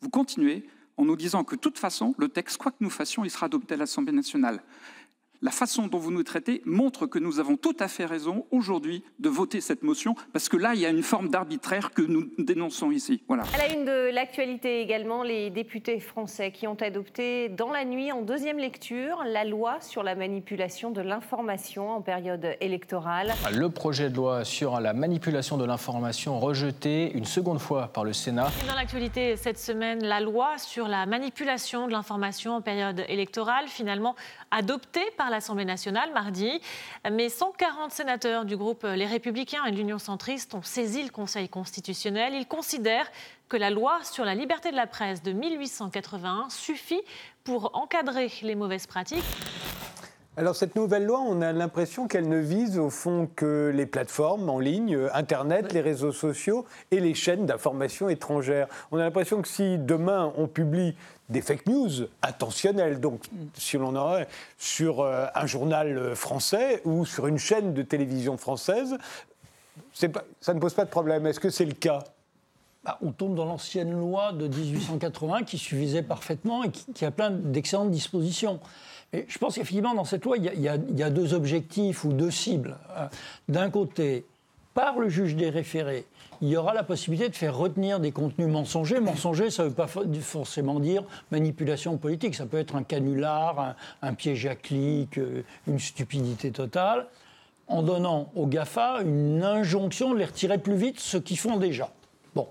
vous 0.00 0.08
continuez 0.08 0.66
en 0.96 1.04
nous 1.04 1.16
disant 1.16 1.44
que 1.44 1.54
de 1.54 1.60
toute 1.60 1.78
façon, 1.78 2.14
le 2.18 2.28
texte, 2.28 2.56
quoi 2.56 2.70
que 2.70 2.78
nous 2.80 2.90
fassions, 2.90 3.24
il 3.24 3.30
sera 3.30 3.46
adopté 3.46 3.74
à 3.74 3.76
l'Assemblée 3.76 4.12
nationale. 4.12 4.62
La 5.42 5.50
façon 5.50 5.88
dont 5.88 5.98
vous 5.98 6.12
nous 6.12 6.22
traitez 6.22 6.62
montre 6.64 7.06
que 7.06 7.18
nous 7.18 7.40
avons 7.40 7.56
tout 7.56 7.76
à 7.80 7.88
fait 7.88 8.04
raison 8.04 8.46
aujourd'hui 8.50 9.02
de 9.18 9.28
voter 9.28 9.60
cette 9.60 9.82
motion, 9.82 10.14
parce 10.32 10.48
que 10.48 10.56
là, 10.56 10.74
il 10.74 10.80
y 10.80 10.86
a 10.86 10.90
une 10.90 11.02
forme 11.02 11.28
d'arbitraire 11.28 11.90
que 11.90 12.02
nous 12.02 12.30
dénonçons 12.38 12.92
ici. 12.92 13.22
Voilà. 13.26 13.42
À 13.52 13.58
la 13.58 13.72
une 13.74 13.84
de 13.84 14.14
l'actualité 14.14 14.80
également, 14.80 15.24
les 15.24 15.50
députés 15.50 15.98
français 15.98 16.52
qui 16.52 16.66
ont 16.68 16.76
adopté 16.80 17.48
dans 17.48 17.72
la 17.72 17.84
nuit, 17.84 18.12
en 18.12 18.22
deuxième 18.22 18.58
lecture, 18.58 19.24
la 19.26 19.44
loi 19.44 19.80
sur 19.80 20.04
la 20.04 20.14
manipulation 20.14 20.90
de 20.90 21.00
l'information 21.00 21.90
en 21.90 22.02
période 22.02 22.56
électorale. 22.60 23.32
Le 23.52 23.68
projet 23.68 24.10
de 24.10 24.16
loi 24.16 24.44
sur 24.44 24.78
la 24.80 24.92
manipulation 24.92 25.56
de 25.56 25.64
l'information 25.64 26.38
rejeté 26.38 27.10
une 27.14 27.24
seconde 27.24 27.58
fois 27.58 27.88
par 27.88 28.04
le 28.04 28.12
Sénat. 28.12 28.50
Dans 28.68 28.76
l'actualité 28.76 29.36
cette 29.36 29.58
semaine, 29.58 30.04
la 30.04 30.20
loi 30.20 30.58
sur 30.58 30.86
la 30.86 31.04
manipulation 31.06 31.88
de 31.88 31.92
l'information 31.92 32.56
en 32.56 32.60
période 32.60 33.04
électorale, 33.08 33.66
finalement 33.66 34.14
adoptée 34.50 35.00
par 35.16 35.31
l'Assemblée 35.32 35.64
nationale 35.64 36.12
mardi. 36.12 36.60
Mais 37.10 37.28
140 37.28 37.90
sénateurs 37.90 38.44
du 38.44 38.56
groupe 38.56 38.84
Les 38.84 39.06
Républicains 39.06 39.64
et 39.64 39.72
de 39.72 39.76
l'Union 39.76 39.98
centriste 39.98 40.54
ont 40.54 40.62
saisi 40.62 41.02
le 41.02 41.10
Conseil 41.10 41.48
constitutionnel. 41.48 42.34
Ils 42.34 42.46
considèrent 42.46 43.10
que 43.48 43.56
la 43.56 43.70
loi 43.70 43.98
sur 44.02 44.24
la 44.24 44.34
liberté 44.34 44.70
de 44.70 44.76
la 44.76 44.86
presse 44.86 45.22
de 45.22 45.32
1881 45.32 46.48
suffit 46.48 47.02
pour 47.44 47.70
encadrer 47.74 48.30
les 48.42 48.54
mauvaises 48.54 48.86
pratiques. 48.86 49.24
Alors 50.34 50.56
cette 50.56 50.76
nouvelle 50.76 51.04
loi, 51.04 51.20
on 51.20 51.42
a 51.42 51.52
l'impression 51.52 52.08
qu'elle 52.08 52.26
ne 52.26 52.38
vise 52.38 52.78
au 52.78 52.88
fond 52.88 53.28
que 53.36 53.70
les 53.74 53.84
plateformes 53.84 54.48
en 54.48 54.58
ligne, 54.58 54.98
Internet, 55.12 55.74
les 55.74 55.82
réseaux 55.82 56.10
sociaux 56.10 56.64
et 56.90 57.00
les 57.00 57.12
chaînes 57.12 57.44
d'information 57.44 58.08
étrangères. 58.08 58.66
On 58.92 58.96
a 58.96 59.02
l'impression 59.02 59.42
que 59.42 59.48
si 59.48 59.76
demain 59.76 60.32
on 60.38 60.48
publie 60.48 60.96
des 61.32 61.42
fake 61.42 61.66
news 61.66 62.08
intentionnelles, 62.22 63.00
donc 63.00 63.24
si 63.54 63.76
l'on 63.76 63.96
aurait 63.96 64.28
sur 64.58 65.00
euh, 65.00 65.26
un 65.34 65.46
journal 65.46 65.98
euh, 65.98 66.14
français 66.14 66.82
ou 66.84 67.04
sur 67.04 67.26
une 67.26 67.38
chaîne 67.38 67.74
de 67.74 67.82
télévision 67.82 68.36
française, 68.36 68.96
ça 69.92 70.54
ne 70.54 70.60
pose 70.60 70.74
pas 70.74 70.84
de 70.84 70.90
problème. 70.90 71.26
Est-ce 71.26 71.40
que 71.40 71.50
c'est 71.50 71.64
le 71.64 71.74
cas? 71.74 72.04
Bah, 72.84 72.98
on 73.00 73.12
tombe 73.12 73.34
dans 73.34 73.44
l'ancienne 73.44 73.92
loi 73.92 74.32
de 74.32 74.48
1880 74.48 75.44
qui 75.44 75.56
suffisait 75.56 76.02
parfaitement 76.02 76.64
et 76.64 76.70
qui 76.70 77.04
a 77.04 77.10
plein 77.10 77.30
d'excellentes 77.30 77.90
dispositions. 77.90 78.58
Et 79.12 79.26
je 79.28 79.38
pense 79.38 79.54
qu'effectivement, 79.54 79.94
dans 79.94 80.04
cette 80.04 80.24
loi, 80.24 80.36
il 80.38 80.60
y, 80.60 80.68
a, 80.68 81.10
deux 81.10 81.34
objectifs 81.34 82.04
ou 82.04 82.12
deux 82.12 82.30
cibles. 82.30 82.76
Euh, 82.96 83.06
d'un 83.48 83.70
côté, 83.70 84.24
par 84.74 84.98
le 84.98 85.08
juge 85.08 85.36
des 85.36 85.50
référés, 85.50 86.06
il 86.40 86.48
y 86.48 86.56
aura 86.56 86.74
la 86.74 86.82
possibilité 86.82 87.28
de 87.28 87.36
faire 87.36 87.56
retenir 87.56 88.00
des 88.00 88.10
contenus 88.10 88.48
mensongers. 88.48 89.00
Mensonger, 89.00 89.50
ça 89.50 89.62
ne 89.62 89.68
veut 89.68 89.74
pas 89.74 89.86
forcément 89.86 90.80
dire 90.80 91.04
manipulation 91.30 91.96
politique. 91.98 92.34
Ça 92.34 92.46
peut 92.46 92.58
être 92.58 92.74
un 92.74 92.82
canular, 92.82 93.76
un, 94.02 94.14
piège 94.14 94.46
à 94.46 94.56
clic, 94.56 95.18
euh, 95.18 95.44
une 95.68 95.78
stupidité 95.78 96.50
totale, 96.50 97.06
en 97.68 97.82
donnant 97.82 98.32
aux 98.34 98.46
GAFA 98.46 99.02
une 99.02 99.44
injonction 99.44 100.12
de 100.12 100.18
les 100.18 100.24
retirer 100.24 100.58
plus 100.58 100.74
vite, 100.74 100.98
ce 100.98 101.16
qu'ils 101.16 101.38
font 101.38 101.58
déjà. 101.58 101.90
Bon. 102.34 102.48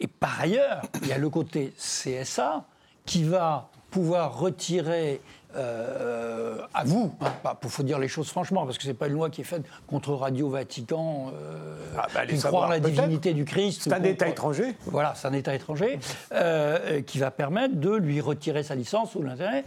Et 0.00 0.06
par 0.06 0.40
ailleurs, 0.40 0.82
il 1.02 1.08
y 1.08 1.12
a 1.12 1.18
le 1.18 1.28
côté 1.28 1.74
CSA 1.76 2.64
qui 3.04 3.24
va 3.24 3.68
pouvoir 3.92 4.38
retirer 4.38 5.20
euh, 5.54 6.56
à 6.72 6.82
vous, 6.82 7.14
il 7.20 7.26
hein, 7.26 7.32
bah, 7.44 7.58
faut 7.68 7.82
dire 7.82 7.98
les 7.98 8.08
choses 8.08 8.28
franchement, 8.28 8.64
parce 8.64 8.78
que 8.78 8.84
ce 8.84 8.88
n'est 8.88 8.94
pas 8.94 9.06
une 9.06 9.12
loi 9.12 9.28
qui 9.28 9.42
est 9.42 9.44
faite 9.44 9.64
contre 9.86 10.14
Radio 10.14 10.48
Vatican, 10.48 11.30
euh, 11.34 11.76
ah 11.96 12.06
bah, 12.14 12.26
qui 12.26 12.38
croit 12.38 12.66
en 12.66 12.68
la 12.68 12.80
divinité 12.80 13.34
du 13.34 13.44
Christ. 13.44 13.82
C'est 13.84 13.92
un 13.92 14.02
État 14.02 14.28
étranger. 14.28 14.74
Voilà, 14.86 15.14
c'est 15.14 15.28
un 15.28 15.34
État 15.34 15.54
étranger 15.54 15.98
euh, 16.32 17.02
qui 17.02 17.18
va 17.18 17.30
permettre 17.30 17.76
de 17.76 17.94
lui 17.94 18.20
retirer 18.22 18.62
sa 18.62 18.74
licence 18.74 19.14
ou 19.14 19.22
l'intérêt 19.22 19.64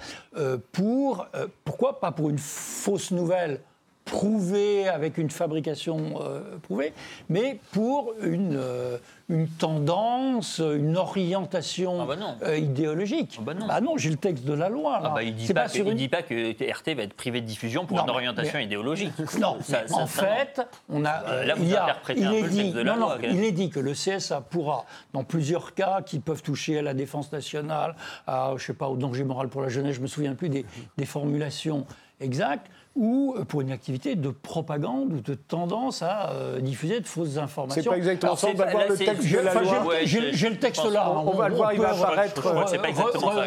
pour, 0.72 1.28
pourquoi 1.64 2.00
pas 2.00 2.12
pour 2.12 2.30
une 2.30 2.40
fausse 2.40 3.12
nouvelle 3.12 3.62
prouvé 4.06 4.88
avec 4.88 5.18
une 5.18 5.32
fabrication 5.32 6.22
euh, 6.22 6.58
prouvée, 6.62 6.94
mais 7.28 7.60
pour 7.72 8.14
une, 8.22 8.56
euh, 8.56 8.98
une 9.30 9.48
tendance, 9.48 10.60
une 10.60 10.96
orientation 10.96 12.02
ah 12.02 12.16
bah 12.16 12.38
euh, 12.44 12.58
idéologique. 12.58 13.38
Ah 13.40 13.44
bah 13.44 13.54
non. 13.56 13.66
Bah 13.66 13.82
non 13.82 13.98
j'ai 13.98 14.12
le 14.12 14.18
texte 14.18 14.46
de 14.46 14.54
la 14.54 14.70
loi. 14.70 15.02
Ah 15.04 15.10
bah 15.10 15.24
il 15.24 15.34
ne 15.34 15.40
dit, 15.40 15.52
pas, 15.52 15.68
dit 15.68 16.08
pas 16.08 16.22
que 16.22 16.52
RT 16.52 16.96
va 16.96 17.04
être 17.04 17.16
privé 17.16 17.42
de 17.42 17.48
diffusion 17.48 17.88
pour 17.88 18.00
une 18.00 18.10
orientation 18.10 18.60
idéologique. 18.60 19.12
Non, 19.40 19.58
en 19.92 20.08
fait, 20.08 20.62
on 20.88 21.04
a, 21.04 21.44
là, 21.44 21.56
vous 21.56 21.66
il, 21.66 21.76
a, 21.76 21.98
il 22.16 22.34
est 22.34 22.48
dit, 22.48 22.72
de 22.72 22.80
la 22.80 22.96
loi, 22.96 23.18
il 23.22 23.44
est 23.44 23.52
dit 23.52 23.70
que 23.70 23.80
le 23.80 23.94
CSA 23.94 24.42
pourra, 24.42 24.86
dans 25.14 25.24
plusieurs 25.24 25.74
cas 25.74 26.02
qui 26.02 26.20
peuvent 26.20 26.42
toucher 26.42 26.80
à 26.80 26.82
la 26.82 26.94
défense 26.94 27.32
nationale, 27.32 27.96
à, 28.28 28.54
je 28.56 28.64
sais 28.64 28.74
pas, 28.74 28.88
au 28.88 28.96
danger 28.96 29.24
moral 29.24 29.50
pour 29.50 29.62
la 29.62 29.70
jeunesse, 29.70 29.96
je 29.96 30.02
me 30.02 30.08
souviens 30.08 30.36
plus 30.36 30.50
des, 30.50 30.66
des 30.98 31.06
formulations 31.06 31.86
exactes, 32.22 32.70
ou 32.96 33.36
pour 33.50 33.60
une 33.60 33.72
activité 33.72 34.16
de 34.16 34.30
propagande 34.30 35.12
ou 35.12 35.20
de 35.20 35.34
tendance 35.34 36.02
à 36.02 36.30
euh, 36.32 36.62
diffuser 36.62 37.02
de 37.02 37.08
fausses 37.08 37.38
informations. 37.38 37.84
C'est 37.84 37.90
pas 37.90 37.98
exactement 37.98 38.36
ça. 38.38 38.48
On 38.48 38.54
va 38.54 38.66
voir 38.68 38.88
le 38.88 38.98
texte 38.98 39.30
de 39.30 39.40
la 39.40 39.54
loi. 39.54 39.96
J'ai 40.04 40.50
le 40.50 40.58
texte 40.58 40.86
là. 40.86 41.12
On, 41.12 41.32
va 41.32 41.50
le 41.50 41.56
voir, 41.56 41.74
il 41.74 41.80
va 41.80 41.90
apparaître. 41.90 42.42
C'est 42.68 42.78
pas 42.78 42.90
exactement 42.90 43.34
ça. 43.34 43.46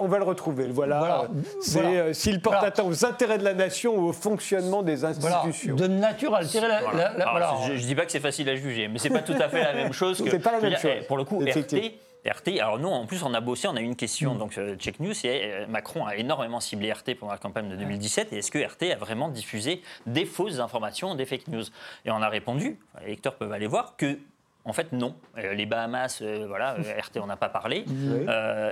On 0.00 0.08
va 0.08 0.18
le 0.18 0.24
retrouver. 0.24 0.68
Voilà. 0.68 1.28
C'est 1.60 2.14
s'il 2.14 2.40
porte 2.40 2.62
atteinte 2.62 2.86
aux 2.86 3.04
intérêts 3.04 3.38
de 3.38 3.44
la 3.44 3.54
nation 3.54 3.96
ou 3.96 4.08
au 4.08 4.12
fonctionnement 4.12 4.82
des 4.82 5.04
institutions. 5.04 5.74
De 5.74 5.86
nature 5.86 6.34
à 6.34 6.38
altérer 6.38 6.68
la. 6.68 7.54
Je 7.74 7.84
dis 7.84 7.94
pas 7.94 8.06
que 8.06 8.12
c'est 8.12 8.20
facile 8.20 8.48
à 8.48 8.54
juger, 8.54 8.88
mais 8.88 8.98
c'est 8.98 9.10
pas 9.10 9.22
tout 9.22 9.34
à 9.38 9.48
fait 9.48 9.62
la 9.62 9.74
même 9.74 9.92
chose 9.92 10.18
que. 10.22 10.30
C'est 10.30 10.38
pas 10.38 10.52
la 10.52 10.60
même 10.60 10.78
chose. 10.78 11.06
Pour 11.08 11.16
le 11.16 11.24
coup, 11.24 11.40
RT 11.40 12.09
RT, 12.26 12.58
alors 12.60 12.78
nous, 12.78 12.88
en 12.88 13.06
plus, 13.06 13.22
on 13.22 13.32
a 13.34 13.40
bossé, 13.40 13.68
on 13.68 13.76
a 13.76 13.80
eu 13.80 13.84
une 13.84 13.96
question, 13.96 14.34
mm. 14.34 14.38
donc 14.38 14.58
euh, 14.58 14.76
Check 14.76 15.00
News, 15.00 15.14
et 15.24 15.44
euh, 15.44 15.66
Macron 15.66 16.06
a 16.06 16.16
énormément 16.16 16.60
ciblé 16.60 16.92
RT 16.92 17.14
pendant 17.18 17.32
la 17.32 17.38
campagne 17.38 17.68
de 17.68 17.76
2017, 17.76 18.32
et 18.32 18.38
est-ce 18.38 18.50
que 18.50 18.58
RT 18.58 18.92
a 18.92 18.96
vraiment 18.96 19.28
diffusé 19.28 19.82
des 20.06 20.26
fausses 20.26 20.58
informations, 20.58 21.14
des 21.14 21.26
fake 21.26 21.48
news? 21.48 21.64
Et 22.04 22.10
on 22.10 22.22
a 22.22 22.28
répondu, 22.28 22.78
les 23.02 23.08
lecteurs 23.08 23.36
peuvent 23.36 23.52
aller 23.52 23.66
voir, 23.66 23.96
que 23.96 24.18
en 24.64 24.72
fait, 24.72 24.92
non. 24.92 25.14
Euh, 25.38 25.54
les 25.54 25.64
Bahamas, 25.64 26.20
euh, 26.20 26.44
voilà, 26.46 26.74
euh, 26.78 27.00
RT, 27.00 27.18
on 27.20 27.26
n'a 27.26 27.36
pas 27.36 27.48
parlé. 27.48 27.84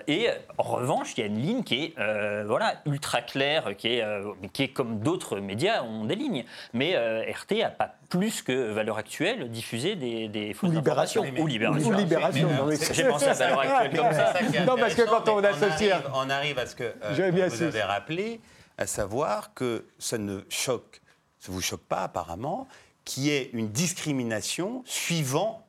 et 0.06 0.28
en 0.58 0.62
revanche, 0.62 1.14
il 1.16 1.20
y 1.20 1.22
a 1.22 1.26
une 1.26 1.40
ligne 1.40 1.62
qui 1.62 1.84
est 1.84 2.44
voilà, 2.44 2.74
ultra 2.86 3.22
claire, 3.22 3.76
qui 3.76 3.88
est, 3.88 4.04
qui 4.52 4.64
est 4.64 4.68
comme 4.68 5.00
d'autres 5.00 5.38
médias 5.40 5.82
ont 5.82 6.04
des 6.04 6.14
lignes. 6.14 6.44
Mais 6.72 6.96
RT 6.96 7.60
n'a 7.60 7.70
pas 7.70 7.94
plus 8.10 8.42
que 8.42 8.70
Valeur 8.72 8.98
Actuelle 8.98 9.50
diffusé 9.50 9.96
des, 9.96 10.28
des 10.28 10.54
fausses 10.54 10.70
ou 10.70 10.72
Libération. 10.72 11.24
Ou 11.38 11.46
Libération. 11.46 11.90
Ou 11.90 11.92
Libération. 11.92 12.48
J'ai 12.92 13.04
pensé 13.04 13.28
à 13.28 13.34
Valeur 13.34 13.60
Actuelle 13.60 14.00
comme 14.00 14.12
ça. 14.12 14.64
Non, 14.66 14.76
parce 14.76 14.94
que 14.94 15.02
quand 15.02 15.28
on 15.28 15.42
associe... 15.42 15.94
On 16.14 16.30
arrive, 16.30 16.58
à 16.58 16.66
ce 16.66 16.74
que 16.76 16.94
vous 17.12 17.62
avez 17.62 17.82
rappelé, 17.82 18.40
à 18.76 18.86
savoir 18.86 19.54
que 19.54 19.86
ça 19.98 20.18
ne 20.18 20.40
choque, 20.48 21.00
ça 21.38 21.50
ne 21.50 21.54
vous 21.54 21.62
choque 21.62 21.82
pas 21.82 22.02
apparemment, 22.02 22.66
qu'il 23.04 23.24
y 23.24 23.30
ait 23.30 23.50
une 23.52 23.68
discrimination 23.70 24.82
suivant 24.84 25.67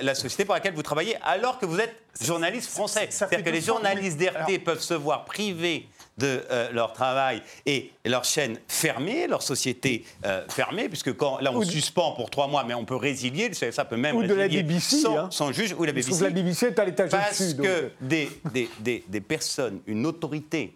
la, 0.00 0.14
société 0.14 0.44
pour 0.44 0.54
laquelle 0.54 0.74
vous 0.74 0.82
travaillez, 0.82 1.16
alors 1.22 1.58
que 1.58 1.66
vous 1.66 1.80
êtes 1.80 1.94
journaliste 2.20 2.70
français. 2.70 3.08
C'est-à-dire 3.10 3.44
que 3.44 3.50
les 3.50 3.60
journalistes 3.60 4.18
d'RT 4.18 4.62
peuvent 4.64 4.80
se 4.80 4.94
voir 4.94 5.24
privés 5.24 5.88
de 6.18 6.44
euh, 6.50 6.70
leur 6.72 6.92
travail 6.92 7.42
et 7.66 7.90
leur 8.04 8.24
chaîne 8.24 8.58
fermée, 8.68 9.26
leur 9.26 9.42
société 9.42 10.04
euh, 10.24 10.44
fermée, 10.48 10.88
puisque 10.88 11.16
quand, 11.16 11.38
là 11.40 11.52
on 11.52 11.62
suspend 11.62 12.12
pour 12.12 12.30
trois 12.30 12.46
mois, 12.46 12.64
mais 12.64 12.74
on 12.74 12.84
peut 12.84 12.96
résilier, 12.96 13.52
ça 13.54 13.84
peut 13.84 13.96
même 13.96 14.16
ou 14.16 14.20
résilier 14.20 14.34
de 14.34 14.40
la 14.40 14.48
BBC, 14.48 14.98
sans, 14.98 15.16
hein. 15.16 15.28
sans, 15.30 15.52
juge, 15.52 15.74
ou 15.76 15.84
la 15.84 15.92
BBC. 15.92 16.22
la 16.22 16.30
BBC 16.30 16.66
est 16.66 16.78
à 16.78 16.84
l'étage 16.84 17.10
Parce 17.10 17.54
que 17.54 17.90
des, 18.00 18.30
des, 18.52 18.70
des, 18.80 19.04
des, 19.08 19.20
personnes, 19.20 19.80
une 19.86 20.06
autorité, 20.06 20.74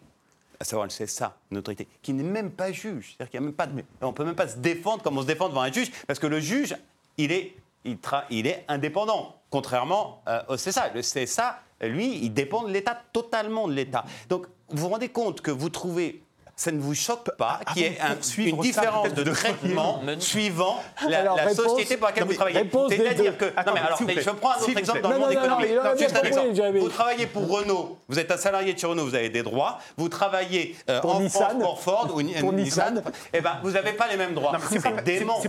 à 0.59 0.64
savoir 0.64 0.88
le 0.88 0.92
CSA, 0.92 1.37
une 1.53 1.59
autorité, 1.59 1.87
qui 2.03 2.12
n'est 2.12 2.25
même 2.25 2.51
pas 2.51 2.73
juge, 2.73 3.14
c'est-à-dire 3.16 3.31
qu'il 3.31 3.38
a 3.38 3.42
même 3.42 3.53
pas 3.53 3.68
on 4.01 4.09
ne 4.09 4.12
peut 4.12 4.25
même 4.25 4.35
pas 4.35 4.49
se 4.49 4.57
défendre 4.57 5.03
comme 5.03 5.18
on 5.18 5.23
se 5.23 5.27
défend 5.27 5.49
devant 5.49 5.62
un 5.62 5.73
juge, 5.73 5.90
parce 6.07 6.18
que 6.18 6.27
le 6.27 6.40
juge, 6.40 6.75
il 7.16 7.31
est 7.31 7.55
il, 7.85 8.47
est 8.47 8.64
indépendant, 8.69 9.37
contrairement 9.51 10.23
euh, 10.29 10.43
au 10.49 10.57
CSA. 10.57 10.91
Le 10.95 11.01
CSA, 11.01 11.61
lui, 11.83 12.19
il 12.25 12.33
dépend 12.33 12.64
de 12.64 12.71
l'État, 12.71 13.01
totalement 13.12 13.69
de 13.69 13.73
l'État. 13.73 14.05
Donc, 14.29 14.47
vous 14.69 14.83
vous 14.83 14.88
rendez 14.88 15.09
compte 15.09 15.41
que 15.41 15.51
vous 15.51 15.71
trouvez 15.71 16.23
ça 16.59 16.73
ne 16.73 16.81
vous 16.81 16.94
choque 16.94 17.37
pas 17.37 17.61
qu'il 17.73 17.83
y 17.83 17.85
ait 17.87 17.98
une 18.38 18.61
différence 18.61 19.15
de 19.15 19.23
traitement 19.31 20.02
suivant 20.19 20.83
la, 21.09 21.54
société 21.54 21.96
pour 21.96 22.09
laquelle 22.09 22.25
vous 22.25 22.35
travaillez. 22.35 22.69
C'est-à-dire 22.90 23.38
que. 23.38 23.44
non, 23.44 23.73
mais 23.73 23.81
alors, 23.81 23.98
je 23.98 24.31
prends 24.31 24.50
un 24.50 24.56
autre 24.56 24.77
exemple 24.77 25.00
dans 25.00 25.11
le 25.11 25.19
monde 25.19 25.33
économique. 25.33 25.71
Juste 25.98 26.17
un 26.17 26.23
exemple. 26.23 26.79
Vous 26.79 26.88
travaillez 26.88 27.27
pour 27.29 27.48
Renault, 27.48 27.98
vous 28.09 28.19
êtes 28.19 28.31
un 28.33 28.37
salarié 28.37 28.75
de 28.75 28.79
chez 28.79 28.88
Renault, 28.88 29.04
vous 29.04 29.15
avez 29.15 29.29
des 29.31 29.44
droits. 29.44 29.79
Vous 29.96 30.09
travaillez 30.09 30.75
euh, 30.90 31.00
en 31.00 31.29
France 31.29 31.54
pour 31.61 31.81
Ford 31.81 32.13
ou 32.17 32.23
pour 32.40 32.52
Nissan, 32.52 33.04
eh 33.33 33.40
ben, 33.40 33.61
vous 33.63 33.71
n'avez 33.71 33.92
pas 33.92 34.09
les 34.09 34.17
mêmes 34.17 34.35
droits. 34.35 34.59
C'est 34.69 34.83
pas, 34.83 34.90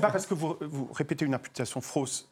pas 0.08 0.12
parce 0.12 0.28
que 0.28 0.36
vous, 0.36 0.58
vous 0.62 0.90
répétez 0.94 1.26
une 1.26 1.34
imputation 1.34 1.82
fausse 1.82 2.28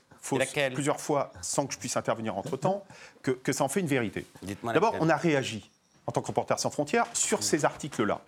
plusieurs 0.73 0.99
fois 0.99 1.31
sans 1.41 1.65
que 1.65 1.73
je 1.73 1.79
puisse 1.79 1.97
intervenir 1.97 2.37
entre-temps, 2.37 2.83
que, 3.23 3.31
que, 3.31 3.51
ça 3.51 3.63
en 3.63 3.69
fait 3.69 3.79
une 3.79 3.87
vérité. 3.87 4.25
D'abord, 4.63 4.95
on 4.99 5.09
a 5.09 5.15
réagi 5.15 5.67
en 6.05 6.11
tant 6.11 6.21
que 6.21 6.27
reporter 6.27 6.59
sans 6.59 6.69
frontières 6.69 7.07
sur 7.13 7.41
ces 7.41 7.65
articles-là 7.65 8.21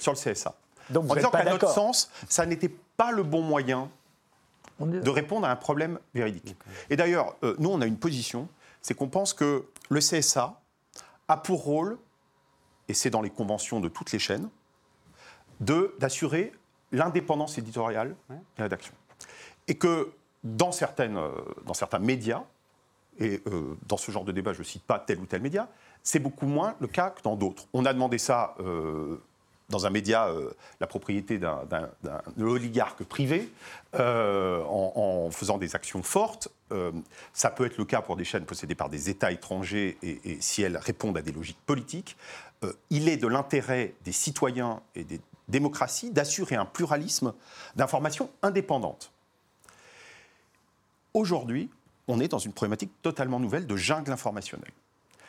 sur 0.00 0.12
le 0.12 0.18
CSA. 0.18 0.54
Donc 0.90 1.04
en 1.10 1.14
disant 1.14 1.30
qu'à 1.30 1.44
notre 1.52 1.68
sens, 1.74 2.10
ça 2.28 2.46
n'était 2.46 2.68
pas 2.96 3.12
le 3.12 3.22
bon 3.22 3.42
moyen 3.42 3.88
de 4.80 5.10
répondre 5.10 5.46
à 5.46 5.50
un 5.50 5.56
problème 5.56 5.98
véridique. 6.14 6.56
Et 6.88 6.96
d'ailleurs, 6.96 7.36
euh, 7.42 7.54
nous, 7.58 7.68
on 7.70 7.80
a 7.80 7.86
une 7.86 7.98
position, 7.98 8.48
c'est 8.80 8.94
qu'on 8.94 9.08
pense 9.08 9.34
que 9.34 9.66
le 9.90 10.00
CSA 10.00 10.60
a 11.28 11.36
pour 11.36 11.62
rôle 11.62 11.98
et 12.88 12.94
c'est 12.94 13.10
dans 13.10 13.20
les 13.22 13.30
conventions 13.30 13.78
de 13.80 13.88
toutes 13.88 14.10
les 14.10 14.18
chaînes, 14.18 14.48
de- 15.60 15.94
d'assurer 15.98 16.52
l'indépendance 16.92 17.58
éditoriale 17.58 18.16
des 18.56 18.62
rédactions. 18.62 18.94
Et 19.68 19.76
que 19.76 20.12
dans, 20.42 20.72
certaines, 20.72 21.16
euh, 21.18 21.30
dans 21.66 21.74
certains 21.74 21.98
médias, 22.00 22.42
et 23.18 23.42
euh, 23.46 23.76
dans 23.86 23.98
ce 23.98 24.10
genre 24.10 24.24
de 24.24 24.32
débat, 24.32 24.54
je 24.54 24.60
ne 24.60 24.64
cite 24.64 24.82
pas 24.82 24.98
tel 24.98 25.18
ou 25.20 25.26
tel 25.26 25.42
média, 25.42 25.68
c'est 26.02 26.18
beaucoup 26.18 26.46
moins 26.46 26.74
le 26.80 26.86
cas 26.88 27.10
que 27.10 27.20
dans 27.22 27.36
d'autres. 27.36 27.66
On 27.74 27.84
a 27.84 27.92
demandé 27.92 28.16
ça 28.16 28.54
euh, 28.60 29.22
dans 29.70 29.86
un 29.86 29.90
média, 29.90 30.28
euh, 30.28 30.50
la 30.80 30.86
propriété 30.86 31.38
d'un 31.38 31.88
oligarque 32.38 33.04
privé, 33.04 33.50
euh, 33.94 34.62
en, 34.66 35.30
faisant 35.30 35.58
des 35.58 35.74
actions 35.74 36.02
fortes. 36.02 36.48
Euh, 36.72 36.92
ça 37.32 37.50
peut 37.50 37.64
être 37.64 37.78
le 37.78 37.84
cas 37.84 38.02
pour 38.02 38.16
des 38.16 38.24
chaînes 38.24 38.44
possédées 38.44 38.74
par 38.74 38.90
des 38.90 39.08
États 39.08 39.32
étrangers 39.32 39.96
et, 40.02 40.38
si 40.40 40.62
elles 40.62 40.76
répondent 40.76 41.16
à 41.16 41.22
des 41.22 41.32
logiques 41.32 41.60
politiques. 41.66 42.16
Il 42.90 43.08
est 43.08 43.16
de 43.16 43.26
l'intérêt 43.26 43.94
des 44.04 44.12
citoyens 44.12 44.82
et 44.94 45.04
des 45.04 45.20
démocraties 45.48 46.10
d'assurer 46.10 46.56
un 46.56 46.66
pluralisme 46.66 47.32
d'informations 47.74 48.30
indépendantes. 48.42 49.12
Aujourd'hui, 51.14 51.70
on 52.06 52.20
est 52.20 52.28
dans 52.28 52.38
une 52.38 52.52
problématique 52.52 52.90
totalement 53.02 53.40
nouvelle 53.40 53.66
de 53.66 53.76
jungle 53.76 54.12
informationnelle. 54.12 54.72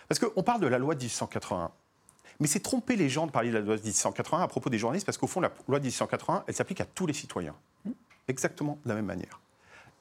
Parce 0.10 0.20
qu'on 0.20 0.44
parle 0.44 0.60
de 0.60 0.68
la 0.68 0.78
loi 0.78 0.94
de 0.94 1.00
1881. 1.00 1.72
Mais 2.42 2.48
c'est 2.48 2.60
tromper 2.60 2.96
les 2.96 3.08
gens 3.08 3.28
de 3.28 3.32
parler 3.32 3.50
de 3.50 3.54
la 3.54 3.62
loi 3.62 3.78
de 3.78 3.82
1881 3.82 4.42
à 4.42 4.48
propos 4.48 4.72
des 4.72 4.80
journalistes, 4.80 5.06
parce 5.06 5.20
qu'au 5.20 5.28
fond, 5.28 5.42
la 5.42 5.52
loi 5.68 5.78
de 5.78 5.84
1881, 5.84 6.44
elle 6.48 6.56
s'applique 6.56 6.82
à 6.82 6.86
tous 6.86 7.06
les 7.06 7.14
citoyens. 7.14 7.56
Exactement 8.28 8.80
de 8.84 8.90
la 8.90 8.96
même 8.96 9.06
manière. 9.06 9.40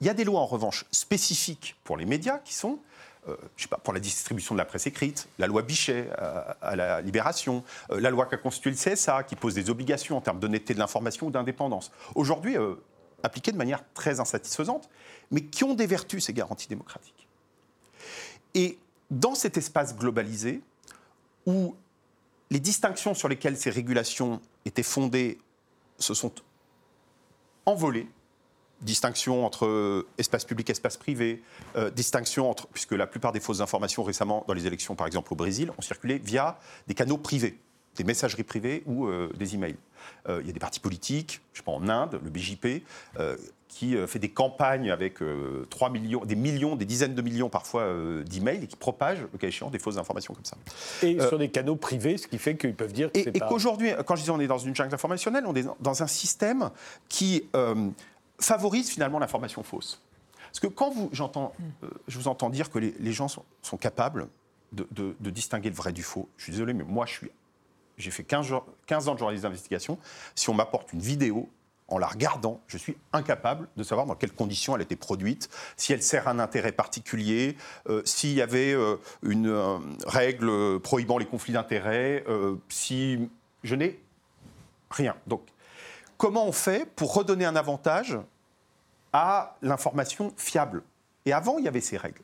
Il 0.00 0.06
y 0.06 0.10
a 0.10 0.14
des 0.14 0.24
lois, 0.24 0.40
en 0.40 0.46
revanche, 0.46 0.86
spécifiques 0.90 1.76
pour 1.84 1.98
les 1.98 2.06
médias 2.06 2.38
qui 2.38 2.54
sont, 2.54 2.78
euh, 3.28 3.36
je 3.56 3.64
sais 3.64 3.68
pas, 3.68 3.76
pour 3.76 3.92
la 3.92 4.00
distribution 4.00 4.54
de 4.54 4.58
la 4.58 4.64
presse 4.64 4.86
écrite, 4.86 5.28
la 5.38 5.48
loi 5.48 5.60
Bichet 5.60 6.08
euh, 6.18 6.42
à 6.62 6.76
la 6.76 7.02
Libération, 7.02 7.62
euh, 7.90 8.00
la 8.00 8.08
loi 8.08 8.24
qu'a 8.24 8.38
constituée 8.38 8.70
le 8.70 8.76
CSA, 8.76 9.22
qui 9.24 9.36
pose 9.36 9.52
des 9.52 9.68
obligations 9.68 10.16
en 10.16 10.22
termes 10.22 10.40
d'honnêteté 10.40 10.72
de 10.72 10.78
l'information 10.78 11.26
ou 11.26 11.30
d'indépendance. 11.30 11.92
Aujourd'hui, 12.14 12.56
euh, 12.56 12.74
appliquées 13.22 13.52
de 13.52 13.58
manière 13.58 13.84
très 13.92 14.18
insatisfaisante, 14.18 14.88
mais 15.30 15.42
qui 15.42 15.64
ont 15.64 15.74
des 15.74 15.86
vertus, 15.86 16.24
ces 16.24 16.32
garanties 16.32 16.68
démocratiques. 16.68 17.28
Et 18.54 18.78
dans 19.10 19.34
cet 19.34 19.58
espace 19.58 19.94
globalisé, 19.94 20.62
où 21.44 21.76
les 22.50 22.60
distinctions 22.60 23.14
sur 23.14 23.28
lesquelles 23.28 23.56
ces 23.56 23.70
régulations 23.70 24.40
étaient 24.64 24.82
fondées 24.82 25.38
se 25.98 26.14
sont 26.14 26.32
envolées, 27.66 28.08
distinction 28.80 29.44
entre 29.44 29.66
euh, 29.66 30.08
espace 30.18 30.44
public 30.44 30.68
et 30.70 30.72
espace 30.72 30.96
privé, 30.96 31.42
euh, 31.76 31.90
distinction 31.90 32.50
entre, 32.50 32.66
puisque 32.68 32.92
la 32.92 33.06
plupart 33.06 33.32
des 33.32 33.40
fausses 33.40 33.60
informations 33.60 34.02
récemment 34.02 34.44
dans 34.48 34.54
les 34.54 34.66
élections, 34.66 34.96
par 34.96 35.06
exemple 35.06 35.32
au 35.32 35.36
Brésil, 35.36 35.70
ont 35.76 35.82
circulé 35.82 36.18
via 36.18 36.58
des 36.86 36.94
canaux 36.94 37.18
privés, 37.18 37.58
des 37.96 38.04
messageries 38.04 38.42
privées 38.42 38.82
ou 38.86 39.06
euh, 39.06 39.30
des 39.36 39.54
emails. 39.54 39.76
Euh, 40.28 40.38
Il 40.42 40.46
y 40.46 40.50
a 40.50 40.52
des 40.52 40.60
partis 40.60 40.80
politiques, 40.80 41.40
je 41.52 41.58
sais 41.58 41.64
pas, 41.64 41.72
en 41.72 41.88
Inde, 41.88 42.20
le 42.22 42.30
BJP, 42.30 42.84
euh, 43.18 43.36
qui 43.68 43.96
euh, 43.96 44.06
fait 44.08 44.18
des 44.18 44.30
campagnes 44.30 44.90
avec 44.90 45.22
euh, 45.22 45.64
3 45.70 45.90
millions, 45.90 46.24
des 46.24 46.34
millions, 46.34 46.74
des 46.74 46.84
dizaines 46.84 47.14
de 47.14 47.22
millions 47.22 47.48
parfois 47.48 47.82
euh, 47.82 48.24
d'emails 48.24 48.64
et 48.64 48.66
qui 48.66 48.76
propagent, 48.76 49.20
le 49.32 49.38
cas 49.38 49.46
échéant, 49.46 49.70
des 49.70 49.78
fausses 49.78 49.96
informations 49.96 50.34
comme 50.34 50.44
ça. 50.44 50.56
Et 51.02 51.20
Euh, 51.20 51.28
sur 51.28 51.38
des 51.38 51.48
canaux 51.50 51.76
privés, 51.76 52.18
ce 52.18 52.26
qui 52.26 52.38
fait 52.38 52.56
qu'ils 52.56 52.74
peuvent 52.74 52.92
dire 52.92 53.12
que 53.12 53.18
et, 53.20 53.30
pas... 53.32 53.46
qu'aujourd'hui, 53.48 53.90
quand 54.06 54.16
je 54.16 54.24
dis 54.24 54.30
on 54.30 54.40
est 54.40 54.48
dans 54.48 54.58
une 54.58 54.74
jungle 54.74 54.92
informationnelle, 54.94 55.44
on 55.46 55.54
est 55.54 55.62
dans- 55.62 55.76
dans 55.80 56.02
un 56.02 56.08
système 56.08 56.70
qui 57.08 57.44
euh, 57.54 57.90
favorise 58.40 58.90
finalement 58.90 59.18
l'information 59.18 59.62
fausse. 59.62 60.00
Parce 60.46 60.60
que 60.60 60.66
quand 60.66 60.90
vous, 60.90 61.08
j'entends, 61.12 61.52
euh, 61.84 61.88
je 62.08 62.18
vous 62.18 62.26
entends 62.26 62.50
dire 62.50 62.70
que 62.70 62.78
les, 62.80 62.94
les 62.98 63.12
gens 63.12 63.28
sont, 63.28 63.44
sont 63.62 63.76
capables 63.76 64.26
de, 64.72 64.86
de- 64.90 65.14
de 65.20 65.30
distinguer 65.30 65.68
le 65.70 65.76
vrai 65.76 65.92
du 65.92 66.02
faux, 66.02 66.28
je 66.36 66.44
suis 66.44 66.52
désolé, 66.52 66.72
mais 66.74 66.84
moi, 66.84 67.06
je 67.06 67.12
suis, 67.12 67.30
j'ai 68.00 68.10
fait 68.10 68.24
15, 68.24 68.46
jours- 68.46 68.66
15 68.86 69.08
ans 69.08 69.14
de 69.14 69.18
journalisme 69.18 69.44
d'investigation. 69.44 69.98
Si 70.34 70.50
on 70.50 70.54
m'apporte 70.54 70.92
une 70.92 71.00
vidéo, 71.00 71.48
en 71.90 71.98
la 71.98 72.06
regardant, 72.06 72.60
je 72.68 72.78
suis 72.78 72.96
incapable 73.12 73.68
de 73.76 73.82
savoir 73.82 74.06
dans 74.06 74.14
quelles 74.14 74.32
conditions 74.32 74.74
elle 74.74 74.82
a 74.82 74.84
été 74.84 74.96
produite, 74.96 75.50
si 75.76 75.92
elle 75.92 76.02
sert 76.02 76.28
un 76.28 76.38
intérêt 76.38 76.72
particulier, 76.72 77.56
euh, 77.88 78.02
s'il 78.04 78.32
y 78.32 78.42
avait 78.42 78.72
euh, 78.72 78.96
une 79.22 79.48
euh, 79.48 79.78
règle 80.06 80.78
prohibant 80.80 81.18
les 81.18 81.26
conflits 81.26 81.52
d'intérêts, 81.52 82.24
si 82.68 83.28
je 83.64 83.74
n'ai 83.74 84.00
rien. 84.90 85.16
Donc, 85.26 85.42
comment 86.16 86.46
on 86.46 86.52
fait 86.52 86.88
pour 86.94 87.12
redonner 87.14 87.44
un 87.44 87.56
avantage 87.56 88.18
à 89.12 89.56
l'information 89.60 90.32
fiable? 90.36 90.82
Et 91.26 91.32
avant, 91.32 91.58
il 91.58 91.64
y 91.64 91.68
avait 91.68 91.80
ces 91.80 91.96
règles. 91.96 92.22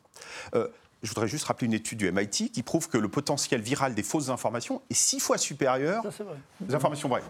Je 1.03 1.09
voudrais 1.09 1.29
juste 1.29 1.45
rappeler 1.45 1.67
une 1.67 1.75
étude 1.75 1.99
du 1.99 2.11
MIT 2.11 2.51
qui 2.51 2.63
prouve 2.63 2.89
que 2.89 2.99
le 2.99 3.09
potentiel 3.09 3.61
viral 3.61 3.95
des 3.95 4.03
fausses 4.03 4.31
informations 4.31 4.83
est 4.91 4.95
six 4.95 5.21
fois 5.21 5.39
supérieur 5.39 6.03
aux 6.69 6.75
informations 6.75 7.09
vraies. 7.09 7.23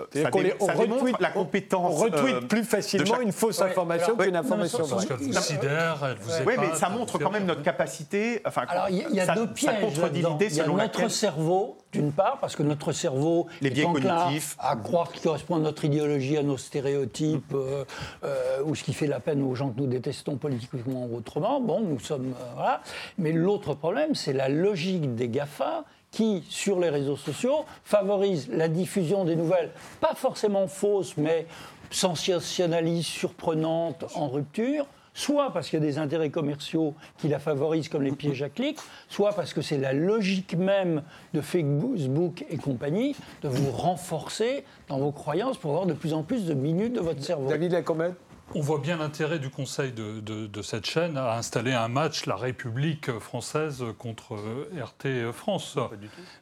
Euh, 0.00 0.04
C'est-à-dire 0.12 0.32
Ça, 0.32 0.42
les- 0.48 0.54
on 0.60 0.66
ça 0.66 0.74
démontre 0.74 1.04
retweet- 1.04 1.20
la 1.20 1.30
compétence. 1.30 1.92
on 1.94 1.96
retweet 1.96 2.34
euh, 2.36 2.40
plus 2.40 2.64
facilement 2.64 3.06
chaque- 3.06 3.22
une 3.22 3.32
fausse 3.32 3.60
information 3.60 4.16
qu'une 4.16 4.36
information 4.36 4.82
vraie. 4.84 5.06
qu'elle 5.06 5.16
vous 5.18 5.32
sidère, 5.34 5.98
elle 6.04 6.16
vous 6.18 6.30
Oui, 6.46 6.54
mais 6.58 6.74
ça 6.74 6.88
montre 6.88 7.18
quand 7.18 7.30
même 7.30 7.44
notre 7.46 7.62
capacité. 7.62 8.40
Enfin, 8.46 8.62
Alors, 8.68 8.88
il 8.90 8.96
y 8.96 9.02
a, 9.04 9.08
il 9.08 9.14
y 9.14 9.20
a 9.20 9.26
ça, 9.26 9.34
deux 9.34 9.46
ça 9.46 9.72
pièges. 9.72 9.80
contredit 9.80 10.22
là-dedans. 10.22 10.30
l'idée 10.38 10.46
Il 10.46 10.56
y 10.56 10.60
a 10.60 10.64
selon 10.64 10.76
notre 10.76 10.94
laquelle. 10.98 11.10
cerveau, 11.10 11.76
d'une 11.92 12.12
part, 12.12 12.38
parce 12.40 12.56
que 12.56 12.62
notre 12.62 12.92
cerveau 12.92 13.46
Les 13.60 13.70
biais 13.70 13.84
cognitifs. 13.84 14.56
à 14.58 14.76
croire 14.76 15.10
qu'il 15.12 15.22
correspond 15.22 15.56
à 15.56 15.60
notre 15.60 15.84
idéologie, 15.84 16.36
à 16.36 16.42
nos 16.42 16.56
stéréotypes, 16.56 17.52
euh, 17.54 17.84
euh, 18.24 18.62
ou 18.64 18.74
ce 18.74 18.82
qui 18.84 18.92
fait 18.92 19.06
la 19.06 19.20
peine 19.20 19.42
aux 19.42 19.54
gens 19.54 19.70
que 19.70 19.80
nous 19.80 19.86
détestons 19.86 20.36
politiquement 20.36 21.06
ou 21.10 21.16
autrement. 21.16 21.60
Bon, 21.60 21.80
nous 21.80 21.98
sommes. 22.00 22.32
euh, 22.40 22.52
voilà. 22.54 22.80
Mais 23.18 23.32
l'autre 23.32 23.74
problème, 23.74 24.14
c'est 24.14 24.32
la 24.32 24.48
logique 24.48 25.14
des 25.14 25.28
GAFA 25.28 25.84
qui, 26.10 26.42
sur 26.48 26.80
les 26.80 26.88
réseaux 26.88 27.16
sociaux, 27.16 27.64
favorisent 27.84 28.48
la 28.48 28.68
diffusion 28.68 29.24
des 29.24 29.36
nouvelles, 29.36 29.70
pas 30.00 30.14
forcément 30.14 30.66
fausses, 30.66 31.16
mais 31.16 31.46
sensationnalistes, 31.90 33.10
surprenantes, 33.10 34.04
en 34.14 34.28
rupture, 34.28 34.86
soit 35.14 35.52
parce 35.52 35.68
qu'il 35.68 35.80
y 35.80 35.82
a 35.82 35.86
des 35.86 35.98
intérêts 35.98 36.30
commerciaux 36.30 36.94
qui 37.18 37.28
la 37.28 37.38
favorisent, 37.38 37.88
comme 37.88 38.02
les 38.02 38.12
pièges 38.12 38.42
à 38.42 38.48
clics, 38.48 38.78
soit 39.08 39.32
parce 39.32 39.52
que 39.52 39.62
c'est 39.62 39.78
la 39.78 39.92
logique 39.92 40.54
même 40.54 41.02
de 41.34 41.40
Facebook 41.40 42.44
et 42.48 42.56
compagnie 42.56 43.14
de 43.42 43.48
vous 43.48 43.70
renforcer 43.70 44.64
dans 44.88 44.98
vos 44.98 45.12
croyances 45.12 45.58
pour 45.58 45.72
avoir 45.72 45.86
de 45.86 45.94
plus 45.94 46.14
en 46.14 46.22
plus 46.22 46.46
de 46.46 46.54
minutes 46.54 46.94
de 46.94 47.00
votre 47.00 47.22
cerveau. 47.22 47.48
David 47.48 47.72
Lacombette 47.72 48.14
On 48.54 48.60
voit 48.60 48.78
bien 48.78 48.96
l'intérêt 48.96 49.38
du 49.38 49.48
conseil 49.48 49.92
de, 49.92 50.18
de- 50.20 50.46
de 50.48 50.62
cette 50.62 50.84
chaîne 50.86 51.16
à 51.16 51.36
installer 51.36 51.72
un 51.72 51.86
match, 51.88 52.26
la 52.26 52.34
République 52.34 53.10
française 53.20 53.84
contre 53.98 54.34
euh, 54.34 54.68
RT 54.84 55.32
France. 55.32 55.78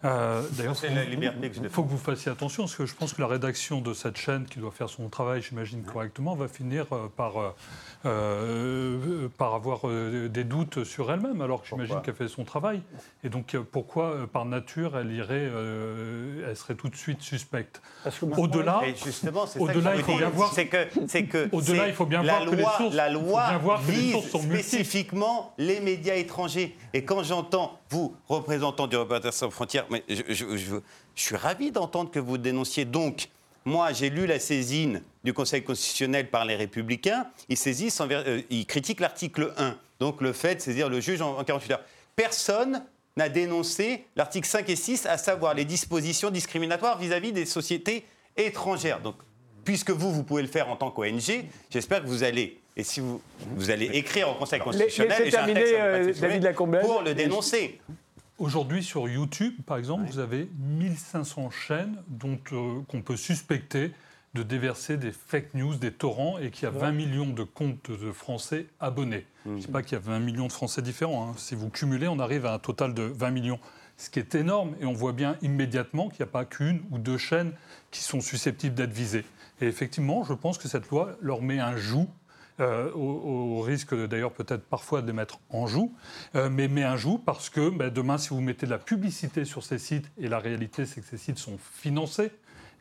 Euh, 0.05 0.43
D'ailleurs, 0.53 0.75
C'est 0.77 0.89
la 0.89 1.05
liberté 1.05 1.51
que 1.51 1.57
je 1.57 1.61
il 1.63 1.69
faut 1.69 1.83
que 1.83 1.91
vous 1.91 1.99
fassiez 1.99 2.33
attention, 2.33 2.63
parce 2.65 2.77
que 2.77 2.87
je 2.87 2.95
pense 2.95 3.13
que 3.13 3.21
la 3.21 3.27
rédaction 3.27 3.81
de 3.83 3.93
cette 3.93 4.17
chaîne, 4.17 4.47
qui 4.47 4.59
doit 4.59 4.71
faire 4.71 4.89
son 4.89 5.09
travail, 5.11 5.43
j'imagine, 5.43 5.83
correctement, 5.83 6.35
va 6.35 6.49
finir 6.49 6.87
euh, 6.93 7.09
par, 7.15 7.35
euh, 8.07 9.29
par 9.37 9.55
avoir 9.55 9.83
des 9.89 10.45
doutes 10.45 10.85
sur 10.85 11.13
elle-même, 11.13 11.41
alors 11.43 11.63
que 11.63 11.69
j'imagine 11.69 12.01
qu'elle 12.03 12.15
fait 12.15 12.29
son 12.29 12.45
travail. 12.45 12.81
Et 13.25 13.29
donc, 13.29 13.55
pourquoi, 13.71 14.27
par 14.33 14.45
nature, 14.47 14.97
elle 14.97 15.13
irait, 15.13 15.27
euh, 15.53 16.49
elle 16.49 16.57
serait 16.57 16.75
tout 16.75 16.89
de 16.89 16.97
suite 16.97 17.21
suspecte? 17.23 17.83
Au-delà, 18.39 18.81
au-delà, 19.59 19.97
il 19.97 20.03
faut 20.03 20.17
bien 20.17 20.31
voir. 20.31 20.53
C'est 20.55 20.67
que, 20.69 20.87
c'est 21.07 21.25
que 21.25 21.49
Au-delà, 21.53 21.89
faut 21.99 22.07
bien 22.07 22.23
la 22.23 22.35
voir 22.39 22.47
que 22.51 22.55
les 22.57 22.63
loi, 22.63 22.75
sources- 22.79 22.95
La 22.95 23.09
loi 23.11 23.59
voir 23.59 23.83
les 23.87 23.93
vise 23.93 24.31
sont 24.31 24.41
spécifiquement 24.41 25.53
les 25.59 25.81
médias 25.81 26.15
étrangers. 26.15 26.77
Et 26.95 27.05
quand 27.05 27.23
j'entends, 27.23 27.79
vous, 27.91 28.15
représentant 28.29 28.87
du 28.87 28.97
Reporters 28.97 29.33
sans 29.35 29.51
frontières, 29.51 29.87
mais 29.91 30.03
je, 30.09 30.23
je- 30.29 30.57
je- 30.57 30.77
je 31.15 31.23
suis 31.23 31.37
ravi 31.37 31.71
d'entendre 31.71 32.11
que 32.11 32.19
vous 32.19 32.39
dénonciez 32.39 32.85
donc. 32.85 33.29
Moi, 33.65 33.93
j'ai 33.93 34.09
lu 34.09 34.27
la 34.27 34.39
saisine 34.41 35.03
du 35.25 35.35
Conseil 35.35 35.63
constitutionnel 35.63 36.31
par 36.31 36.45
les 36.47 36.57
Républicains. 36.57 37.27
Ils 37.51 37.57
saisissent, 37.59 38.01
envers- 38.01 38.25
euh, 38.27 38.41
ils 38.49 38.65
critiquent 38.65 39.01
l'article 39.01 39.53
1, 39.59 39.77
donc 40.01 40.21
le 40.23 40.33
fait 40.33 40.55
de 40.55 40.61
saisir 40.61 40.89
le 40.89 41.01
juge 41.01 41.21
en, 41.21 41.37
en 41.39 41.45
48 41.45 41.73
heures. 41.73 41.83
Personne 42.17 42.83
n'a 43.17 43.29
dénoncé 43.29 44.05
l'article 44.17 44.47
5 44.49 44.69
et 44.71 44.77
6, 44.77 45.05
à 45.07 45.19
savoir 45.19 45.53
les 45.55 45.65
dispositions 45.65 46.31
discriminatoires 46.31 46.97
vis-à-vis 46.99 47.33
des 47.33 47.45
sociétés 47.47 48.05
étrangères. 48.37 49.01
Donc, 49.01 49.17
puisque 49.69 49.91
vous, 49.91 50.11
vous 50.11 50.23
pouvez 50.23 50.41
le 50.41 50.49
faire 50.49 50.71
en 50.71 50.77
tant 50.77 50.91
qu'ONG, 50.91 51.45
j'espère 51.69 52.03
que 52.03 52.07
vous 52.07 52.23
allez, 52.23 52.59
et 52.75 52.83
si 52.83 53.01
vous, 53.01 53.21
vous 53.55 53.71
allez 53.71 53.85
écrire 53.85 54.31
au 54.31 54.35
Conseil 54.35 54.61
constitutionnel, 54.61 55.27
et 55.27 55.31
terminer, 55.31 55.63
euh, 55.75 56.15
David 56.19 56.55
pour 56.55 57.03
le 57.03 57.13
dénoncer. 57.15 57.79
Aujourd'hui, 58.39 58.83
sur 58.83 59.07
YouTube, 59.11 59.53
par 59.67 59.77
exemple, 59.77 60.05
vous 60.11 60.21
avez 60.21 60.49
1500 60.59 61.51
chaînes 61.51 62.03
dont 62.09 62.39
euh, 62.53 62.81
qu'on 62.89 63.03
peut 63.03 63.19
suspecter 63.19 63.93
de 64.33 64.43
déverser 64.43 64.97
des 64.97 65.13
fake 65.13 65.53
news, 65.53 65.75
des 65.75 65.93
torrents, 65.93 66.39
et 66.39 66.51
qu'il 66.51 66.63
y 66.63 66.67
a 66.67 66.71
20 66.71 66.93
millions 66.93 67.27
de 67.27 67.43
comptes 67.43 67.91
de 67.91 68.11
Français 68.11 68.69
abonnés. 68.81 69.27
Je 69.45 69.51
ne 69.51 69.59
dis 69.59 69.67
pas 69.67 69.83
qu'il 69.83 69.93
y 69.93 69.97
a 69.97 70.03
20 70.03 70.21
millions 70.21 70.47
de 70.47 70.53
Français 70.53 70.81
différents. 70.81 71.29
hein. 71.29 71.35
Si 71.37 71.55
vous 71.55 71.69
cumulez, 71.69 72.09
on 72.09 72.21
arrive 72.21 72.47
à 72.47 72.55
un 72.55 72.59
total 72.59 72.95
de 72.95 73.03
20 73.03 73.33
millions. 73.33 73.61
Ce 73.99 74.09
qui 74.09 74.19
est 74.19 74.35
énorme, 74.35 74.77
et 74.81 74.87
on 74.87 74.95
voit 74.95 75.13
bien 75.13 75.37
immédiatement 75.43 76.09
qu'il 76.09 76.25
n'y 76.25 76.31
a 76.31 76.33
pas 76.33 76.47
qu'une 76.47 76.81
ou 76.91 76.97
deux 76.97 77.19
chaînes 77.19 77.53
qui 77.91 78.01
sont 78.03 78.23
susceptibles 78.23 78.75
d'être 78.75 78.95
visées. 78.95 79.27
Et 79.61 79.67
effectivement, 79.67 80.25
je 80.25 80.33
pense 80.33 80.59
que 80.59 80.69
cette 80.69 80.89
loi 80.89 81.17
leur 81.21 81.43
met 81.43 81.59
un 81.59 81.77
joug 81.77 82.09
euh, 82.61 82.91
au, 82.93 83.61
risque 83.61 83.95
d'ailleurs 83.95 84.33
peut-être 84.33 84.65
parfois 84.65 85.01
de 85.01 85.07
les 85.07 85.13
mettre 85.13 85.39
en 85.51 85.69
joue, 85.69 85.95
euh, 86.35 86.51
mais, 86.51 86.67
mais 86.67 86.83
un 86.83 86.97
joue 86.97 87.19
parce 87.19 87.51
que 87.51 87.71
ben, 87.71 87.89
demain, 87.89 88.19
si 88.19 88.31
vous 88.31 88.41
mettez 88.41 88.67
de 88.67 88.73
la 88.73 88.79
publicité 88.79 89.45
sur 89.45 89.63
ces 89.63 89.79
sites, 89.79 90.11
et 90.19 90.29
la 90.29 90.41
réalité 90.41 90.85
c'est 90.85 91.01
que 91.01 91.07
ces 91.07 91.19
sites 91.19 91.39
sont 91.39 91.57
financés, 91.75 92.33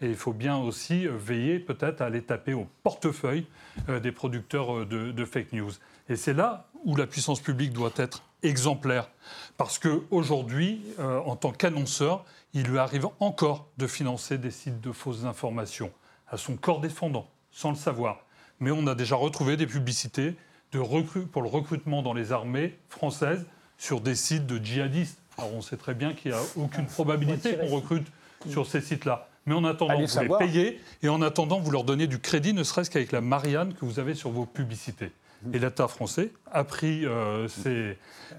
et 0.02 0.08
il 0.08 0.16
faut 0.16 0.34
bien 0.34 0.58
aussi 0.58 1.08
veiller 1.08 1.60
peut-être 1.60 2.02
à 2.02 2.06
aller 2.06 2.22
taper 2.22 2.54
au 2.54 2.68
portefeuille 2.84 3.48
des 3.88 4.12
producteurs 4.12 4.86
de, 4.86 5.12
de 5.12 5.26
fake 5.26 5.54
news. 5.54 5.72
Et 6.10 6.16
c'est 6.16 6.34
là 6.34 6.68
où 6.86 6.96
la 6.96 7.08
puissance 7.08 7.40
publique 7.40 7.74
doit 7.74 7.94
être 7.98 8.24
exemplaire. 8.44 9.10
Parce 9.58 9.80
qu'aujourd'hui, 9.80 10.82
euh, 11.00 11.20
en 11.20 11.36
tant 11.36 11.52
qu'annonceur, 11.52 12.26
il 12.54 12.64
lui 12.64 12.78
arrive 12.78 13.08
encore 13.20 13.68
de 13.78 13.88
financer 13.88 14.38
des 14.38 14.52
sites 14.52 14.82
de 14.82 14.92
fausses 14.92 15.26
informations 15.26 15.92
à 16.30 16.38
son 16.38 16.56
corps 16.56 16.82
défendant, 16.82 17.30
sans 17.52 17.70
le 17.70 17.76
savoir. 17.76 18.26
Mais 18.60 18.72
on 18.72 18.88
a 18.88 18.96
déjà 18.96 19.16
retrouvé 19.16 19.58
des 19.58 19.68
publicités 19.68 20.36
de 20.72 21.26
pour 21.32 21.42
le 21.42 21.48
recrutement 21.48 22.02
dans 22.02 22.14
les 22.14 22.32
armées 22.32 22.78
françaises 22.90 23.46
sur 23.78 24.02
des 24.02 24.16
sites 24.16 24.46
de 24.46 24.64
djihadistes. 24.64 25.20
Alors 25.38 25.54
on 25.54 25.62
sait 25.62 25.78
très 25.78 25.94
bien 25.94 26.14
qu'il 26.14 26.32
n'y 26.32 26.38
a 26.38 26.42
aucune 26.56 26.88
probabilité 26.88 27.58
qu'on 27.58 27.68
recrute 27.68 28.08
sur 28.50 28.66
ces 28.66 28.82
sites-là. 28.82 29.30
Mais 29.46 29.54
en 29.56 29.64
attendant, 29.64 29.98
vous 29.98 30.20
les 30.20 30.38
payez 30.38 30.82
et 31.04 31.10
en 31.10 31.22
attendant, 31.22 31.60
vous 31.60 31.72
leur 31.72 31.84
donnez 31.84 32.08
du 32.08 32.20
crédit, 32.20 32.54
ne 32.54 32.64
serait-ce 32.64 32.90
qu'avec 32.90 33.12
la 33.12 33.22
Marianne 33.22 33.74
que 33.74 33.86
vous 33.86 34.00
avez 34.00 34.14
sur 34.14 34.30
vos 34.30 34.46
publicités. 34.46 35.12
Et 35.54 35.60
l'État 35.60 35.88
français 35.88 36.32
a 36.52 36.64
pris 36.64 37.06
euh, 37.06 37.48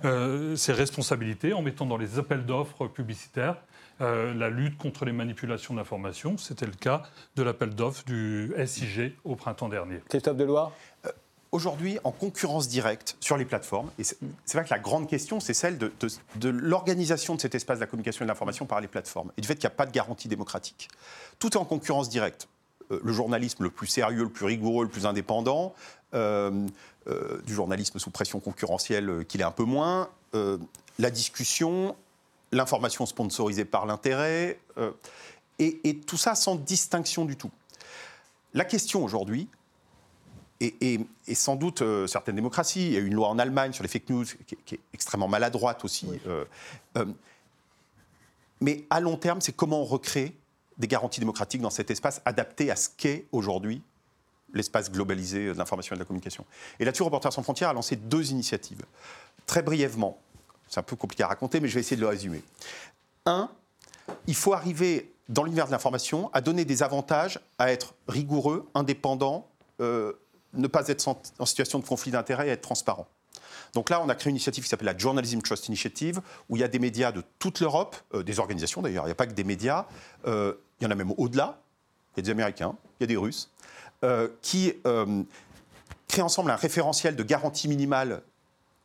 euh, 0.04 0.56
ses, 0.56 0.72
responsabilités 0.72 1.52
en 1.52 1.62
mettant 1.62 1.86
dans 1.86 1.96
les 1.96 2.18
appels 2.18 2.44
d'offres 2.44 2.88
publicitaires 2.88 3.56
euh, 4.00 4.34
la 4.34 4.50
lutte 4.50 4.78
contre 4.78 5.04
les 5.04 5.12
manipulations 5.12 5.74
d'informations. 5.74 6.36
C'était 6.38 6.66
le 6.66 6.72
cas 6.72 7.02
de 7.36 7.42
l'appel 7.42 7.74
d'offres 7.74 8.04
du 8.04 8.52
SIG 8.66 9.14
au 9.24 9.36
printemps 9.36 9.68
dernier. 9.68 10.00
Christophe 10.08 10.36
Deloire 10.36 10.72
Aujourd'hui, 11.50 11.98
en 12.04 12.12
concurrence 12.12 12.68
directe 12.68 13.16
sur 13.20 13.38
les 13.38 13.46
plateformes, 13.46 13.90
et 13.98 14.04
c'est 14.04 14.18
vrai 14.52 14.64
que 14.64 14.70
la 14.70 14.78
grande 14.78 15.08
question, 15.08 15.40
c'est 15.40 15.54
celle 15.54 15.78
de, 15.78 15.90
de 16.36 16.48
l'organisation 16.50 17.36
de 17.36 17.40
cet 17.40 17.54
espace 17.54 17.78
de 17.78 17.80
la 17.80 17.86
communication 17.86 18.22
et 18.22 18.26
de 18.26 18.28
l'information 18.28 18.66
par 18.66 18.82
les 18.82 18.86
plateformes, 18.86 19.32
et 19.38 19.40
du 19.40 19.48
fait 19.48 19.54
qu'il 19.54 19.66
n'y 19.66 19.72
a 19.72 19.76
pas 19.76 19.86
de 19.86 19.90
garantie 19.90 20.28
démocratique. 20.28 20.90
Tout 21.38 21.48
est 21.48 21.56
en 21.56 21.64
concurrence 21.64 22.10
directe 22.10 22.48
le 22.90 23.12
journalisme 23.12 23.62
le 23.64 23.70
plus 23.70 23.86
sérieux, 23.86 24.24
le 24.24 24.28
plus 24.28 24.46
rigoureux, 24.46 24.84
le 24.84 24.90
plus 24.90 25.06
indépendant, 25.06 25.74
euh, 26.14 26.66
euh, 27.08 27.40
du 27.46 27.54
journalisme 27.54 27.98
sous 27.98 28.10
pression 28.10 28.40
concurrentielle 28.40 29.08
euh, 29.08 29.24
qu'il 29.24 29.40
est 29.40 29.44
un 29.44 29.50
peu 29.50 29.64
moins, 29.64 30.08
la 30.98 31.10
discussion, 31.10 31.96
l'information 32.52 33.06
sponsorisée 33.06 33.64
par 33.64 33.86
l'intérêt, 33.86 34.60
et, 35.58 36.00
tout 36.06 36.16
ça 36.16 36.34
sans 36.34 36.54
distinction 36.54 37.24
du 37.24 37.36
tout. 37.36 37.50
La 38.54 38.64
question 38.64 39.04
aujourd'hui, 39.04 39.48
et, 40.60 41.00
sans 41.34 41.56
doute 41.56 41.82
certaines 42.06 42.36
démocraties, 42.36 42.86
il 42.86 42.92
y 42.92 42.96
a 42.96 43.00
eu 43.00 43.06
une 43.06 43.14
loi 43.14 43.28
en 43.28 43.38
Allemagne 43.38 43.72
sur 43.72 43.82
les 43.82 43.88
fake 43.88 44.08
news 44.08 44.24
qui, 44.46 44.74
est 44.74 44.80
extrêmement 44.92 45.28
maladroite 45.28 45.84
aussi, 45.84 46.08
mais 48.60 48.84
à 48.90 49.00
long 49.00 49.16
terme, 49.16 49.40
c'est 49.40 49.52
comment 49.52 49.80
on 49.82 49.84
recrée 49.84 50.34
des 50.78 50.88
garanties 50.88 51.20
démocratiques 51.20 51.60
dans 51.60 51.70
cet 51.70 51.90
espace 51.90 52.20
adapté 52.24 52.70
à 52.70 52.76
ce 52.76 52.88
qu'est 52.96 53.26
aujourd'hui 53.32 53.82
l'espace 54.54 54.90
globalisé 54.90 55.48
de 55.48 55.58
l'information 55.58 55.94
et 55.94 55.98
de 55.98 56.02
la 56.02 56.06
communication. 56.06 56.44
Et 56.80 56.84
là-dessus, 56.84 57.02
Reporters 57.02 57.32
sans 57.32 57.42
frontières 57.42 57.68
a 57.68 57.72
lancé 57.72 57.96
deux 57.96 58.30
initiatives. 58.30 58.82
Très 59.46 59.62
brièvement, 59.62 60.18
c'est 60.68 60.80
un 60.80 60.82
peu 60.82 60.96
compliqué 60.96 61.22
à 61.22 61.28
raconter, 61.28 61.60
mais 61.60 61.68
je 61.68 61.74
vais 61.74 61.80
essayer 61.80 61.96
de 61.96 62.00
le 62.00 62.08
résumer. 62.08 62.42
Un, 63.26 63.50
il 64.26 64.34
faut 64.34 64.52
arriver 64.52 65.12
dans 65.28 65.44
l'univers 65.44 65.66
de 65.66 65.72
l'information 65.72 66.30
à 66.32 66.40
donner 66.40 66.64
des 66.64 66.82
avantages 66.82 67.40
à 67.58 67.70
être 67.70 67.94
rigoureux, 68.08 68.68
indépendant, 68.74 69.46
euh, 69.80 70.12
ne 70.54 70.66
pas 70.66 70.88
être 70.88 71.08
en 71.38 71.46
situation 71.46 71.78
de 71.78 71.84
conflit 71.84 72.10
d'intérêts 72.10 72.48
et 72.48 72.50
être 72.52 72.62
transparent. 72.62 73.06
Donc 73.74 73.90
là, 73.90 74.00
on 74.02 74.08
a 74.08 74.14
créé 74.14 74.30
une 74.30 74.36
initiative 74.36 74.64
qui 74.64 74.70
s'appelle 74.70 74.86
la 74.86 74.96
Journalism 74.96 75.40
Trust 75.42 75.68
Initiative, 75.68 76.20
où 76.48 76.56
il 76.56 76.60
y 76.60 76.64
a 76.64 76.68
des 76.68 76.78
médias 76.78 77.12
de 77.12 77.22
toute 77.38 77.60
l'Europe, 77.60 77.96
euh, 78.14 78.22
des 78.22 78.38
organisations 78.38 78.82
d'ailleurs, 78.82 79.04
il 79.04 79.08
n'y 79.08 79.12
a 79.12 79.16
pas 79.16 79.26
que 79.26 79.32
des 79.32 79.44
médias, 79.44 79.86
euh, 80.26 80.54
il 80.80 80.84
y 80.84 80.86
en 80.86 80.90
a 80.90 80.94
même 80.94 81.12
au-delà, 81.16 81.60
il 82.16 82.18
y 82.18 82.20
a 82.20 82.22
des 82.24 82.30
Américains, 82.30 82.74
il 82.98 83.02
y 83.02 83.04
a 83.04 83.06
des 83.06 83.16
Russes, 83.16 83.50
qui 84.42 84.74
euh, 84.86 85.22
crée 86.06 86.22
ensemble 86.22 86.52
un 86.52 86.56
référentiel 86.56 87.16
de 87.16 87.22
garantie 87.24 87.66
minimale 87.66 88.22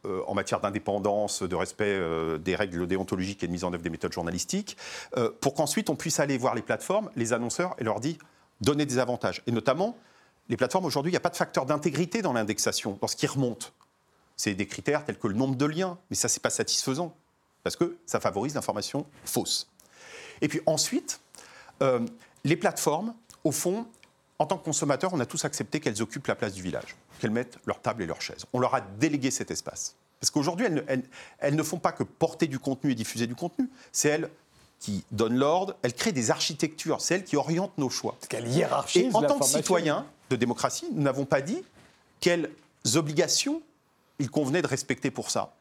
euh, 0.05 0.21
en 0.27 0.33
matière 0.33 0.59
d'indépendance, 0.59 1.43
de 1.43 1.55
respect 1.55 1.99
des 2.39 2.55
règles 2.55 2.87
déontologiques 2.87 3.43
et 3.43 3.47
de 3.47 3.51
mise 3.51 3.63
en 3.63 3.73
œuvre 3.73 3.83
des 3.83 3.89
méthodes 3.89 4.13
journalistiques, 4.13 4.77
pour 5.41 5.53
qu'ensuite 5.53 5.89
on 5.89 5.95
puisse 5.95 6.19
aller 6.19 6.37
voir 6.37 6.55
les 6.55 6.61
plateformes, 6.61 7.09
les 7.15 7.33
annonceurs 7.33 7.75
et 7.77 7.83
leur 7.83 7.99
dire 7.99 8.17
donner 8.61 8.85
des 8.85 8.97
avantages. 8.97 9.41
Et 9.47 9.51
notamment, 9.51 9.97
les 10.49 10.57
plateformes 10.57 10.85
aujourd'hui, 10.85 11.11
il 11.11 11.13
n'y 11.13 11.17
a 11.17 11.21
pas 11.21 11.29
de 11.29 11.35
facteur 11.35 11.65
d'intégrité 11.65 12.21
dans 12.21 12.33
l'indexation, 12.33 12.97
dans 13.01 13.07
ce 13.07 13.15
qui 13.15 13.27
remonte. 13.27 13.73
C'est 14.35 14.53
des 14.53 14.67
critères 14.67 15.05
tels 15.05 15.17
que 15.17 15.27
le 15.27 15.35
nombre 15.35 15.55
de 15.55 15.65
liens, 15.65 15.97
mais 16.09 16.15
ça, 16.15 16.27
c'est 16.27 16.41
pas 16.41 16.49
satisfaisant, 16.49 17.15
parce 17.63 17.75
que 17.75 17.97
ça 18.05 18.19
favorise 18.19 18.55
l'information 18.55 19.05
fausse. 19.25 19.69
Et 20.41 20.47
puis 20.47 20.61
ensuite, 20.65 21.21
les 22.43 22.55
plateformes, 22.55 23.13
au 23.43 23.51
fond, 23.51 23.85
en 24.39 24.45
tant 24.45 24.57
que 24.57 24.65
consommateurs, 24.65 25.13
on 25.13 25.19
a 25.19 25.25
tous 25.25 25.45
accepté 25.45 25.79
qu'elles 25.79 26.01
occupent 26.01 26.27
la 26.27 26.35
place 26.35 26.53
du 26.53 26.61
village, 26.61 26.95
qu'elles 27.23 27.31
mettent 27.31 27.57
leurs 27.65 27.79
tables 27.79 28.03
et 28.03 28.05
leurs 28.05 28.21
chaises. 28.21 28.45
On 28.51 28.59
leur 28.59 28.75
a 28.75 28.81
délégué 28.81 29.31
cet 29.31 29.49
espace. 29.49 29.95
Parce 30.19 30.29
qu'aujourd'hui, 30.29 30.67
elles, 31.39 31.55
ne 31.55 31.63
font 31.63 31.79
pas 31.79 31.93
que 31.93 32.03
porter 32.03 32.47
du 32.47 32.59
contenu 32.59 32.91
et 32.91 32.95
diffuser 32.95 33.27
du 33.27 33.35
contenu. 33.35 33.69
C'est 33.93 34.09
elles 34.09 34.29
qui 34.81 35.05
donnent 35.11 35.37
l'ordre, 35.37 35.77
elles 35.83 35.93
créent 35.93 36.11
des 36.11 36.31
architectures, 36.31 36.99
c'est 36.99 37.15
elles 37.15 37.23
qui 37.23 37.37
orientent 37.37 37.77
nos 37.77 37.89
choix. 37.89 38.17
Qu'elles 38.27 38.49
hiérarchisent 38.49 39.13
Et 39.13 39.15
en 39.15 39.21
tant 39.21 39.39
que 39.39 39.45
citoyens 39.45 40.05
de 40.29 40.35
démocratie, 40.35 40.89
nous 40.91 41.01
n'avons 41.01 41.23
pas 41.23 41.39
dit 41.39 41.63
quelles 42.19 42.49
obligations 42.95 43.61
il 44.19 44.29
convenait 44.29 44.61
de 44.61 44.67
respecter 44.67 45.09
pour 45.09 45.31
ça. 45.31 45.53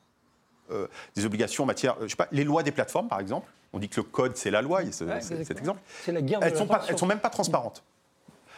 Euh, 0.72 0.88
des 1.14 1.24
obligations 1.24 1.62
en 1.62 1.66
matière, 1.68 1.94
je 2.02 2.08
sais 2.08 2.16
pas, 2.16 2.28
les 2.32 2.42
lois 2.42 2.64
des 2.64 2.72
plateformes, 2.72 3.06
par 3.06 3.20
exemple. 3.20 3.48
On 3.72 3.78
dit 3.78 3.88
que 3.88 4.00
le 4.00 4.02
code, 4.02 4.36
c'est 4.36 4.50
la 4.50 4.62
loi, 4.62 4.80
c'est 4.90 5.44
cet 5.44 5.58
exemple. 5.58 5.80
La 6.08 6.22
guerre 6.22 6.40
elles 6.42 6.54
ne 6.92 6.96
sont 6.96 7.06
même 7.06 7.20
pas 7.20 7.30
transparentes. 7.30 7.84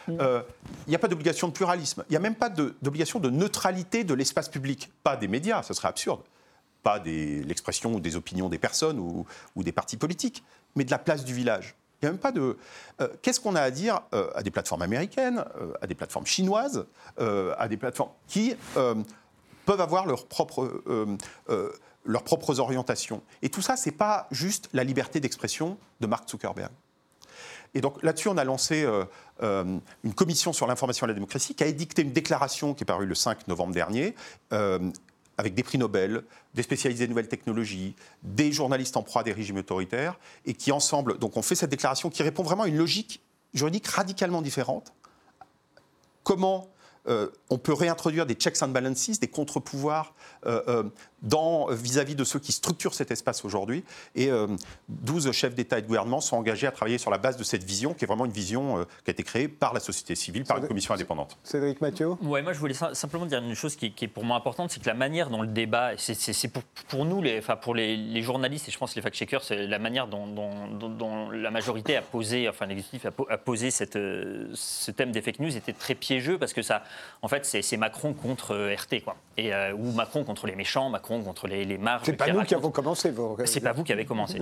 Euh, 0.09 0.41
il 0.87 0.89
n'y 0.89 0.95
a 0.95 0.99
pas 0.99 1.07
d'obligation 1.07 1.47
de 1.47 1.53
pluralisme. 1.53 2.03
Il 2.09 2.13
n'y 2.13 2.17
a 2.17 2.19
même 2.19 2.35
pas 2.35 2.49
d'obligation 2.49 3.19
de, 3.19 3.29
neutralité 3.29 4.03
de 4.03 4.13
l'espace 4.13 4.49
public. 4.49 4.91
Pas 5.03 5.15
des 5.15 5.27
médias, 5.27 5.63
ce 5.63 5.73
serait 5.73 5.87
absurde. 5.87 6.21
Pas 6.83 6.99
l'expression 6.99 7.99
des 7.99 8.15
opinions 8.15 8.49
des 8.49 8.59
personnes 8.59 8.99
ou, 8.99 9.25
des 9.63 9.71
partis 9.71 9.97
politiques, 9.97 10.43
mais 10.75 10.83
de 10.83 10.91
la 10.91 10.99
place 10.99 11.25
du 11.25 11.33
village. 11.33 11.75
Il 12.01 12.05
n'y 12.05 12.09
a 12.09 12.11
même 12.11 12.19
pas 12.19 12.31
de. 12.31 12.57
Euh, 13.01 13.07
qu'est-ce 13.21 13.39
qu'on 13.39 13.55
a 13.55 13.61
à 13.61 13.71
dire 13.71 14.01
euh, 14.13 14.29
à 14.35 14.43
des 14.43 14.51
plateformes 14.51 14.81
américaines, 14.81 15.43
à 15.81 15.87
des 15.87 15.95
plateformes 15.95 16.25
chinoises, 16.25 16.85
à 17.17 17.67
des 17.67 17.77
plateformes 17.77 18.11
qui 18.27 18.55
peuvent 19.65 19.81
avoir 19.81 20.05
leurs 20.05 20.27
propres 20.27 20.83
leurs 22.05 22.23
propres 22.23 22.59
orientations. 22.59 23.23
Et 23.41 23.49
tout 23.49 23.61
ça, 23.61 23.75
ce 23.75 23.89
n'est 23.89 23.95
pas 23.95 24.27
juste 24.31 24.69
la 24.73 24.83
liberté 24.83 25.19
d'expression 25.19 25.77
de 25.99 26.07
Mark 26.07 26.29
Zuckerberg. 26.29 26.71
Et 27.75 27.81
donc 27.81 28.01
là-dessus, 28.01 28.29
on 28.29 28.37
a 28.37 28.43
lancé 28.45 28.83
euh, 28.83 29.03
euh, 29.43 29.77
une 30.03 30.13
commission 30.13 30.53
sur 30.53 30.65
l'information 30.65 31.05
et 31.05 31.09
la 31.09 31.13
démocratie 31.13 31.53
qui 31.53 31.63
a 31.63 31.67
édicté 31.67 32.01
une 32.01 32.13
déclaration 32.13 32.73
qui 32.73 32.83
est 32.83 32.85
parue 32.85 33.05
le 33.05 33.13
5 33.15 33.47
novembre 33.49 33.73
dernier. 33.73 34.15
Euh, 34.53 34.79
avec 35.37 35.53
des 35.53 35.63
prix 35.63 35.77
Nobel, 35.77 36.23
des 36.53 36.63
spécialisés 36.63 37.07
de 37.07 37.09
nouvelles 37.09 37.27
technologies, 37.27 37.93
des 38.23 38.53
journalistes 38.53 38.95
en 38.95 39.03
proie 39.03 39.19
à 39.19 39.23
des 39.25 39.33
régimes 39.33 39.57
autoritaires, 39.57 40.17
et 40.45 40.53
qui 40.53 40.71
ensemble, 40.71 41.17
donc 41.17 41.35
on 41.35 41.41
fait 41.41 41.55
cette 41.55 41.69
déclaration 41.69 42.09
qui 42.09 42.23
répond 42.23 42.41
vraiment 42.41 42.63
à 42.63 42.69
une 42.69 42.77
logique 42.77 43.21
juridique 43.53 43.85
radicalement 43.85 44.41
différente. 44.41 44.93
Comment 46.23 46.69
on 47.49 47.57
peut 47.59 47.73
réintroduire 47.73 48.25
des 48.25 48.33
checks 48.33 48.63
and 48.63 48.69
balances, 48.69 49.19
des 49.19 49.27
contre-pouvoirs 49.27 50.15
vis-à-vis 51.71 52.15
de 52.15 52.23
ceux 52.23 52.39
qui 52.39 52.51
structurent 52.51 52.93
cet 52.93 53.11
espace 53.11 53.45
aujourd'hui. 53.45 53.83
Et 54.15 54.29
12 54.89 55.31
chefs 55.31 55.55
d'État 55.55 55.79
et 55.79 55.81
de 55.81 55.87
gouvernement 55.87 56.21
sont 56.21 56.37
engagés 56.37 56.67
à 56.67 56.71
travailler 56.71 56.97
sur 56.97 57.11
la 57.11 57.17
base 57.17 57.37
de 57.37 57.43
cette 57.43 57.63
vision, 57.63 57.93
qui 57.93 58.05
est 58.05 58.07
vraiment 58.07 58.25
une 58.25 58.31
vision 58.31 58.85
qui 59.03 59.09
a 59.09 59.11
été 59.11 59.23
créée 59.23 59.47
par 59.47 59.73
la 59.73 59.79
société 59.79 60.15
civile, 60.15 60.43
par 60.43 60.57
une 60.57 60.67
commission 60.67 60.93
indépendante. 60.93 61.37
Cédric 61.43 61.81
Mathieu 61.81 62.09
Ouais, 62.21 62.41
moi 62.41 62.53
je 62.53 62.59
voulais 62.59 62.73
simplement 62.73 63.25
dire 63.25 63.39
une 63.39 63.55
chose 63.55 63.75
qui, 63.75 63.93
est 63.99 64.07
pour 64.07 64.23
moi 64.23 64.37
importante, 64.37 64.71
c'est 64.71 64.81
que 64.81 64.87
la 64.87 64.93
manière 64.93 65.29
dont 65.29 65.41
le 65.41 65.47
débat, 65.47 65.91
c'est 65.97 66.47
pour, 66.87 67.05
nous, 67.05 67.21
les, 67.21 67.39
enfin 67.39 67.55
pour 67.55 67.75
les, 67.75 68.21
journalistes 68.21 68.67
et 68.67 68.71
je 68.71 68.77
pense 68.77 68.95
les 68.95 69.01
fact-checkers, 69.01 69.43
c'est 69.43 69.67
la 69.67 69.79
manière 69.79 70.07
dont, 70.07 71.29
la 71.31 71.51
majorité 71.51 71.95
a 71.97 72.01
posé, 72.01 72.49
enfin 72.49 72.65
l'exécutif 72.65 73.05
a, 73.05 73.37
posé 73.37 73.71
cette, 73.71 73.93
ce 73.93 74.91
thème 74.91 75.11
des 75.11 75.21
fake 75.21 75.39
news 75.39 75.55
était 75.55 75.73
très 75.73 75.95
piégeux 75.95 76.37
parce 76.37 76.53
que 76.53 76.61
ça, 76.61 76.83
en 77.21 77.27
fait, 77.27 77.45
c'est 77.45 77.77
Macron 77.77 78.13
contre 78.13 78.51
euh, 78.51 78.75
RT, 78.75 79.03
quoi. 79.03 79.15
Et, 79.37 79.53
euh, 79.53 79.73
ou 79.73 79.91
Macron 79.91 80.23
contre 80.23 80.47
les 80.47 80.55
méchants, 80.55 80.89
Macron 80.89 81.14
contre 81.21 81.47
les, 81.47 81.65
les 81.65 81.77
marges. 81.77 82.03
C'est 82.05 82.13
pas 82.13 82.31
nous 82.31 82.43
qui 82.43 82.55
avons 82.55 82.71
commencé, 82.71 83.11
vous. 83.11 83.37
C'est 83.45 83.61
pas 83.61 83.73
vous 83.73 83.83
qui 83.83 83.93
avez 83.93 84.05
commencé. 84.05 84.39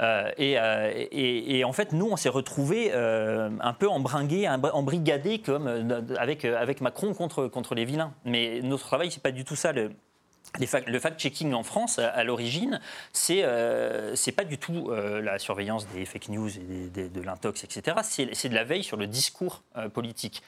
Euh, 0.00 0.30
et, 0.38 1.58
et, 1.58 1.64
en 1.64 1.72
fait, 1.72 1.92
nous, 1.92 2.08
on 2.10 2.16
s'est 2.16 2.28
retrouvés 2.28 2.92
un 2.92 3.72
peu 3.72 3.88
embringués, 3.88 4.48
embrigadés 4.48 5.38
comme 5.38 5.66
avec, 6.18 6.44
avec 6.44 6.80
Macron 6.80 7.14
contre, 7.14 7.46
contre 7.48 7.74
les 7.74 7.84
vilains. 7.84 8.12
Mais 8.24 8.60
notre 8.62 8.86
travail, 8.86 9.10
c'est 9.10 9.22
pas 9.22 9.32
du 9.32 9.44
tout 9.44 9.56
ça. 9.56 9.72
Le, 9.72 9.90
le 10.58 10.98
fact-checking 10.98 11.54
en 11.54 11.62
France, 11.62 11.98
à, 11.98 12.24
l'origine, 12.24 12.80
c'est 13.12 13.40
euh, 13.42 14.14
pas 14.36 14.44
du 14.44 14.58
tout 14.58 14.88
euh, 14.90 15.20
la 15.20 15.38
surveillance 15.38 15.86
des 15.88 16.04
fake 16.04 16.28
news 16.28 16.50
et 16.50 17.08
de 17.08 17.20
l'intox, 17.22 17.64
etc. 17.64 17.96
C'est 18.02 18.48
de 18.48 18.54
la 18.54 18.64
veille 18.64 18.82
sur 18.82 18.96
le 18.96 19.06
discours 19.06 19.62
euh, 19.76 19.88
politique, 19.88 20.42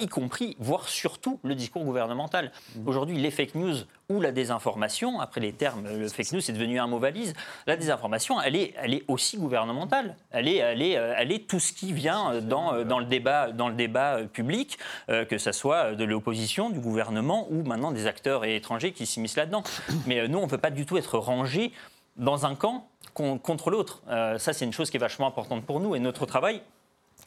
y 0.00 0.06
compris, 0.06 0.56
voire 0.58 0.88
surtout, 0.88 1.40
le 1.44 1.54
discours 1.54 1.84
gouvernemental. 1.84 2.52
Mmh. 2.76 2.88
Aujourd'hui, 2.88 3.18
les 3.18 3.30
fake 3.30 3.54
news 3.54 3.74
ou 4.10 4.20
la 4.20 4.32
désinformation, 4.32 5.20
après 5.20 5.40
les 5.40 5.52
termes, 5.52 5.86
le 5.86 6.08
fake 6.08 6.32
news 6.32 6.40
c'est 6.40 6.52
devenu 6.52 6.78
un 6.80 6.86
mot 6.86 6.98
valise, 6.98 7.34
la 7.66 7.76
désinformation, 7.76 8.40
elle 8.40 8.56
est, 8.56 8.74
elle 8.78 8.94
est 8.94 9.04
aussi 9.08 9.36
gouvernementale. 9.36 10.16
Elle 10.30 10.48
est, 10.48 10.56
elle, 10.56 10.80
est, 10.80 10.92
elle 10.92 11.30
est 11.30 11.46
tout 11.46 11.60
ce 11.60 11.74
qui 11.74 11.92
vient 11.92 12.40
dans, 12.40 12.84
dans, 12.84 12.98
le, 12.98 13.04
débat, 13.04 13.52
dans 13.52 13.68
le 13.68 13.74
débat 13.74 14.20
public, 14.32 14.78
que 15.08 15.36
ce 15.36 15.52
soit 15.52 15.94
de 15.94 16.04
l'opposition, 16.04 16.70
du 16.70 16.80
gouvernement 16.80 17.48
ou 17.50 17.62
maintenant 17.64 17.92
des 17.92 18.06
acteurs 18.06 18.46
étrangers 18.46 18.92
qui 18.92 19.04
s'immiscent 19.04 19.37
là-dedans. 19.38 19.62
Mais 20.06 20.20
euh, 20.20 20.28
nous, 20.28 20.38
on 20.38 20.42
ne 20.42 20.50
peut 20.50 20.58
pas 20.58 20.70
du 20.70 20.84
tout 20.86 20.96
être 20.98 21.18
rangé 21.18 21.72
dans 22.16 22.46
un 22.46 22.54
camp 22.54 22.88
contre 23.14 23.70
l'autre. 23.70 24.02
Euh, 24.08 24.38
ça, 24.38 24.52
c'est 24.52 24.64
une 24.64 24.72
chose 24.72 24.90
qui 24.90 24.96
est 24.96 25.00
vachement 25.00 25.26
importante 25.26 25.64
pour 25.64 25.80
nous. 25.80 25.96
Et 25.96 25.98
notre 25.98 26.26
travail, 26.26 26.62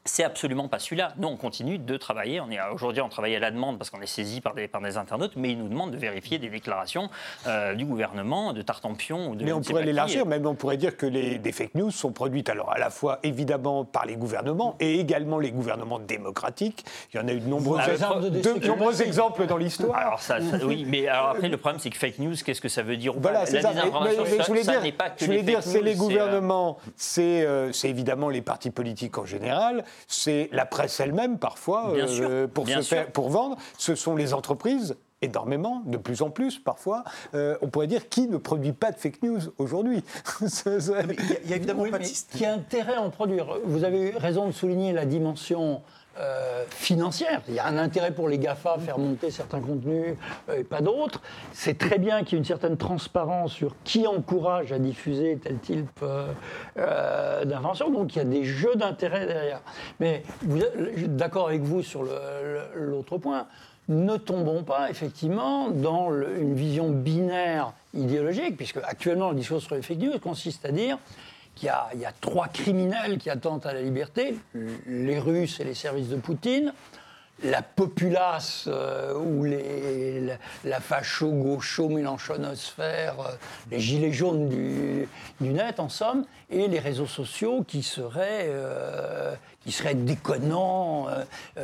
c'est 0.04 0.24
absolument 0.24 0.68
pas 0.68 0.80
celui-là. 0.80 1.14
Nous, 1.18 1.28
on 1.28 1.38
continue 1.38 1.78
de 1.78 1.98
travailler. 1.98 2.42
On 2.42 2.50
est 2.50 2.60
aujourd'hui, 2.74 3.02
on 3.02 3.10
travaille 3.10 3.36
à 3.36 3.40
la 3.40 3.52
demande 3.52 3.78
parce 3.78 3.90
qu'on 3.92 4.02
est 4.02 4.08
saisi 4.08 4.42
par 4.42 4.56
des, 4.56 4.68
par 4.68 4.82
des 4.82 4.98
internautes, 4.98 5.34
mais 5.36 5.52
ils 5.52 5.58
nous 5.58 5.70
demandent 5.70 5.92
de 5.92 5.98
vérifier 5.98 6.40
des 6.40 6.50
déclarations 6.50 7.10
euh, 7.48 7.76
du 7.76 7.86
gouvernement, 7.86 8.54
de 8.54 8.62
Tartampion 8.62 9.30
ou 9.30 9.36
de. 9.36 9.46
Mais 9.46 9.54
on 9.54 9.62
pourrait 9.62 9.84
l'élargir. 9.86 10.26
Même 10.26 10.46
on 10.46 10.56
pourrait 10.56 10.78
dire 10.78 10.98
que 10.98 11.06
les 11.06 11.38
des 11.38 11.52
fake 11.52 11.76
news 11.76 11.92
sont 11.92 12.12
produites 12.12 12.50
alors 12.50 12.72
à 12.72 12.80
la 12.80 12.90
fois 12.90 13.20
évidemment 13.24 13.86
par 13.86 14.06
les 14.06 14.16
gouvernements 14.16 14.76
et 14.80 15.00
également 15.00 15.38
les 15.38 15.52
gouvernements 15.52 16.00
démocratiques. 16.00 16.84
Il 17.14 17.18
y 17.18 17.20
en 17.20 17.28
a 17.28 17.34
eu 17.34 17.40
de 17.40 17.48
nombreux, 17.48 17.80
de, 17.80 18.68
nombreux 18.68 19.02
exemples 19.02 19.46
dans 19.46 19.58
l'histoire. 19.58 19.96
Alors 19.96 20.20
ça, 20.20 20.38
oui, 20.64 20.86
mais 20.88 21.08
alors 21.08 21.30
après 21.30 21.50
le 21.50 21.58
problème 21.58 21.80
c'est 21.80 21.90
que 21.92 21.98
fake 21.98 22.20
news, 22.20 22.36
qu'est-ce 22.44 22.62
que 22.62 22.70
ça 22.70 22.82
veut 22.82 22.98
dire 22.98 23.14
Voilà, 23.18 23.46
c'est 23.46 23.62
ça. 23.62 23.72
Mais, 23.74 24.16
je 24.40 24.48
voulais 24.48 24.64
dire, 24.64 24.82
je 25.18 25.26
voulais 25.26 25.44
dire, 25.44 25.62
c'est 25.62 25.82
les 25.82 25.96
euh, 25.96 26.00
gouvernements, 26.00 26.78
euh, 27.20 27.72
c'est 27.72 27.90
évidemment 27.90 28.30
les 28.30 28.42
partis 28.42 28.72
politiques 28.72 29.18
en 29.18 29.26
général 29.26 29.84
c'est 30.08 30.50
la 30.52 30.66
presse 30.66 31.00
elle-même 31.00 31.40
parfois 31.40 31.94
euh, 31.96 32.48
pour, 32.48 32.66
pour 33.14 33.30
vendre, 33.30 33.58
ce 33.78 33.96
sont 33.96 34.16
les 34.16 34.34
entreprises 34.34 34.96
énormément, 35.22 35.84
de 35.86 35.98
plus 35.98 36.22
en 36.22 36.30
plus 36.30 36.60
parfois, 36.60 37.04
euh, 37.36 37.58
on 37.62 37.68
pourrait 37.68 37.88
dire 37.88 38.10
qui 38.10 38.28
ne 38.28 38.38
produit 38.38 38.72
pas 38.72 38.92
de 38.92 38.98
fake 38.98 39.22
news 39.22 39.40
aujourd'hui? 39.58 40.04
il 40.42 41.50
y 41.50 41.54
a 41.54 41.56
évidemment 41.56 41.88
pas 41.90 42.00
de 42.00 42.06
Qui 42.06 42.46
a 42.46 42.54
intérêt 42.54 42.96
à 42.96 43.02
en 43.02 43.10
produire. 43.10 43.48
Vous 43.64 43.84
avez 43.84 44.12
raison 44.12 44.48
de 44.48 44.52
souligner 44.52 44.94
la 44.94 45.06
dimension 45.06 45.82
euh, 46.20 46.66
financière. 46.70 47.42
Il 47.48 47.54
y 47.54 47.60
a 47.60 47.66
un 47.66 47.78
intérêt 47.78 48.12
pour 48.12 48.28
les 48.28 48.38
GAFA 48.38 48.74
à 48.74 48.78
faire 48.80 49.00
monter 49.00 49.32
certains 49.32 49.62
contenus 49.62 50.18
euh, 50.50 50.60
et 50.60 50.66
pas 50.66 50.82
d'autres. 50.82 51.22
C'est 51.54 51.78
très 51.78 52.00
bien 52.00 52.26
qu'il 52.26 52.34
y 52.34 52.36
ait 52.36 52.40
une 52.40 52.46
certaine 52.46 52.76
transparence 52.76 53.54
sur 53.54 53.76
qui 53.86 54.06
encourage 54.06 54.74
à 54.74 54.80
diffuser 54.80 55.40
tel 55.42 55.60
type 55.60 56.04
euh, 56.04 57.46
d'invention. 57.46 57.90
Donc 57.90 58.14
il 58.14 58.18
y 58.18 58.22
a 58.22 58.26
des 58.26 58.44
jeux 58.44 58.76
d'intérêt 58.76 59.26
derrière. 59.26 59.62
Mais 60.02 60.24
d'accord 61.08 61.48
avec 61.48 61.62
vous 61.62 61.82
sur 61.82 62.04
l'autre 62.76 63.18
point. 63.18 63.48
Ne 63.88 64.18
tombons 64.18 64.64
pas 64.64 64.90
effectivement 64.90 65.70
dans 65.70 66.12
une 66.12 66.56
vision 66.56 66.90
binaire 66.90 67.72
idéologique, 67.94 68.58
puisque 68.58 68.78
actuellement 68.84 69.30
le 69.30 69.36
discours 69.38 69.62
sur 69.62 69.76
les 69.76 69.82
fake 69.82 69.98
news 69.98 70.20
consiste 70.20 70.66
à 70.66 70.72
dire 70.72 70.98
il 71.62 72.00
y, 72.00 72.06
a, 72.06 72.12
trois 72.22 72.48
criminels 72.48 73.18
qui 73.18 73.30
attendent 73.30 73.66
à 73.66 73.74
la 73.74 73.82
liberté, 73.82 74.36
les 74.88 75.20
Russes 75.20 75.60
et 75.60 75.64
les 75.64 75.76
services 75.76 76.10
de 76.10 76.16
Poutine, 76.16 76.74
la 77.44 77.62
populace 77.62 78.66
euh, 78.68 79.14
ou 79.16 79.44
les, 79.44 80.24
la, 80.64 80.80
facho-gaucho-mélanchonosphère, 80.80 83.20
euh, 83.20 83.36
les 83.72 83.80
gilets 83.80 84.12
jaunes 84.12 84.50
du, 84.50 85.08
net, 85.40 85.80
en 85.80 85.90
somme, 85.90 86.26
et 86.50 86.68
les 86.68 86.80
réseaux 86.80 87.08
sociaux 87.08 87.64
qui 87.68 87.84
seraient, 87.84 88.48
euh, 88.50 89.36
qui 89.64 89.72
seraient 89.72 89.94
déconnants, 89.96 91.08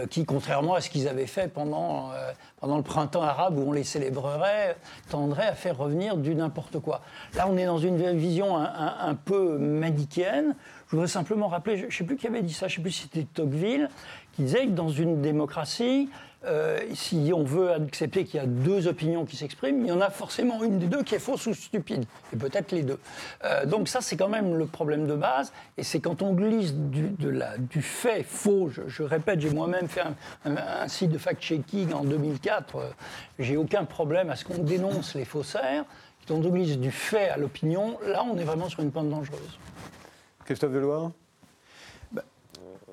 qui, 0.09 0.25
contrairement 0.25 0.73
à 0.75 0.81
ce 0.81 0.89
qu'ils 0.89 1.07
avaient 1.07 1.27
fait 1.27 1.47
pendant, 1.47 2.11
pendant 2.59 2.77
le 2.77 2.83
printemps 2.83 3.21
arabe 3.21 3.57
où 3.57 3.69
on 3.69 3.71
les 3.71 3.83
célébrerait, 3.83 4.77
tendraient 5.09 5.47
à 5.47 5.53
faire 5.53 5.77
revenir 5.77 6.17
du 6.17 6.33
n'importe 6.35 6.79
quoi. 6.79 7.01
Là, 7.35 7.47
on 7.49 7.57
est 7.57 7.65
dans 7.65 7.77
une 7.77 8.17
vision 8.17 8.57
un, 8.57 8.95
un 8.99 9.15
peu 9.15 9.57
manichéenne. 9.57 10.55
Je 10.87 10.95
voudrais 10.95 11.07
simplement 11.07 11.47
rappeler, 11.47 11.77
je 11.77 11.85
ne 11.85 11.91
sais 11.91 12.03
plus 12.03 12.15
qui 12.15 12.27
avait 12.27 12.41
dit 12.41 12.53
ça, 12.53 12.67
je 12.67 12.73
ne 12.73 12.75
sais 12.77 12.81
plus 12.81 12.91
si 12.91 13.01
c'était 13.03 13.27
Tocqueville, 13.31 13.89
qui 14.33 14.43
disait 14.43 14.65
que 14.65 14.71
dans 14.71 14.89
une 14.89 15.21
démocratie, 15.21 16.09
euh, 16.45 16.79
si 16.93 17.31
on 17.33 17.43
veut 17.43 17.71
accepter 17.71 18.23
qu'il 18.23 18.39
y 18.39 18.43
a 18.43 18.45
deux 18.45 18.87
opinions 18.87 19.25
qui 19.25 19.35
s'expriment, 19.35 19.81
il 19.81 19.87
y 19.87 19.91
en 19.91 20.01
a 20.01 20.09
forcément 20.09 20.63
une 20.63 20.77
des 20.77 20.85
deux 20.85 21.03
qui 21.03 21.15
est 21.15 21.19
fausse 21.19 21.47
ou 21.47 21.53
stupide, 21.53 22.05
et 22.31 22.35
peut-être 22.37 22.71
les 22.71 22.83
deux. 22.83 22.99
Euh, 23.43 23.65
donc 23.65 23.87
ça, 23.87 24.01
c'est 24.01 24.17
quand 24.17 24.29
même 24.29 24.55
le 24.55 24.65
problème 24.67 25.07
de 25.07 25.15
base, 25.15 25.51
et 25.77 25.83
c'est 25.83 25.99
quand 25.99 26.21
on 26.21 26.33
glisse 26.33 26.73
du, 26.73 27.09
de 27.09 27.29
la, 27.29 27.57
du 27.57 27.81
fait 27.81 28.23
faux, 28.23 28.69
je, 28.69 29.03
répète, 29.03 29.41
j'ai 29.41 29.49
moi-même 29.49 29.87
fait 29.87 30.03
un, 30.45 30.87
site 30.87 31.11
de 31.11 31.17
fact-checking 31.17 31.91
en 31.93 32.03
2004, 32.03 32.75
euh, 32.75 32.89
j'ai 33.39 33.57
aucun 33.57 33.85
problème 33.85 34.29
à 34.29 34.35
ce 34.35 34.45
qu'on 34.45 34.59
dénonce 34.59 35.15
les 35.15 35.25
faussaires, 35.25 35.85
quand 36.27 36.35
on 36.35 36.39
glisse 36.49 36.77
du 36.77 36.91
fait 36.91 37.29
à 37.29 37.37
l'opinion, 37.37 37.97
là, 38.05 38.23
on 38.23 38.37
est 38.37 38.43
vraiment 38.43 38.69
sur 38.69 38.81
une 38.81 38.91
pente 38.91 39.09
dangereuse. 39.09 39.59
Christophe 40.45 40.71
Deloire? 40.71 41.11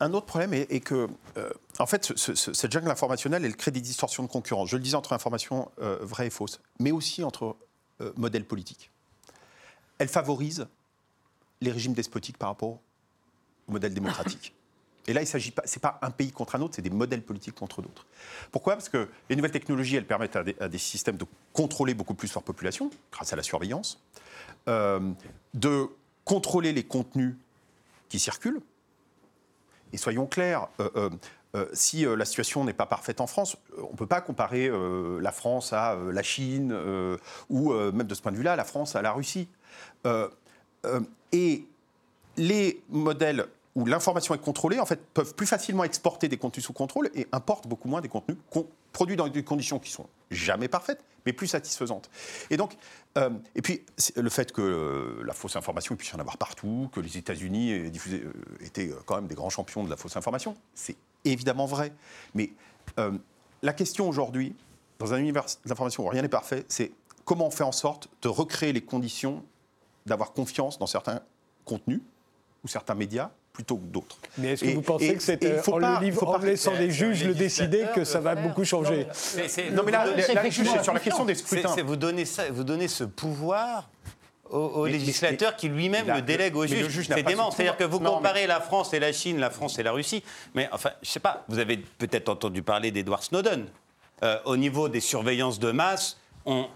Un 0.01 0.13
autre 0.13 0.27
problème 0.27 0.55
est, 0.55 0.81
que, 0.81 1.09
euh, 1.37 1.51
en 1.79 1.87
fait, 1.87 2.13
cette 2.17 2.73
jungle 2.73 2.91
informationnelle, 2.91 3.45
elle 3.45 3.57
crée 3.57 3.71
des 3.71 3.81
distorsions 3.81 4.23
de 4.23 4.29
concurrence. 4.29 4.71
Je 4.71 4.77
le 4.77 4.83
disais 4.83 4.97
entre 4.97 5.13
informations 5.13 5.71
euh, 5.81 5.99
vraies 6.03 6.29
et 6.29 6.31
fausses, 6.31 6.61
mais 6.79 6.93
aussi 6.93 7.25
entre 7.25 7.57
euh, 8.01 8.13
modèles 8.17 8.45
politiques. 8.45 8.91
Elle 9.99 10.09
favorise 10.09 10.67
les 11.61 11.71
régimes 11.71 11.95
despotiques 11.95 12.39
par 12.39 12.51
rapport 12.51 12.81
au 13.69 13.73
modèle 13.73 13.95
démocratique. 13.95 14.55
Et 15.07 15.13
là, 15.13 15.21
il 15.21 15.27
s'agit 15.27 15.51
pas, 15.51 15.63
c'est 15.67 15.83
pas 15.83 15.99
un 16.03 16.11
pays 16.11 16.33
contre 16.33 16.55
un 16.55 16.63
autre, 16.63 16.75
c'est 16.77 16.83
des 16.83 16.91
modèles 16.91 17.23
politiques 17.23 17.55
contre 17.55 17.83
d'autres. 17.83 18.07
Pourquoi? 18.51 18.75
Parce 18.75 18.89
que 18.89 19.09
les 19.29 19.37
nouvelles 19.37 19.53
technologies, 19.53 19.97
elles 19.97 20.07
permettent 20.07 20.37
à 20.37 20.69
des, 20.69 20.79
systèmes 20.79 21.17
de 21.17 21.27
contrôler 21.53 21.93
beaucoup 21.93 22.15
plus 22.15 22.33
leur 22.33 22.43
population, 22.43 22.91
grâce 23.13 23.33
à 23.33 23.37
la 23.37 23.43
surveillance, 23.43 24.01
de 24.67 25.89
contrôler 26.25 26.73
les 26.73 26.85
contenus 26.85 27.35
qui 28.09 28.19
circulent, 28.19 28.63
et 29.95 29.97
soyons 29.97 30.27
clairs, 30.27 30.67
euh, 30.81 31.09
euh, 31.55 31.65
euh, 31.65 31.67
si 31.73 32.05
la 32.05 32.25
situation 32.25 32.65
n'est 32.65 32.73
pas 32.73 32.87
parfaite 32.87 33.21
en 33.21 33.27
France, 33.27 33.57
on 33.79 33.93
ne 33.93 33.97
peut 33.97 34.07
pas 34.07 34.21
comparer 34.21 34.71
la 35.21 35.33
France 35.33 35.73
à 35.73 35.97
la 36.13 36.23
Chine 36.23 36.77
ou 37.51 37.73
même 37.73 38.07
de 38.07 38.15
ce 38.15 38.23
point 38.23 38.33
de 38.33 38.37
vue-là, 38.37 38.57
la 38.57 38.65
France 38.65 38.97
à 38.97 39.03
la 39.03 39.13
Russie. 39.13 39.49
et 41.33 41.65
les 42.37 42.83
modèles 42.89 43.47
où 43.75 43.87
l'information 43.87 44.35
est 44.35 44.41
contrôlée, 44.41 44.79
en 44.79 44.87
fait, 44.87 45.01
peuvent 45.15 45.35
plus 45.35 45.47
facilement 45.47 45.85
exporter 45.85 46.29
des 46.29 46.37
contenus 46.37 46.65
sous 46.65 46.73
contrôle 46.73 47.11
et 47.15 47.27
importent 47.33 47.67
beaucoup 47.67 47.89
moins 47.89 48.01
des 48.01 48.09
contenus 48.09 48.39
produits 48.93 49.17
dans 49.17 49.29
des 49.29 49.43
conditions 49.43 49.79
qui 49.79 49.91
sont 49.91 50.07
jamais 50.31 50.69
parfaites, 50.69 51.05
mais 51.27 51.33
plus 51.33 51.49
satisfaisantes. 51.49 52.09
Et 52.51 52.57
donc, 52.57 52.77
euh, 53.19 53.31
et 53.55 53.63
puis 53.63 53.83
le 54.17 54.31
fait 54.31 54.53
que 54.53 54.63
euh, 54.63 55.25
la 55.25 55.35
fausse 55.35 55.57
information 55.57 55.97
puisse 55.97 56.11
y 56.11 56.15
en 56.15 56.21
avoir 56.21 56.39
partout, 56.39 56.89
que 56.93 57.01
les 57.01 57.19
États-Unis 57.19 57.73
euh, 57.73 58.33
étaient 58.61 58.91
quand 59.07 59.17
même 59.17 59.27
des 59.27 59.35
grands 59.35 59.51
champions 59.51 59.83
de 59.85 59.91
la 59.91 59.97
fausse 59.97 60.17
information, 60.17 60.57
c'est 60.75 60.97
évidemment 61.25 61.67
vrai. 61.67 61.93
Mais 62.35 62.51
la 63.63 63.73
question 63.73 64.09
aujourd'hui, 64.09 64.55
dans 64.99 65.13
un 65.15 65.19
univers 65.19 65.47
d'information 65.65 66.05
où 66.05 66.09
rien 66.09 66.23
n'est 66.23 66.29
parfait, 66.29 66.65
c'est 66.69 66.93
comment 67.25 67.47
on 67.47 67.51
fait 67.51 67.65
en 67.65 67.73
sorte 67.73 68.09
de 68.23 68.29
recréer 68.29 68.73
les 68.73 68.83
conditions 68.83 69.43
d'avoir 70.07 70.33
confiance 70.33 70.79
dans 70.79 70.87
certains 70.87 71.21
contenus 71.65 72.01
ou 72.63 72.69
certains 72.69 72.95
médias 72.95 73.31
plutôt 73.53 73.77
que 73.77 73.85
d'autres. 73.85 74.19
Mais 74.37 74.53
est-ce 74.53 74.65
que 74.65 74.75
vous 74.75 74.83
pensez 74.83 75.15
que 75.15 75.23
c'est 75.23 75.69
en, 75.69 75.81
en 75.81 76.39
laissant 76.39 76.75
les 76.75 76.91
juges 76.91 77.25
le 77.25 77.35
décider 77.35 77.87
que 77.95 78.05
ça 78.05 78.21
va 78.21 78.35
beaucoup 78.35 78.65
changer 78.65 79.07
Non, 79.73 79.83
mais 79.85 79.93
là, 79.93 80.07
les 80.07 80.51
juges, 80.51 80.69
c'est 80.71 80.83
sur 80.83 80.93
la 80.93 81.01
question 81.01 81.25
des 81.25 81.37
scrutins. 81.37 81.75
Vous 81.85 81.97
donnez, 81.97 82.25
ça, 82.25 82.51
vous 82.51 82.65
donnez 82.65 82.89
ce 82.89 83.05
pouvoir 83.05 83.89
au, 84.51 84.87
législateur 84.87 85.57
qui 85.57 85.69
lui-même 85.69 86.07
le 86.07 86.23
délègue 86.23 86.57
au 86.57 86.67
juge. 86.67 87.07
c'est 87.07 87.23
dément. 87.23 87.51
C'est-à-dire 87.51 87.77
que 87.77 87.85
vous 87.85 88.01
comparez 88.01 88.47
la 88.47 88.61
France 88.61 88.93
et 88.95 89.01
la 89.01 89.13
Chine, 89.13 89.39
la 89.39 89.51
France 89.51 89.79
et 89.79 89.83
la 89.83 89.93
Russie. 89.93 90.23
Mais 90.55 90.69
enfin, 90.73 90.91
je 91.03 91.09
ne 91.09 91.13
sais 91.13 91.21
pas, 91.21 91.45
vous 91.49 91.59
avez 91.59 91.77
peut-être 91.77 92.29
entendu 92.29 92.63
parler 92.63 92.91
d'Edward 92.91 93.23
Snowden. 93.23 93.67
Euh, 94.23 94.39
au 94.45 94.57
niveau 94.57 94.89
des 94.89 95.01
surveillances 95.01 95.59
de 95.59 95.73
masse, 95.73 96.19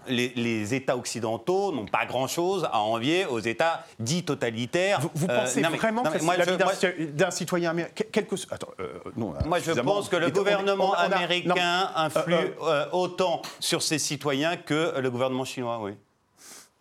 les, 0.07 0.73
États 0.73 0.97
occidentaux 0.97 1.71
n'ont 1.71 1.85
pas 1.85 2.05
grand-chose 2.05 2.67
à 2.71 2.79
envier 2.79 3.25
aux 3.25 3.39
États 3.39 3.83
dits 3.99 4.23
totalitaires. 4.23 4.99
Vous, 5.13 5.27
euh, 5.29 5.39
pensez 5.39 5.61
vraiment 5.61 6.03
que 6.03 6.19
c'est 6.19 6.37
la 6.37 6.45
vie 6.45 7.07
d'un 7.13 7.31
citoyen 7.31 7.71
américain? 7.71 8.05
Attends, 8.51 8.69
euh, 8.79 8.99
non, 9.15 9.33
Moi, 9.45 9.59
je 9.59 9.71
pense 9.71 10.09
que 10.09 10.15
le 10.15 10.31
gouvernement 10.31 10.93
américain 10.93 11.91
influe 11.95 12.35
euh, 12.63 12.85
autant 12.91 13.41
sur 13.59 13.81
ses 13.81 13.99
citoyens 13.99 14.57
que 14.57 14.99
le 14.99 15.11
gouvernement 15.11 15.45
chinois, 15.45 15.79
oui. 15.81 15.93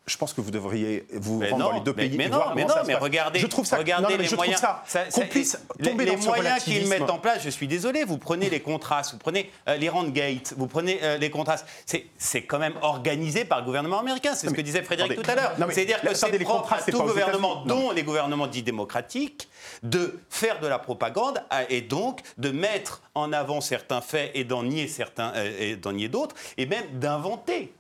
Je 0.09 0.16
pense 0.18 0.32
que 0.32 0.40
vous 0.40 0.50
devriez 0.50 1.06
vous 1.12 1.38
Mais 1.38 1.50
rendre 1.50 1.64
non, 1.64 1.70
dans 1.70 1.74
les 1.76 1.80
deux 1.80 1.94
mais- 1.96 2.09
pays. 2.09 2.16
mais 2.18 2.24
et 2.24 2.28
non, 2.28 2.36
voir 2.38 2.54
mais 2.56 2.62
non, 2.64 2.74
ça 2.74 2.82
mais 2.86 2.94
regardez- 2.94 3.38
je 3.38 3.46
trouve 3.46 3.66
ça, 3.66 3.76
regardez 3.76 4.14
non, 4.14 4.18
les 4.18 4.24
je 4.26 4.34
moyens. 4.34 4.61
trouve 4.61 4.74
ça, 4.86 5.04
Ça- 5.04 5.04
qu'on 5.04 5.20
ça- 5.20 5.26
puisse 5.26 5.59
les, 5.78 5.90
tomber 5.90 6.04
les 6.06 6.16
dans 6.16 6.22
ce 6.22 6.26
moyens 6.26 6.62
qu'ils 6.64 6.88
mettent 6.88 7.11
en 7.11 7.18
place, 7.18 7.42
je 7.44 7.50
suis 7.50 7.68
désolé, 7.68 8.04
vous 8.04 8.18
prenez 8.18 8.50
les 8.50 8.61
contrastes, 8.61 9.12
vous 9.12 9.18
prenez 9.18 9.50
euh, 9.68 9.76
l'Iran 9.76 10.04
Gate, 10.04 10.54
vous 10.56 10.66
prenez 10.66 10.98
euh, 11.02 11.18
les 11.18 11.30
contrastes. 11.30 11.66
C'est- 11.86 12.42
quand 12.42 12.59
même 12.59 12.74
organisé 12.82 13.44
par 13.44 13.59
le 13.61 13.64
gouvernement 13.64 14.00
américain. 14.00 14.34
C'est 14.34 14.48
ce 14.48 14.54
que 14.54 14.61
disait 14.61 14.82
Frédéric 14.82 15.12
attendez. 15.12 15.24
tout 15.26 15.30
à 15.30 15.34
l'heure. 15.34 15.70
C'est-à-dire 15.72 16.00
que 16.00 16.14
c'est 16.14 16.30
les 16.30 16.38
propre 16.38 16.72
à 16.72 16.78
tout 16.82 17.02
gouvernement, 17.02 17.64
dont 17.66 17.90
les 17.90 18.02
gouvernements 18.02 18.46
dits 18.46 18.62
démocratiques, 18.62 19.48
de 19.82 20.18
faire 20.30 20.61
de 20.61 20.66
la 20.66 20.78
propagande 20.78 21.42
et 21.68 21.80
donc 21.82 22.20
de 22.38 22.50
mettre 22.50 23.02
en 23.14 23.32
avant 23.32 23.61
certains 23.61 24.00
faits 24.00 24.30
et 24.34 24.44
d'en 24.44 24.62
nier 24.62 24.86
certains 24.88 25.32
euh, 25.34 25.50
et 25.59 25.76
d'en 25.76 25.92
nier 25.92 26.09
d'autres, 26.09 26.34
et 26.56 26.66
même 26.66 26.84
d'inventer. 26.94 27.72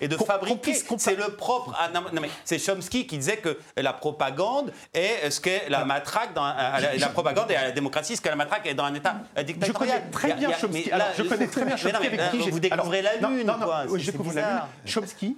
Et 0.00 0.08
de 0.08 0.16
fabriquer. 0.16 0.74
C'est 0.98 1.14
le 1.14 1.36
propre. 1.36 1.75
Ah, 1.78 1.88
non, 1.92 2.02
non, 2.12 2.20
mais 2.20 2.30
c'est 2.44 2.58
Chomsky 2.58 3.06
qui 3.06 3.18
disait 3.18 3.38
que 3.38 3.58
la 3.76 3.92
propagande 3.92 4.72
est 4.94 5.30
ce 5.30 5.40
qu'est 5.40 5.68
la 5.68 5.84
matraque 5.84 6.34
dans 6.34 6.44
à 6.44 6.80
la, 6.80 6.96
la 6.96 7.08
propagande 7.08 7.50
et 7.50 7.56
à 7.56 7.64
la 7.64 7.72
démocratie, 7.72 8.16
ce 8.16 8.20
que 8.20 8.28
la 8.28 8.36
matraque 8.36 8.66
est 8.66 8.74
dans 8.74 8.84
un 8.84 8.94
État 8.94 9.16
euh, 9.36 9.42
dictatorial. 9.42 10.00
connais 10.00 10.10
très 10.10 10.34
bien 10.34 10.52
Chomsky. 10.52 10.90
Alors, 10.90 11.08
je 11.16 11.22
connais 11.22 11.46
très 11.46 11.64
bien 11.64 11.76
Chomsky 11.76 11.96
avec 11.96 12.16
là, 12.16 12.28
qui 12.28 12.42
j'ai- 12.42 12.50
Vous 12.50 12.60
découvrez 12.60 13.02
la 13.02 13.16
lune, 13.16 13.52
je 13.96 14.10
découvre 14.10 14.34
la. 14.34 14.68
Chomsky, 14.84 15.36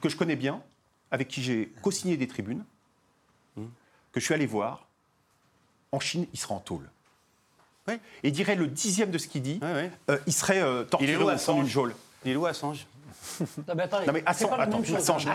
que 0.00 0.08
je 0.08 0.16
connais 0.16 0.36
bien, 0.36 0.60
avec 1.10 1.28
qui 1.28 1.42
j'ai 1.42 1.72
co-signé 1.82 2.16
des 2.16 2.26
tribunes, 2.28 2.64
que 3.56 4.20
je 4.20 4.24
suis 4.24 4.34
allé 4.34 4.46
voir, 4.46 4.86
en 5.92 6.00
Chine, 6.00 6.26
il 6.32 6.38
sera 6.38 6.54
en 6.54 6.60
tôle. 6.60 6.88
Et 8.22 8.30
dirait 8.30 8.54
le 8.54 8.66
dixième 8.66 9.10
de 9.10 9.18
ce 9.18 9.28
qu'il 9.28 9.42
dit, 9.42 9.60
euh, 9.62 9.88
il 10.26 10.32
serait 10.32 10.60
euh, 10.60 10.80
Il 11.00 11.10
est 11.10 11.14
torturé 11.16 11.24
au 11.24 11.38
fond 11.38 11.54
d'une 11.54 11.66
geôle. 11.68 11.94
Il 12.24 12.32
est 12.32 12.36
où 12.36 12.46
Assange 12.46 12.86
Non, 13.40 13.74
mais 13.76 13.82
attendez, 13.84 14.06
Non, 14.06 14.12
mais 14.12 14.22
Assange- 14.26 14.50
pas 14.50 14.56
la 14.56 14.62
attends, 14.64 14.76
même 14.78 14.86
chose. 14.86 14.96
Assange, 14.96 15.26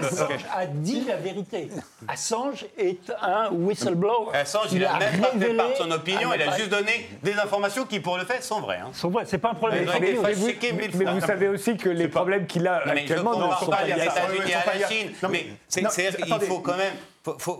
a 0.55 0.65
dit 0.65 1.01
la 1.07 1.15
vérité. 1.17 1.69
Assange 2.07 2.65
est 2.77 3.11
un 3.21 3.49
whistleblower. 3.51 4.33
Assange, 4.35 4.67
il 4.71 4.79
n'a 4.79 4.97
même 4.99 5.21
pas 5.21 5.27
fait 5.27 5.37
révélé- 5.37 5.57
part 5.57 5.69
de 5.69 5.75
son 5.75 5.91
opinion, 5.91 6.29
Ah, 6.31 6.35
il 6.35 6.41
a 6.41 6.57
juste 6.57 6.69
donné 6.69 7.09
des 7.21 7.33
informations 7.33 7.85
qui, 7.85 7.99
pour 7.99 8.17
le 8.17 8.25
fait, 8.25 8.41
sont 8.43 8.61
vraies. 8.61 8.79
hein. 8.79 8.89
Sont 8.93 9.09
vrais, 9.09 9.25
c'est 9.25 9.37
pas 9.37 9.51
un 9.51 9.55
problème. 9.55 9.85
Mais 10.01 10.13
vous, 10.13 10.23
mais 10.23 11.21
savez 11.21 11.47
aussi 11.49 11.77
que 11.77 11.89
les 11.89 12.07
problèmes 12.07 12.45
qu'il 12.47 12.67
a 12.67 12.77
actuellement 12.87 13.37
ne 13.37 13.53
sont 13.55 13.67
pas 13.67 13.83
les 13.83 13.93
liés 13.93 14.01
à. 14.01 14.05
États-Unis 14.05 14.51
la. 14.81 14.87
Chine. 14.89 15.11
Non, 15.21 15.29
mais 15.29 15.47
c'est- 15.67 15.81
il 16.19 16.39
faut 16.47 16.59
quand 16.59 16.77
même 16.77 16.93
faut, 17.39 17.59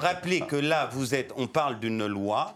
rappeler 0.00 0.40
que 0.40 0.56
là, 0.56 0.88
vous 0.92 1.14
êtes, 1.14 1.32
on 1.36 1.46
parle 1.46 1.78
d'une 1.78 2.06
loi 2.06 2.54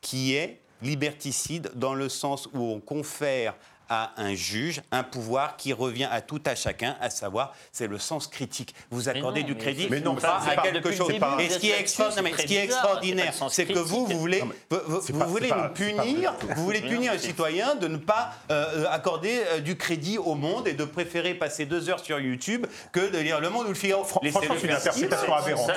qui 0.00 0.34
est 0.34 0.60
liberticide 0.82 1.70
dans 1.74 1.94
le 1.94 2.08
sens 2.08 2.48
où 2.54 2.60
on 2.72 2.80
confère 2.80 3.54
à 3.88 4.12
un 4.16 4.34
juge 4.34 4.82
un 4.92 5.02
pouvoir 5.02 5.56
qui 5.56 5.72
revient 5.72 6.08
à 6.10 6.20
tout 6.20 6.40
à 6.46 6.54
chacun, 6.54 6.96
à 7.00 7.10
savoir, 7.10 7.54
c'est 7.72 7.86
le 7.86 7.98
sens 7.98 8.26
critique. 8.26 8.74
Vous 8.90 9.08
accordez 9.08 9.40
non, 9.42 9.46
du 9.48 9.56
crédit 9.56 9.86
Mais 9.90 10.00
non, 10.00 10.14
pas 10.14 10.40
à 10.46 10.54
pas- 10.54 10.62
quelque 10.62 10.92
chose. 10.92 11.10
vous 11.12 11.40
Et 11.40 11.48
ce 11.48 11.58
qui 11.58 11.70
est 11.70 12.64
extraordinaire, 12.64 13.32
c'est 13.50 13.66
pas 13.66 13.74
que 13.74 13.78
vous, 13.78 14.06
vous 14.06 14.18
voulez, 14.18 14.40
Non, 14.40 14.48
vous, 14.70 15.18
pas- 15.18 15.24
voulez 15.26 15.48
nous 15.48 15.54
pas- 15.54 15.62
pas 15.62 15.68
punir, 15.70 16.34
vous 16.56 16.64
voulez 16.64 16.80
punir 16.80 17.12
un 17.12 17.18
citoyen 17.18 17.74
de 17.74 17.88
ne 17.88 17.96
pas 17.96 18.30
euh, 18.50 18.64
euh, 18.78 18.84
accorder 18.90 19.40
euh, 19.52 19.60
du 19.60 19.76
crédit 19.76 20.18
au 20.18 20.34
monde 20.34 20.68
et 20.68 20.72
de 20.74 20.84
préférer 20.84 21.34
passer 21.34 21.64
deux 21.66 21.88
heures 21.88 22.00
sur 22.04 22.18
YouTube 22.20 22.66
que 22.92 23.10
de 23.10 23.18
lire 23.18 23.40
Le 23.40 23.50
Monde 23.50 23.66
ou 23.66 23.68
le 23.70 23.74
Figaro. 23.74 24.04
Franchement, 24.04 24.40
c'est 24.58 24.66
une 24.66 24.72
interprétation 24.72 25.34
aberrante. 25.34 25.70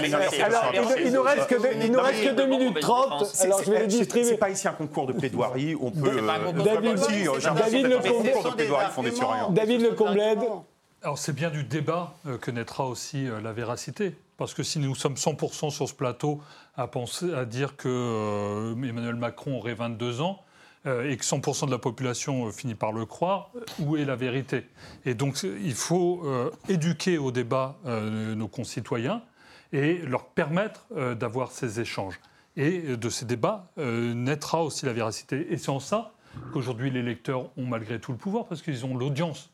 Il, 1.04 1.12
nous 1.14 1.22
reste 1.24 1.48
que, 1.48 1.56
deux- 1.56 1.70
il 1.82 1.88
nous 1.92 1.98
Non, 1.98 2.04
reste 2.04 2.20
mais- 2.24 2.30
que 2.30 2.36
2 2.36 2.46
minutes 2.46 2.80
30, 2.80 3.26
C'est- 3.26 3.46
alors 3.46 3.64
je 3.64 3.72
vais 3.72 3.78
les 3.86 3.90
c'est- 3.90 3.98
distribuer. 4.00 4.30
C'est 4.30 4.38
pas 4.38 4.50
ici 4.50 4.68
un 4.68 4.74
concours 4.74 5.08
de 5.08 5.14
plaidoirie 5.14 5.76
on 5.80 5.92
peut. 5.92 6.22
Pas 6.26 6.40
David- 6.64 8.01
David 8.02 8.24
de 8.44 8.50
plaidoirie 8.56 9.16
sur 9.16 9.32
rien. 9.32 9.48
Alors 11.04 11.18
c'est 11.18 11.34
bien 11.34 11.50
du 11.50 11.64
débat 11.64 12.14
euh, 12.28 12.38
que 12.38 12.52
naîtra 12.52 12.86
aussi 12.86 13.28
euh, 13.28 13.42
la 13.42 13.54
véracité. 13.54 14.16
Parce 14.38 14.54
que 14.54 14.64
si 14.64 14.80
nous 14.80 14.96
sommes 14.96 15.16
100% 15.16 15.70
sur 15.70 15.88
ce 15.88 15.94
plateau 15.94 16.42
à, 16.76 16.88
penser, 16.88 17.34
à 17.34 17.46
dire 17.46 17.76
que 17.76 17.88
euh, 17.88 18.72
Emmanuel 18.74 19.16
Macron 19.16 19.58
aurait 19.58 19.74
22 19.76 20.22
ans 20.22 20.42
euh, 20.88 21.10
et 21.10 21.18
que 21.18 21.24
100% 21.24 21.68
de 21.68 21.72
la 21.72 21.78
population 21.78 22.48
euh, 22.48 22.52
finit 22.52 22.74
par 22.76 22.92
le 22.92 23.06
croire, 23.06 23.52
où 23.80 23.98
est 23.98 24.06
la 24.06 24.16
vérité? 24.16 24.66
Et 25.06 25.14
donc 25.14 25.44
il 25.44 25.74
faut 25.76 26.22
euh, 26.26 26.50
éduquer 26.70 27.18
au 27.20 27.32
débat 27.32 27.78
euh, 27.86 28.34
nos 28.36 28.48
concitoyens 28.48 29.22
et 29.74 30.00
leur 30.00 30.26
permettre 30.26 30.86
euh, 30.98 31.14
d'avoir 31.16 31.52
ces 31.52 31.80
échanges. 31.80 32.20
Et 32.58 32.98
de 32.98 33.10
ces 33.10 33.26
débats 33.26 33.68
euh, 33.78 34.14
naîtra 34.14 34.64
aussi 34.64 34.86
la 34.86 34.94
véracité. 34.94 35.48
Et 35.52 35.58
c'est 35.58 35.70
en 35.70 35.80
ça 35.80 36.12
qu'aujourd'hui 36.54 36.92
les 36.92 37.02
lecteurs 37.02 37.50
ont 37.58 37.66
malgré 37.66 38.00
tout 38.00 38.12
le 38.12 38.18
pouvoir, 38.18 38.46
parce 38.46 38.62
qu'ils 38.62 38.86
ont 38.86 38.96
l'audience. 38.96 39.50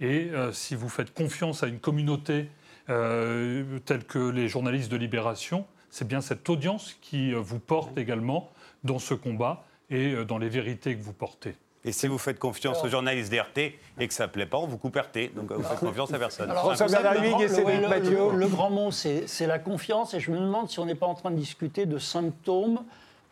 Et 0.00 0.30
euh, 0.32 0.52
si 0.52 0.74
vous 0.74 0.88
faites 0.88 1.12
confiance 1.14 1.62
à 1.62 1.66
une 1.66 1.78
communauté 1.78 2.48
euh, 2.90 3.78
telle 3.84 4.04
que 4.04 4.18
les 4.30 4.48
journalistes 4.48 4.90
de 4.90 4.96
Libération, 4.96 5.64
c'est 5.90 6.06
bien 6.08 6.20
cette 6.20 6.48
audience 6.48 6.96
qui 7.00 7.32
euh, 7.32 7.38
vous 7.38 7.58
porte 7.58 7.96
également 7.98 8.50
dans 8.84 8.98
ce 8.98 9.14
combat 9.14 9.64
et 9.90 10.14
dans 10.26 10.38
les 10.38 10.48
vérités 10.48 10.96
que 10.96 11.02
vous 11.02 11.12
portez. 11.12 11.54
Et 11.84 11.92
si 11.92 12.06
vous 12.06 12.16
faites 12.18 12.38
confiance 12.38 12.82
aux 12.82 12.88
journalistes 12.88 13.30
d'RT 13.32 13.58
et 13.98 14.08
que 14.08 14.14
ça 14.14 14.26
ne 14.26 14.32
plaît 14.32 14.46
pas, 14.46 14.56
on 14.58 14.66
vous 14.66 14.78
coupe 14.78 14.96
RT. 14.96 15.34
Donc 15.34 15.50
vous 15.52 15.62
faites 15.62 15.80
confiance 15.80 16.12
à 16.14 16.18
personne. 16.18 16.48
Alors, 16.50 16.62
François 16.74 16.86
le 16.86 17.42
et 17.42 17.48
Cédric 17.48 17.76
le- 17.76 17.82
le- 17.82 17.88
Mathieu. 17.88 18.18
le- 18.32 18.38
Le 18.38 18.46
grand 18.48 18.70
mot, 18.70 18.90
c'est 18.92 19.46
la 19.46 19.58
confiance. 19.58 20.14
Et 20.14 20.20
je 20.20 20.30
me 20.30 20.38
demande 20.38 20.70
si 20.70 20.78
on 20.78 20.86
n'est 20.86 20.94
pas 20.94 21.06
en 21.06 21.14
train 21.14 21.30
de 21.32 21.36
discuter 21.36 21.84
de 21.86 21.98
symptômes 21.98 22.80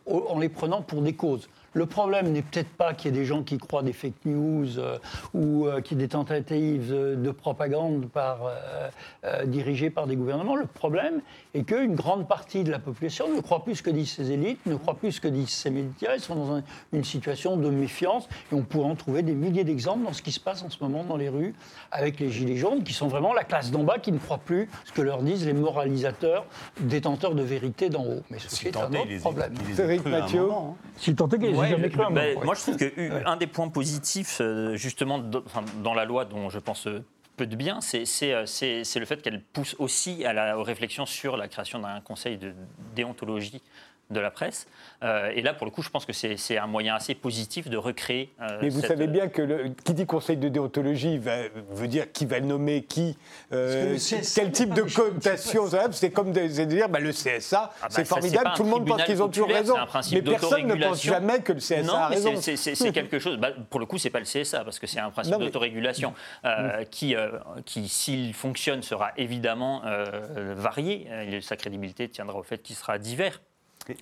en 0.07 0.39
les 0.41 0.49
prenant 0.49 0.83
pour 0.83 1.01
des 1.03 1.13
causes. 1.15 1.49
Le 1.73 1.87
problème 1.87 2.33
n'est 2.33 2.43
peut-être 2.43 2.69
pas 2.71 2.95
qu'il 2.95 3.13
y 3.13 3.15
ait 3.17 3.21
des 3.21 3.25
gens 3.25 3.43
qui 3.45 3.57
croient 3.59 3.83
des 3.85 3.93
fake 3.93 4.25
news 4.25 4.79
euh, 4.79 4.99
ou 5.35 5.67
euh, 5.67 5.81
qu'il 5.81 5.99
y 5.99 6.01
ait 6.01 6.07
des 6.07 6.11
tentatives 6.11 6.91
de, 6.91 7.15
de 7.15 7.31
propagande 7.31 8.07
par, 8.09 8.41
euh, 8.45 8.89
euh, 9.25 9.45
dirigées 9.47 9.89
par 9.91 10.07
des 10.09 10.17
gouvernements. 10.17 10.57
Le 10.57 10.67
problème 10.67 11.21
est 11.55 11.63
qu'une 11.63 11.95
grande 11.95 12.27
partie 12.27 12.65
de 12.65 12.73
la 12.73 12.81
population 12.81 13.33
ne 13.35 13.41
croit 13.41 13.63
plus 13.63 13.77
ce 13.77 13.83
que 13.85 13.91
disent 13.91 14.11
ces 14.11 14.33
élites, 14.33 14.65
ne 14.67 14.75
croit 14.75 14.95
plus 14.95 15.13
ce 15.13 15.21
que 15.21 15.29
disent 15.29 15.51
ces 15.51 15.71
médias. 15.71 16.15
Ils 16.17 16.21
sont 16.21 16.35
dans 16.35 16.57
un- 16.57 16.63
une 16.93 17.05
situation 17.05 17.57
de 17.57 17.71
méfiance 17.71 18.29
et 18.51 18.55
on 18.57 18.63
pourrait 18.63 18.89
en 18.91 18.97
trouver 18.97 19.23
des 19.23 19.35
milliers 19.35 19.65
d'exemples 19.65 20.05
dans 20.05 20.13
ce 20.13 20.23
qui 20.23 20.33
se 20.33 20.41
passe 20.41 20.63
en 20.63 20.71
ce 20.71 20.79
moment 20.83 21.05
dans 21.05 21.17
les 21.17 21.29
rues 21.29 21.55
avec 21.93 22.19
les 22.19 22.31
gilets 22.31 22.57
jaunes 22.57 22.83
qui 22.83 22.93
sont 22.93 23.07
vraiment 23.09 23.33
la 23.33 23.45
classe 23.45 23.71
d'en 23.71 23.85
bas 23.85 23.99
qui 23.99 24.11
ne 24.11 24.19
croit 24.19 24.39
plus 24.39 24.69
ce 24.85 24.93
que 24.93 25.03
leur 25.03 25.23
disent 25.23 25.47
les 25.47 25.53
moralisateurs, 25.53 26.47
détenteurs 26.81 27.35
de 27.37 27.43
vérité 27.43 27.91
d'en 27.91 28.05
haut. 28.05 28.23
Mais 28.31 28.39
ceci 28.41 28.69
est 28.69 28.77
un 28.77 28.81
tenté, 28.87 28.99
autre 28.99 29.21
problème. 29.21 29.53
hein. 29.53 30.75
Si 30.97 31.11
aient 31.51 31.60
Ouais, 31.61 31.77
ben, 32.11 32.39
Moi, 32.45 32.55
je 32.55 32.61
trouve 32.61 32.77
que 32.77 33.27
un 33.27 33.37
des 33.37 33.47
points 33.47 33.69
positifs, 33.69 34.39
euh, 34.41 34.77
justement, 34.77 35.19
dans, 35.19 35.95
la 35.95 36.05
loi 36.05 36.25
dont 36.25 36.51
je 36.51 36.59
pense 36.59 36.87
euh, 36.87 37.05
peu 37.37 37.47
de 37.47 37.57
bien, 37.57 37.81
c'est 37.81 38.05
euh, 38.23 38.47
c'est- 38.47 38.99
le 38.99 39.07
fait 39.07 39.23
qu'elle 39.23 39.43
pousse 39.43 39.77
aussi 39.79 40.25
à 40.25 40.33
la 40.33 40.59
aux 40.59 40.63
réflexions 40.63 41.07
sur 41.07 41.37
la 41.37 41.49
création 41.49 41.79
d'un 41.79 42.01
conseil 42.01 42.37
de 42.39 42.53
déontologie 42.95 43.63
de 44.11 44.21
la 44.21 44.31
presse. 44.31 44.67
Euh, 45.03 45.31
et 45.35 45.41
là, 45.43 45.55
pour 45.55 45.65
le 45.67 45.71
coup, 45.71 45.83
je 45.83 45.89
pense 45.89 46.05
que 46.05 46.13
c'est 46.13 46.37
c'est 46.37 46.59
un 46.59 46.67
moyen 46.67 46.95
assez 46.95 47.15
positif 47.15 47.69
de 47.69 47.77
recréer. 47.77 48.33
euh, 48.43 48.59
Mais 48.61 48.69
vous 48.69 48.81
cette- 48.81 48.91
savez 48.91 49.07
bien 49.07 49.29
que 49.29 49.41
le, 49.43 49.69
qui 49.85 49.95
dit 49.95 50.05
conseil 50.07 50.37
de 50.37 50.49
déontologie 50.49 51.19
va, 51.19 51.37
veut 51.71 51.89
dire 51.89 52.11
qui 52.13 52.27
va 52.27 52.41
nommer 52.41 52.83
qui, 52.83 53.17
euh, 53.53 53.95
que 53.97 54.15
le 54.15 54.35
quel 54.35 54.53
type 54.53 54.75
de 54.75 54.83
cotation. 54.83 55.67
C'est 55.93 56.11
comme 56.11 56.33
de, 56.33 56.49
c'est 56.49 56.67
de 56.67 56.71
dire 56.75 56.89
bah, 56.89 57.01
le 57.01 57.13
CSA, 57.13 57.71
Ah 57.73 57.77
bah, 57.83 57.87
c'est 57.91 58.05
formidable, 58.05 58.51
tout 58.57 58.65
le 58.65 58.69
monde 58.71 58.87
pense 58.87 59.05
qu'ils 59.05 59.23
ont 59.23 59.29
toujours 59.29 59.49
raison. 59.49 59.75
Mais 60.13 60.23
personne 60.23 60.67
ne 60.67 60.75
pense 60.75 61.03
jamais 61.03 61.41
que 61.41 61.53
le 61.53 61.61
CSA 61.61 61.83
non, 61.83 61.95
a 61.95 62.09
raison. 62.09 62.35
c'est- 62.37 62.93
quelque 62.93 63.19
chose. 63.19 63.39
bah, 63.39 63.51
pour 63.71 63.81
le 63.81 63.87
coup, 63.87 63.99
c'est 63.99 64.11
pas 64.11 64.19
le 64.21 64.25
CSA 64.27 64.65
parce 64.65 64.79
que 64.79 64.87
c'est 64.87 65.01
un 65.01 65.11
principe 65.11 65.37
mais- 65.39 65.45
d'autorégulation 65.47 66.13
euh, 66.45 66.85
qui, 66.85 67.15
euh, 67.15 67.31
qui, 67.65 67.89
s'il 67.89 68.35
fonctionne, 68.35 68.83
sera 68.83 69.13
évidemment 69.17 69.83
euh, 69.87 70.55
varié. 70.57 71.07
Euh, 71.11 71.41
Sa 71.41 71.57
crédibilité 71.57 72.09
tiendra 72.09 72.37
au 72.39 72.43
fait 72.43 72.59
qu'il 72.63 72.77
sera 72.77 72.99
divers. 72.99 73.41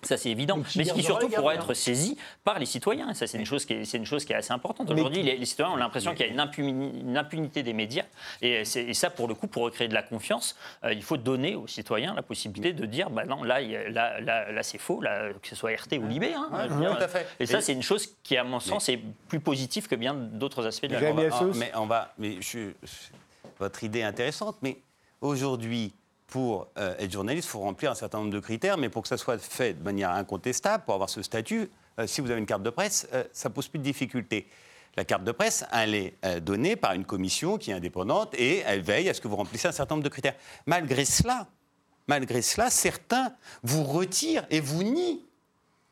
Ça, 0.02 0.16
c'est 0.16 0.30
évident. 0.30 0.56
Mais 0.58 0.62
qui 0.64 0.78
Mais 0.78 0.84
ce 0.84 0.92
qui 0.94 1.02
surtout 1.02 1.28
pourra 1.28 1.54
être 1.54 1.74
saisi 1.74 2.16
par 2.44 2.58
les 2.58 2.66
citoyens. 2.66 3.10
Et 3.10 3.14
ça, 3.14 3.26
c'est 3.26 3.38
une, 3.38 3.46
chose 3.46 3.64
qui 3.64 3.74
est- 3.74 3.84
c'est 3.84 3.98
une 3.98 4.06
chose 4.06 4.24
qui 4.24 4.32
est 4.32 4.36
assez 4.36 4.52
importante. 4.52 4.90
Aujourd'hui, 4.90 5.22
les, 5.22 5.36
les 5.36 5.46
citoyens 5.46 5.72
ont 5.74 5.76
l'impression 5.76 6.14
qu'il 6.14 6.26
y 6.26 6.28
a 6.28 6.32
une, 6.32 6.40
impuni- 6.40 7.00
une 7.00 7.16
impunité 7.16 7.62
des 7.62 7.72
médias. 7.72 8.04
Et, 8.42 8.64
ça, 8.64 9.10
pour 9.10 9.28
le 9.28 9.34
coup, 9.34 9.46
pour 9.46 9.62
recréer 9.64 9.88
de 9.88 9.94
la 9.94 10.02
confiance, 10.02 10.56
euh, 10.84 10.92
il 10.92 11.02
faut 11.02 11.16
donner 11.16 11.54
aux 11.54 11.66
citoyens 11.66 12.14
la 12.14 12.22
possibilité 12.22 12.72
de 12.72 12.86
dire 12.86 13.10
bah 13.10 13.24
non, 13.24 13.42
là, 13.42 13.58
c'est 14.62 14.78
faux, 14.78 15.00
là, 15.00 15.32
que 15.40 15.48
ce 15.48 15.54
soit 15.56 15.70
RT 15.72 15.98
ou 15.98 16.06
Libé. 16.06 16.32
hein, 16.34 16.48
Ouais, 16.52 16.78
dire. 16.80 16.96
tout 16.96 17.02
à 17.04 17.08
fait. 17.08 17.26
Et 17.40 17.46
ça, 17.46 17.60
c'est 17.60 17.72
une 17.72 17.82
chose 17.82 18.08
qui, 18.22 18.36
à 18.36 18.44
mon 18.44 18.60
sens, 18.60 18.88
est 18.88 19.00
plus 19.28 19.40
positive 19.40 19.88
que 19.88 19.94
bien 19.94 20.14
d'autres 20.14 20.66
aspects 20.66 20.86
de 20.86 20.94
la 20.94 21.00
loi. 21.10 21.22
Ah, 21.32 21.44
mais 21.54 21.70
on 21.74 21.86
va, 21.86 22.12
mais 22.18 22.36
je, 22.40 22.70
je- 22.82 22.88
votre 23.58 23.82
idée 23.84 24.00
est 24.00 24.04
intéressante, 24.04 24.56
mais 24.62 24.78
aujourd'hui, 25.20 25.92
pour 26.28 26.68
euh, 26.78 26.94
être 26.98 27.10
journaliste, 27.10 27.48
il 27.48 27.50
faut 27.50 27.60
remplir 27.60 27.90
un 27.90 27.94
certain 27.94 28.18
nombre 28.18 28.30
de 28.30 28.38
critères, 28.38 28.76
mais 28.76 28.88
pour 28.88 29.02
que 29.02 29.08
ça 29.08 29.16
soit 29.16 29.38
fait 29.42 29.74
de 29.74 29.82
manière 29.82 30.10
incontestable, 30.10 30.84
pour 30.84 30.94
avoir 30.94 31.10
ce 31.10 31.22
statut, 31.22 31.70
euh, 31.98 32.06
si 32.06 32.20
vous 32.20 32.30
avez 32.30 32.38
une 32.38 32.46
carte 32.46 32.62
de 32.62 32.70
presse, 32.70 33.08
euh, 33.12 33.24
ça 33.32 33.50
pose 33.50 33.68
plus 33.68 33.78
de 33.78 33.84
difficultés. 33.84 34.46
La 34.96 35.04
carte 35.04 35.24
de 35.24 35.32
presse, 35.32 35.64
elle 35.72 35.94
est 35.94 36.14
euh, 36.24 36.40
donnée 36.40 36.76
par 36.76 36.92
une 36.92 37.04
commission 37.04 37.56
qui 37.58 37.70
est 37.70 37.74
indépendante 37.74 38.34
et 38.34 38.58
elle 38.66 38.82
veille 38.82 39.08
à 39.08 39.14
ce 39.14 39.20
que 39.20 39.28
vous 39.28 39.36
remplissez 39.36 39.68
un 39.68 39.72
certain 39.72 39.94
nombre 39.94 40.04
de 40.04 40.08
critères. 40.08 40.34
Malgré 40.66 41.04
cela, 41.04 41.48
malgré 42.06 42.42
cela, 42.42 42.70
certains 42.70 43.32
vous 43.62 43.84
retirent 43.84 44.46
et 44.50 44.60
vous 44.60 44.82
nient 44.82 45.20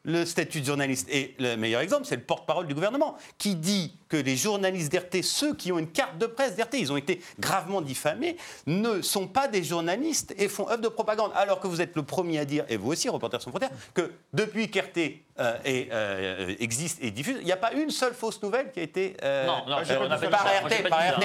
le 0.07 0.25
statut 0.25 0.61
de 0.61 0.67
journaliste. 0.67 1.09
Et 1.11 1.35
le 1.39 1.57
meilleur 1.57 1.83
exemple, 1.83 2.07
c'est 2.07 2.17
le 2.17 2.23
porte-parole 2.23 2.67
du 2.67 2.75
gouvernement, 2.75 3.17
qui 3.37 3.57
dit 3.57 3.93
que 4.09 4.17
les 4.17 4.37
journalistes 4.37 4.91
d'RT, 4.91 5.23
ceux 5.23 5.55
qui 5.55 5.73
ont 5.73 5.79
une 5.79 5.91
carte 5.91 6.17
de 6.17 6.27
presse 6.27 6.57
d'RT, 6.57 6.75
ils 6.75 6.93
ont 6.93 6.97
été 6.97 7.21
gravement 7.39 7.83
diffamés, 7.83 8.37
ne 8.67 9.03
sont 9.03 9.27
pas 9.27 9.49
des 9.49 9.65
journalistes 9.65 10.35
et 10.39 10.49
font 10.49 10.69
œuvre 10.71 10.83
de 10.83 10.89
propagande. 10.89 11.33
Alors 11.35 11.61
que 11.61 11.67
vous 11.67 11.81
êtes 11.81 11.97
le 11.97 12.05
premier 12.05 12.39
à 12.39 12.45
dire, 12.45 12.65
et 12.69 12.77
vous 12.77 12.93
aussi, 12.93 13.09
Reporters 13.09 13.43
sans 13.43 13.51
frontières, 13.51 13.71
que 13.95 14.13
depuis 14.33 14.71
qu'RT 14.71 15.26
euh, 15.39 15.57
est, 15.65 15.89
euh, 15.93 16.55
existe 16.61 17.03
et 17.03 17.11
diffuse, 17.11 17.37
il 17.41 17.45
n'y 17.45 17.53
a 17.53 17.57
pas 17.57 17.73
une 17.73 17.91
seule 17.91 18.15
fausse 18.15 18.43
nouvelle 18.43 18.71
qui 18.73 18.81
a 18.81 18.83
été. 18.83 19.17
euh, 19.23 19.47
Non, 19.47 19.65
non, 19.67 19.77
euh, 19.79 20.09
pas 20.09 20.17
dit 20.17 20.27
par 20.29 20.47
RT, 20.47 20.83
pas 20.83 20.89
par. 20.89 21.01
RT, 21.01 21.25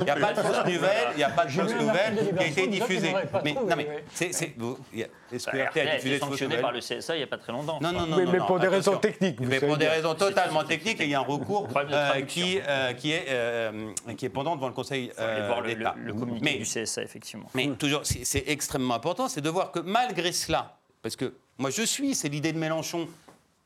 Il 0.00 0.04
n'y 0.04 0.10
a 0.10 0.16
pas 0.16 0.32
de 0.32 0.40
fausse 0.40 0.64
nouvelle, 0.66 1.08
il 1.12 1.16
n'y 1.18 1.22
a 1.24 1.28
pas 1.30 1.44
de 1.44 1.50
fausse 1.50 1.74
nouvelle 1.74 2.34
qui 2.36 2.42
a 2.42 2.46
été 2.46 2.66
diffusée. 2.66 3.14
Mais 3.44 3.52
non, 3.52 3.66
mais 3.76 3.88
a- 3.88 5.34
est-ce 5.34 5.46
que 5.46 5.56
Bah, 5.56 5.64
RT 5.70 5.76
a 5.78 5.82
a 5.92 5.94
diffusé 5.96 6.18
sanctionné 6.18 6.56
par 6.58 6.72
le 6.72 6.80
CSA 6.80 7.14
il 7.14 7.18
n'y 7.18 7.24
a 7.24 7.26
pas 7.28 7.38
très 7.38 7.52
longtemps. 7.52 7.78
non, 7.80 7.92
non, 7.92 8.06
non. 8.06 8.16
Mais 8.30 8.38
pour 8.38 8.58
des 8.58 8.68
raisons 8.68 8.96
techniques, 8.96 9.38
Mais 9.40 9.60
pour 9.60 9.76
des 9.76 9.88
raisons 9.88 10.14
totalement 10.14 10.64
techniques, 10.64 11.00
et 11.00 11.04
il 11.04 11.10
y 11.10 11.14
a 11.14 11.20
un 11.20 11.22
recours 11.22 11.68
euh, 11.76 12.20
qui, 12.22 12.60
euh, 12.66 12.92
qui, 12.94 13.12
est, 13.12 13.26
euh, 13.28 13.92
qui 14.16 14.26
est 14.26 14.30
pendant 14.30 14.56
devant 14.56 14.68
le 14.68 14.74
Conseil 14.74 15.12
euh, 15.18 15.62
d'État. 15.62 15.94
le- 15.96 16.12
communiqué 16.14 16.44
Mais- 16.44 16.58
du 16.58 16.64
CSA, 16.64 17.02
effectivement. 17.02 17.46
mais 17.54 17.66
toujours, 17.78 18.00
c'est 18.04 18.24
c'est 18.24 18.44
extrêmement 18.48 18.94
important, 18.94 19.28
c'est 19.28 19.40
de 19.40 19.48
voir 19.50 19.70
que 19.70 19.78
malgré 19.80 20.32
cela, 20.32 20.76
parce 21.02 21.16
que 21.16 21.34
moi 21.58 21.70
je 21.70 21.82
suis, 21.82 22.14
c'est 22.14 22.28
l'idée 22.28 22.52
de 22.52 22.58
Mélenchon, 22.58 23.08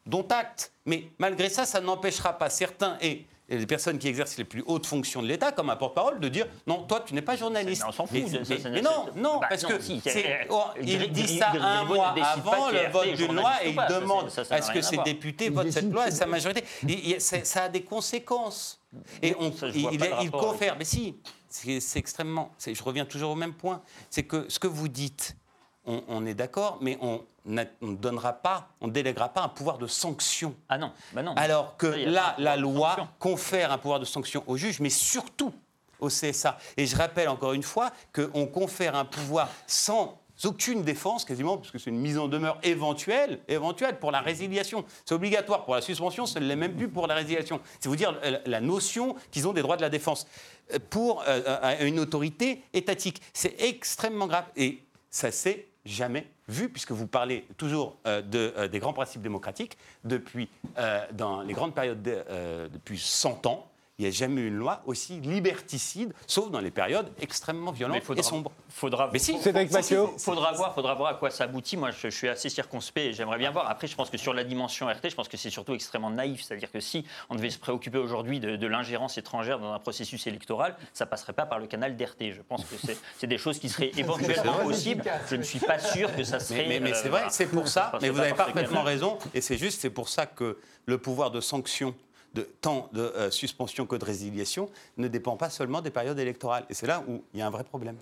dont 0.07 0.27
acte, 0.31 0.73
mais 0.87 1.09
malgré 1.19 1.49
ça, 1.49 1.65
ça 1.65 1.81
n'empêchera 1.81 2.33
pas 2.39 2.51
certains 2.51 2.97
et 3.01 3.27
et 3.49 3.59
les 3.59 3.67
personnes 3.67 3.99
qui 3.99 4.09
exercent 4.09 4.39
les 4.39 4.45
plus 4.45 4.63
hautes 4.67 4.87
fonctions 4.87 5.21
de 5.21 5.27
l'État, 5.27 5.53
comme 5.53 5.69
un 5.69 5.77
porte-parole, 5.77 6.21
de 6.21 6.29
dire 6.29 6.47
non, 6.67 6.85
toi, 6.85 7.01
tu 7.05 7.13
n'es 7.13 7.21
pas 7.21 7.37
journaliste. 7.37 7.83
Mais 7.83 7.89
on 7.89 7.93
s'en 7.93 8.07
fout 8.07 8.15
Mais- 8.23 8.39
de 8.39 8.45
ça, 8.45 8.55
mais- 8.55 8.61
ça 8.61 8.71
mais 8.71 8.81
non, 8.81 9.07
non, 9.17 9.41
Bah, 9.41 9.47
parce 9.51 9.63
non, 9.65 9.69
que 9.69 9.83
si, 9.83 10.01
oh, 10.49 10.63
il 10.81 11.13
dit 11.13 11.39
ça 11.39 11.51
un 11.51 11.85
mois 11.85 12.15
avant 12.19 12.71
le 12.71 12.91
vote 12.91 13.13
d'une 13.13 13.35
loi 13.35 13.53
et 13.63 13.71
il 13.71 13.77
demande 13.91 14.31
ça, 14.31 14.45
ça 14.45 14.55
à 14.55 14.61
n'a 14.61 14.65
ce 14.65 14.73
que 14.73 14.81
ses 14.81 14.97
députés 14.99 15.47
Il 15.47 15.53
votent 15.53 15.71
cette 15.71 15.93
loi 15.93 16.09
et 16.09 16.13
sa 16.13 16.25
majorité? 16.25 16.65
Et- 16.89 17.11
et 17.11 17.21
ça, 17.21 17.65
a 17.65 17.69
des 17.69 17.83
conséquences. 17.83 18.81
Et 19.21 19.35
on, 19.39 19.53
Ça, 19.53 19.69
je 19.69 19.77
il, 20.23 20.31
confère, 20.31 20.77
mais 20.79 20.87
si, 20.87 21.17
c'est 21.51 21.81
c'est 21.81 21.99
extrêmement. 21.99 22.53
c'est- 22.57 22.75
Je 22.75 22.83
reviens 22.83 23.05
toujours 23.05 23.33
au 23.33 23.37
même 23.37 23.55
point. 23.55 23.83
C'est 24.09 24.23
que 24.23 24.47
ce 24.49 24.59
que 24.61 24.69
vous 24.69 24.89
dites, 24.89 25.37
on, 25.85 26.03
on 26.09 26.25
est 26.25 26.35
d'accord, 26.35 26.79
mais 26.81 26.97
on 27.03 27.23
on 27.47 27.87
ne 27.87 27.97
donnera 27.97 28.33
pas, 28.33 28.69
on 28.81 28.87
ne 28.87 28.93
délèguera 28.93 29.29
pas 29.29 29.43
un 29.43 29.49
pouvoir 29.49 29.79
de 29.79 29.87
sanction. 29.87 30.55
Ah 30.69 30.79
non, 30.79 30.93
bah 31.13 31.23
non. 31.23 31.35
Alors 31.35 31.77
que 31.77 31.87
là, 31.87 32.35
la 32.39 32.57
loi 32.57 32.97
confère 33.19 33.73
un 33.73 33.79
pouvoir 33.79 34.01
de 34.01 34.05
sanction 34.05 34.45
au 34.47 34.57
juge, 34.57 34.81
mais 34.81 34.91
surtout 34.91 35.53
au 36.01 36.09
CSA. 36.09 36.59
Et 36.77 36.87
je 36.87 36.97
rappelle 36.97 37.29
encore 37.29 37.53
une 37.53 37.63
fois 37.63 37.91
qu'on 38.13 38.47
confère 38.47 38.97
un 38.97 39.05
pouvoir 39.05 39.49
sans 39.67 40.19
aucune 40.45 40.83
défense, 40.83 41.25
quasiment, 41.25 41.57
parce 41.57 41.71
que 41.71 41.79
c'est 41.79 41.91
une 41.91 42.01
mise 42.01 42.19
en 42.19 42.27
demeure 42.27 42.59
éventuelle, 42.63 43.41
éventuelle 43.49 43.99
pour 43.99 44.11
la 44.11 44.21
résiliation. 44.21 44.85
C'est 45.05 45.15
obligatoire 45.15 45.65
pour 45.65 45.75
la 45.75 45.81
suspension, 45.81 46.27
ça 46.27 46.41
ne 46.41 46.47
l'est 46.47 46.57
même 46.57 46.75
plus 46.75 46.89
pour 46.89 47.07
la 47.07 47.15
résiliation. 47.15 47.61
C'est 47.79 47.89
vous 47.89 47.97
dire 47.97 48.19
euh, 48.25 48.39
la 48.47 48.61
notion 48.61 49.15
qu'ils 49.31 49.47
ont 49.47 49.53
des 49.53 49.63
droits 49.63 49.77
de 49.77 49.83
la 49.83 49.91
défense 49.91 50.27
euh, 50.73 50.79
pour 50.91 51.23
euh, 51.29 51.87
une 51.87 52.01
autorité 52.01 52.65
étatique. 52.73 53.23
C'est 53.33 53.61
extrêmement 53.61 54.27
grave. 54.27 54.47
Et 54.57 54.83
ça 55.11 55.31
s'est 55.31 55.69
jamais 55.85 56.27
vu, 56.49 56.69
puisque 56.69 56.93
vous 56.93 57.07
parlez 57.07 57.47
toujours 57.57 57.97
euh, 58.07 58.23
euh, 58.35 58.69
des 58.69 58.79
grands 58.79 58.93
principes 58.93 59.23
démocratiques. 59.23 59.77
Depuis, 60.05 60.49
euh, 60.79 61.05
dans 61.13 61.43
les 61.43 61.55
grandes 61.55 61.75
périodes, 61.75 62.03
de- 62.03 62.69
depuis 62.73 62.99
100 62.99 63.47
ans, 63.47 63.67
il 63.99 64.03
n'y 64.07 64.09
a 64.09 64.11
jamais 64.11 64.41
eu 64.41 64.49
une 64.49 64.57
loi 64.57 64.83
aussi 64.87 65.21
liberticide, 65.21 66.15
sauf 66.27 66.51
dans 66.51 66.61
les 66.61 66.71
périodes 66.71 67.11
extrêmement 67.21 67.73
Mais 67.73 67.77
violentes 67.79 68.03
faudra, 68.03 68.21
et 68.21 68.23
sombres. 68.23 68.51
Faudra, 68.71 69.11
Mais 69.13 69.19
si. 69.19 69.37
Mathieu. 69.71 70.07
Faudra 70.19 70.53
voir, 70.53 70.75
faudra 70.75 70.95
voir 70.95 71.11
à 71.11 71.15
quoi 71.15 71.31
ça 71.31 71.45
aboutit. 71.45 71.77
Moi, 71.77 71.91
je, 71.91 71.99
je 72.09 72.09
suis 72.09 72.29
assez 72.29 72.49
circonspect 72.49 73.07
et 73.09 73.13
j'aimerais 73.13 73.37
bien 73.39 73.51
voir. 73.51 73.69
Après, 73.71 73.87
je 73.87 73.95
pense 73.95 74.09
que 74.09 74.17
sur 74.17 74.33
la 74.33 74.45
dimension 74.45 74.87
RT, 74.87 75.11
je 75.11 75.15
pense 75.15 75.29
que 75.29 75.37
c'est 75.37 75.51
surtout 75.51 75.75
extrêmement 75.75 76.09
naïf. 76.11 76.43
C'est-à-dire 76.43 76.73
que 76.73 76.81
si 76.81 77.05
on 77.29 77.35
devait 77.35 77.51
se 77.51 77.59
préoccuper 77.59 77.99
aujourd'hui 77.99 78.41
de, 78.41 78.57
de 78.57 78.67
l'ingérence 78.67 79.19
étrangère 79.19 79.59
dans 79.59 79.73
un 79.75 79.79
processus 79.79 80.27
électoral, 80.27 80.75
ça 80.95 81.05
passerait 81.05 81.35
pas 81.35 81.45
par 81.47 81.59
le 81.59 81.67
canal 81.67 81.95
d'RT. 81.95 82.33
Je 82.33 82.41
pense 82.43 82.65
que 82.65 82.77
c'est- 82.85 82.99
c'est 83.19 83.27
des 83.27 83.39
choses 83.39 83.59
qui 83.59 83.69
seraient 83.69 83.93
éventuellement 83.99 84.55
possibles. 84.65 85.05
Je 85.29 85.37
ne 85.37 85.43
suis 85.43 85.61
pas 85.61 85.79
sûr 85.79 86.15
que 86.17 86.25
ça 86.25 86.41
serait. 86.41 86.67
Mais, 86.67 86.81
mais- 86.81 86.81
mais 86.81 86.93
euh, 86.97 87.01
c'est 87.03 87.09
vrai, 87.11 87.25
c'est 87.29 87.47
pour 87.47 87.69
ça, 87.69 87.93
mais 88.01 88.09
vous 88.09 88.21
avez 88.21 88.33
parfaitement 88.33 88.83
raison, 88.83 89.19
et 89.35 89.43
c'est 89.43 89.59
juste, 89.59 89.81
c'est 89.83 89.91
pour 89.91 90.09
ça 90.09 90.25
que 90.27 90.59
le 90.87 90.99
pouvoir 90.99 91.31
de 91.31 91.41
sanction, 91.43 91.95
de, 92.35 92.49
tant 92.61 92.89
de 92.93 93.01
euh, 93.01 93.31
suspension 93.31 93.87
que 93.87 93.97
de 93.97 94.05
résiliation, 94.05 94.69
ne 94.97 95.09
dépend 95.09 95.37
pas 95.37 95.51
seulement 95.51 95.81
des 95.81 95.91
périodes 95.91 96.19
électorales. 96.19 96.65
Et 96.71 96.75
c'est 96.75 96.87
là 96.87 97.03
où 97.09 97.23
il 97.35 97.41
y 97.41 97.43
a 97.43 97.47
un 97.47 97.51
vrai 97.51 97.65
problème. 97.65 97.97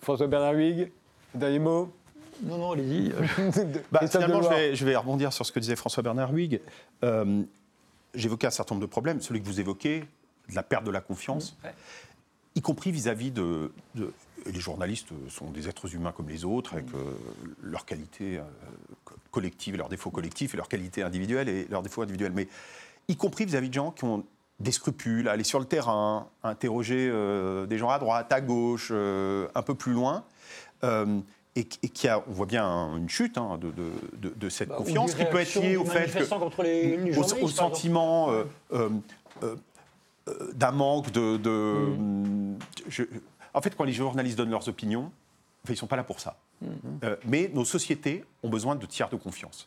François 0.00 0.26
Bernard 0.28 0.54
dernier 1.34 1.58
mot 1.58 1.90
Non, 2.42 2.58
non, 2.58 2.72
allez-y. 2.72 3.12
Bah, 3.92 4.06
finalement, 4.08 4.42
je 4.42 4.48
vais, 4.48 4.76
je 4.76 4.84
vais 4.84 4.96
rebondir 4.96 5.32
sur 5.32 5.44
ce 5.44 5.52
que 5.52 5.60
disait 5.60 5.76
François-Bernard 5.76 6.32
Huyghe. 6.32 6.60
Euh, 7.04 7.42
J'évoquais 8.14 8.46
un 8.46 8.50
certain 8.50 8.74
nombre 8.74 8.86
de 8.86 8.90
problèmes, 8.90 9.20
celui 9.20 9.40
que 9.40 9.46
vous 9.46 9.60
évoquez, 9.60 10.00
de 10.48 10.54
la 10.54 10.62
perte 10.62 10.84
de 10.84 10.90
la 10.90 11.00
confiance, 11.02 11.56
y 12.54 12.62
compris 12.62 12.90
vis-à-vis 12.90 13.30
de, 13.30 13.70
Les 14.46 14.60
journalistes 14.60 15.08
sont 15.28 15.50
des 15.50 15.68
êtres 15.68 15.94
humains 15.94 16.12
comme 16.12 16.28
les 16.28 16.44
autres, 16.44 16.72
avec 16.72 16.86
euh, 16.94 17.12
leurs 17.62 17.84
qualités 17.84 18.38
euh, 18.38 18.42
co- 19.04 19.14
collectives, 19.30 19.76
leurs 19.76 19.90
défauts 19.90 20.10
collectifs, 20.10 20.54
et 20.54 20.56
leurs 20.56 20.68
qualités 20.68 21.02
individuelles 21.02 21.48
et 21.50 21.66
leurs 21.68 21.82
défauts 21.82 22.02
individuels. 22.02 22.32
Mais 22.34 22.48
y 23.08 23.16
compris 23.16 23.44
vis-à-vis 23.46 23.68
de 23.68 23.74
gens 23.74 23.90
qui 23.90 24.04
ont 24.04 24.24
des 24.60 24.72
scrupules, 24.72 25.28
à 25.28 25.32
aller 25.32 25.44
sur 25.44 25.58
le 25.60 25.64
terrain, 25.64 26.28
à 26.42 26.50
interroger 26.50 27.08
euh, 27.10 27.66
des 27.66 27.78
gens 27.78 27.88
à 27.90 27.98
droite, 27.98 28.32
à 28.32 28.40
gauche, 28.40 28.88
euh, 28.90 29.48
un 29.54 29.62
peu 29.62 29.74
plus 29.74 29.92
loin. 29.92 30.24
Euh, 30.84 31.20
et, 31.56 31.64
qui- 31.64 31.78
et 31.82 31.88
qui 31.88 32.06
a, 32.06 32.22
on 32.28 32.32
voit 32.32 32.46
bien 32.46 32.64
un- 32.64 32.96
une 32.98 33.08
chute 33.08 33.36
hein, 33.38 33.58
de, 33.60 33.70
de- 33.70 33.90
de- 34.28 34.34
de 34.36 34.48
cette 34.48 34.68
Bah, 34.68 34.76
confiance 34.76 35.14
qui 35.14 35.24
peut 35.24 35.38
être 35.38 35.60
liée 35.60 35.76
au 35.76 35.84
fait 35.84 36.06
que, 36.12 36.18
les- 36.62 37.16
au- 37.18 37.48
sentiment 37.48 38.30
d'un 40.54 40.70
manque 40.72 41.10
de. 41.10 41.36
de- 41.36 41.96
Mm. 41.98 42.58
je- 42.88 43.02
en 43.54 43.60
fait, 43.62 43.74
quand 43.76 43.84
les 43.84 43.92
journalistes 43.92 44.36
donnent 44.38 44.50
leurs 44.50 44.68
opinions, 44.68 45.10
enfin, 45.64 45.70
ils 45.70 45.72
ne 45.72 45.76
sont 45.76 45.86
pas 45.86 45.96
là 45.96 46.04
pour 46.04 46.20
ça. 46.20 46.36
Mm. 46.60 46.66
Euh, 47.04 47.16
mais 47.26 47.50
nos 47.54 47.64
sociétés 47.64 48.24
ont 48.42 48.48
besoin 48.50 48.76
de 48.76 48.86
tiers 48.86 49.08
de 49.08 49.16
confiance. 49.16 49.66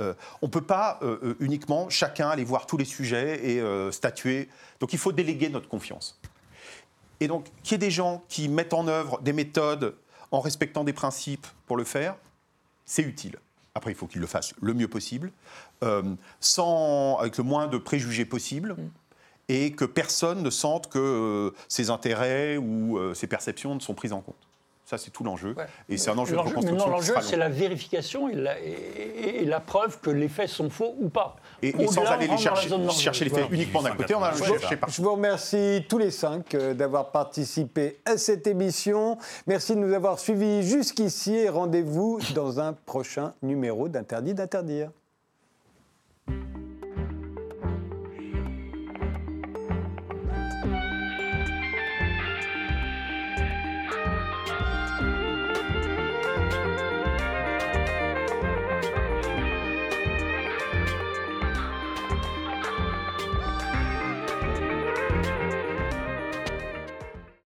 Euh, 0.00 0.14
on 0.42 0.46
ne 0.46 0.50
peut 0.50 0.60
pas 0.60 0.98
euh, 1.02 1.18
euh, 1.22 1.36
uniquement 1.40 1.88
chacun 1.88 2.28
aller 2.28 2.44
voir 2.44 2.66
tous 2.66 2.76
les 2.76 2.84
sujets 2.84 3.50
et 3.50 3.92
statuer. 3.92 4.48
Donc 4.80 4.92
il 4.92 4.98
faut 4.98 5.12
déléguer 5.12 5.48
notre 5.48 5.68
confiance. 5.68 6.18
Et 7.20 7.28
donc 7.28 7.46
qu'il 7.62 7.72
y 7.72 7.74
ait 7.74 7.78
des 7.78 7.90
gens 7.90 8.24
qui 8.28 8.48
mettent 8.48 8.74
en 8.74 8.88
œuvre 8.88 9.20
des 9.20 9.32
méthodes 9.32 9.94
en 10.30 10.40
respectant 10.40 10.84
des 10.84 10.92
principes 10.92 11.46
pour 11.66 11.76
le 11.76 11.84
faire, 11.84 12.16
c'est 12.84 13.02
utile. 13.02 13.36
Après, 13.74 13.92
il 13.92 13.94
faut 13.94 14.06
qu'ils 14.06 14.20
le 14.20 14.26
fassent 14.26 14.54
le 14.60 14.74
mieux 14.74 14.88
possible, 14.88 15.30
euh, 15.84 16.02
sans, 16.40 17.18
avec 17.18 17.36
le 17.38 17.44
moins 17.44 17.68
de 17.68 17.78
préjugés 17.78 18.24
possible, 18.24 18.76
et 19.48 19.72
que 19.72 19.84
personne 19.84 20.42
ne 20.42 20.50
sente 20.50 20.88
que 20.88 20.98
euh, 20.98 21.54
ses 21.68 21.90
intérêts 21.90 22.56
ou 22.56 22.98
euh, 22.98 23.14
ses 23.14 23.26
perceptions 23.26 23.74
ne 23.74 23.80
sont 23.80 23.94
prises 23.94 24.12
en 24.12 24.20
compte. 24.20 24.36
Ça, 24.90 24.98
c'est 24.98 25.12
tout 25.12 25.22
l'enjeu. 25.22 25.54
Et 25.88 25.96
c'est 25.96 26.10
un 26.10 26.18
enjeu 26.18 26.32
de 26.32 26.36
L'enjeu- 26.38 26.48
reconstruction. 26.56 26.90
L'enjeu, 26.90 27.14
c'est 27.22 27.36
la 27.36 27.48
vérification 27.48 28.28
et 28.28 28.34
la, 28.34 28.58
et- 28.60 29.36
et 29.42 29.44
la 29.44 29.60
preuve 29.60 30.00
que 30.00 30.10
les 30.10 30.26
faits 30.28 30.48
sont 30.48 30.68
faux 30.68 30.96
ou 30.98 31.08
pas. 31.08 31.36
Et, 31.62 31.68
et 31.68 31.86
sans 31.86 32.02
aller 32.06 32.26
les 32.26 32.36
chercher, 32.36 32.68
chercher 32.98 33.24
les 33.26 33.30
faits 33.30 33.38
Voilà. 33.44 33.54
uniquement 33.54 33.82
d'un 33.82 33.94
côté, 33.94 34.16
on 34.16 34.22
a 34.24 34.30
un 34.30 34.32
Je, 34.32 34.42
je 34.88 35.02
vous 35.02 35.12
remercie 35.12 35.84
tous 35.88 35.98
les 35.98 36.10
cinq 36.10 36.56
euh, 36.56 36.74
d'avoir 36.74 37.12
participé 37.12 38.00
à 38.04 38.16
cette 38.16 38.48
émission. 38.48 39.16
Merci 39.46 39.76
de 39.76 39.80
nous 39.80 39.94
avoir 39.94 40.18
suivis 40.18 40.64
jusqu'ici 40.64 41.34
et 41.36 41.48
rendez-vous 41.48 42.18
dans 42.34 42.58
un 42.58 42.72
prochain 42.72 43.32
numéro 43.42 43.88
d'Interdit 43.88 44.34
d'interdire. 44.34 44.90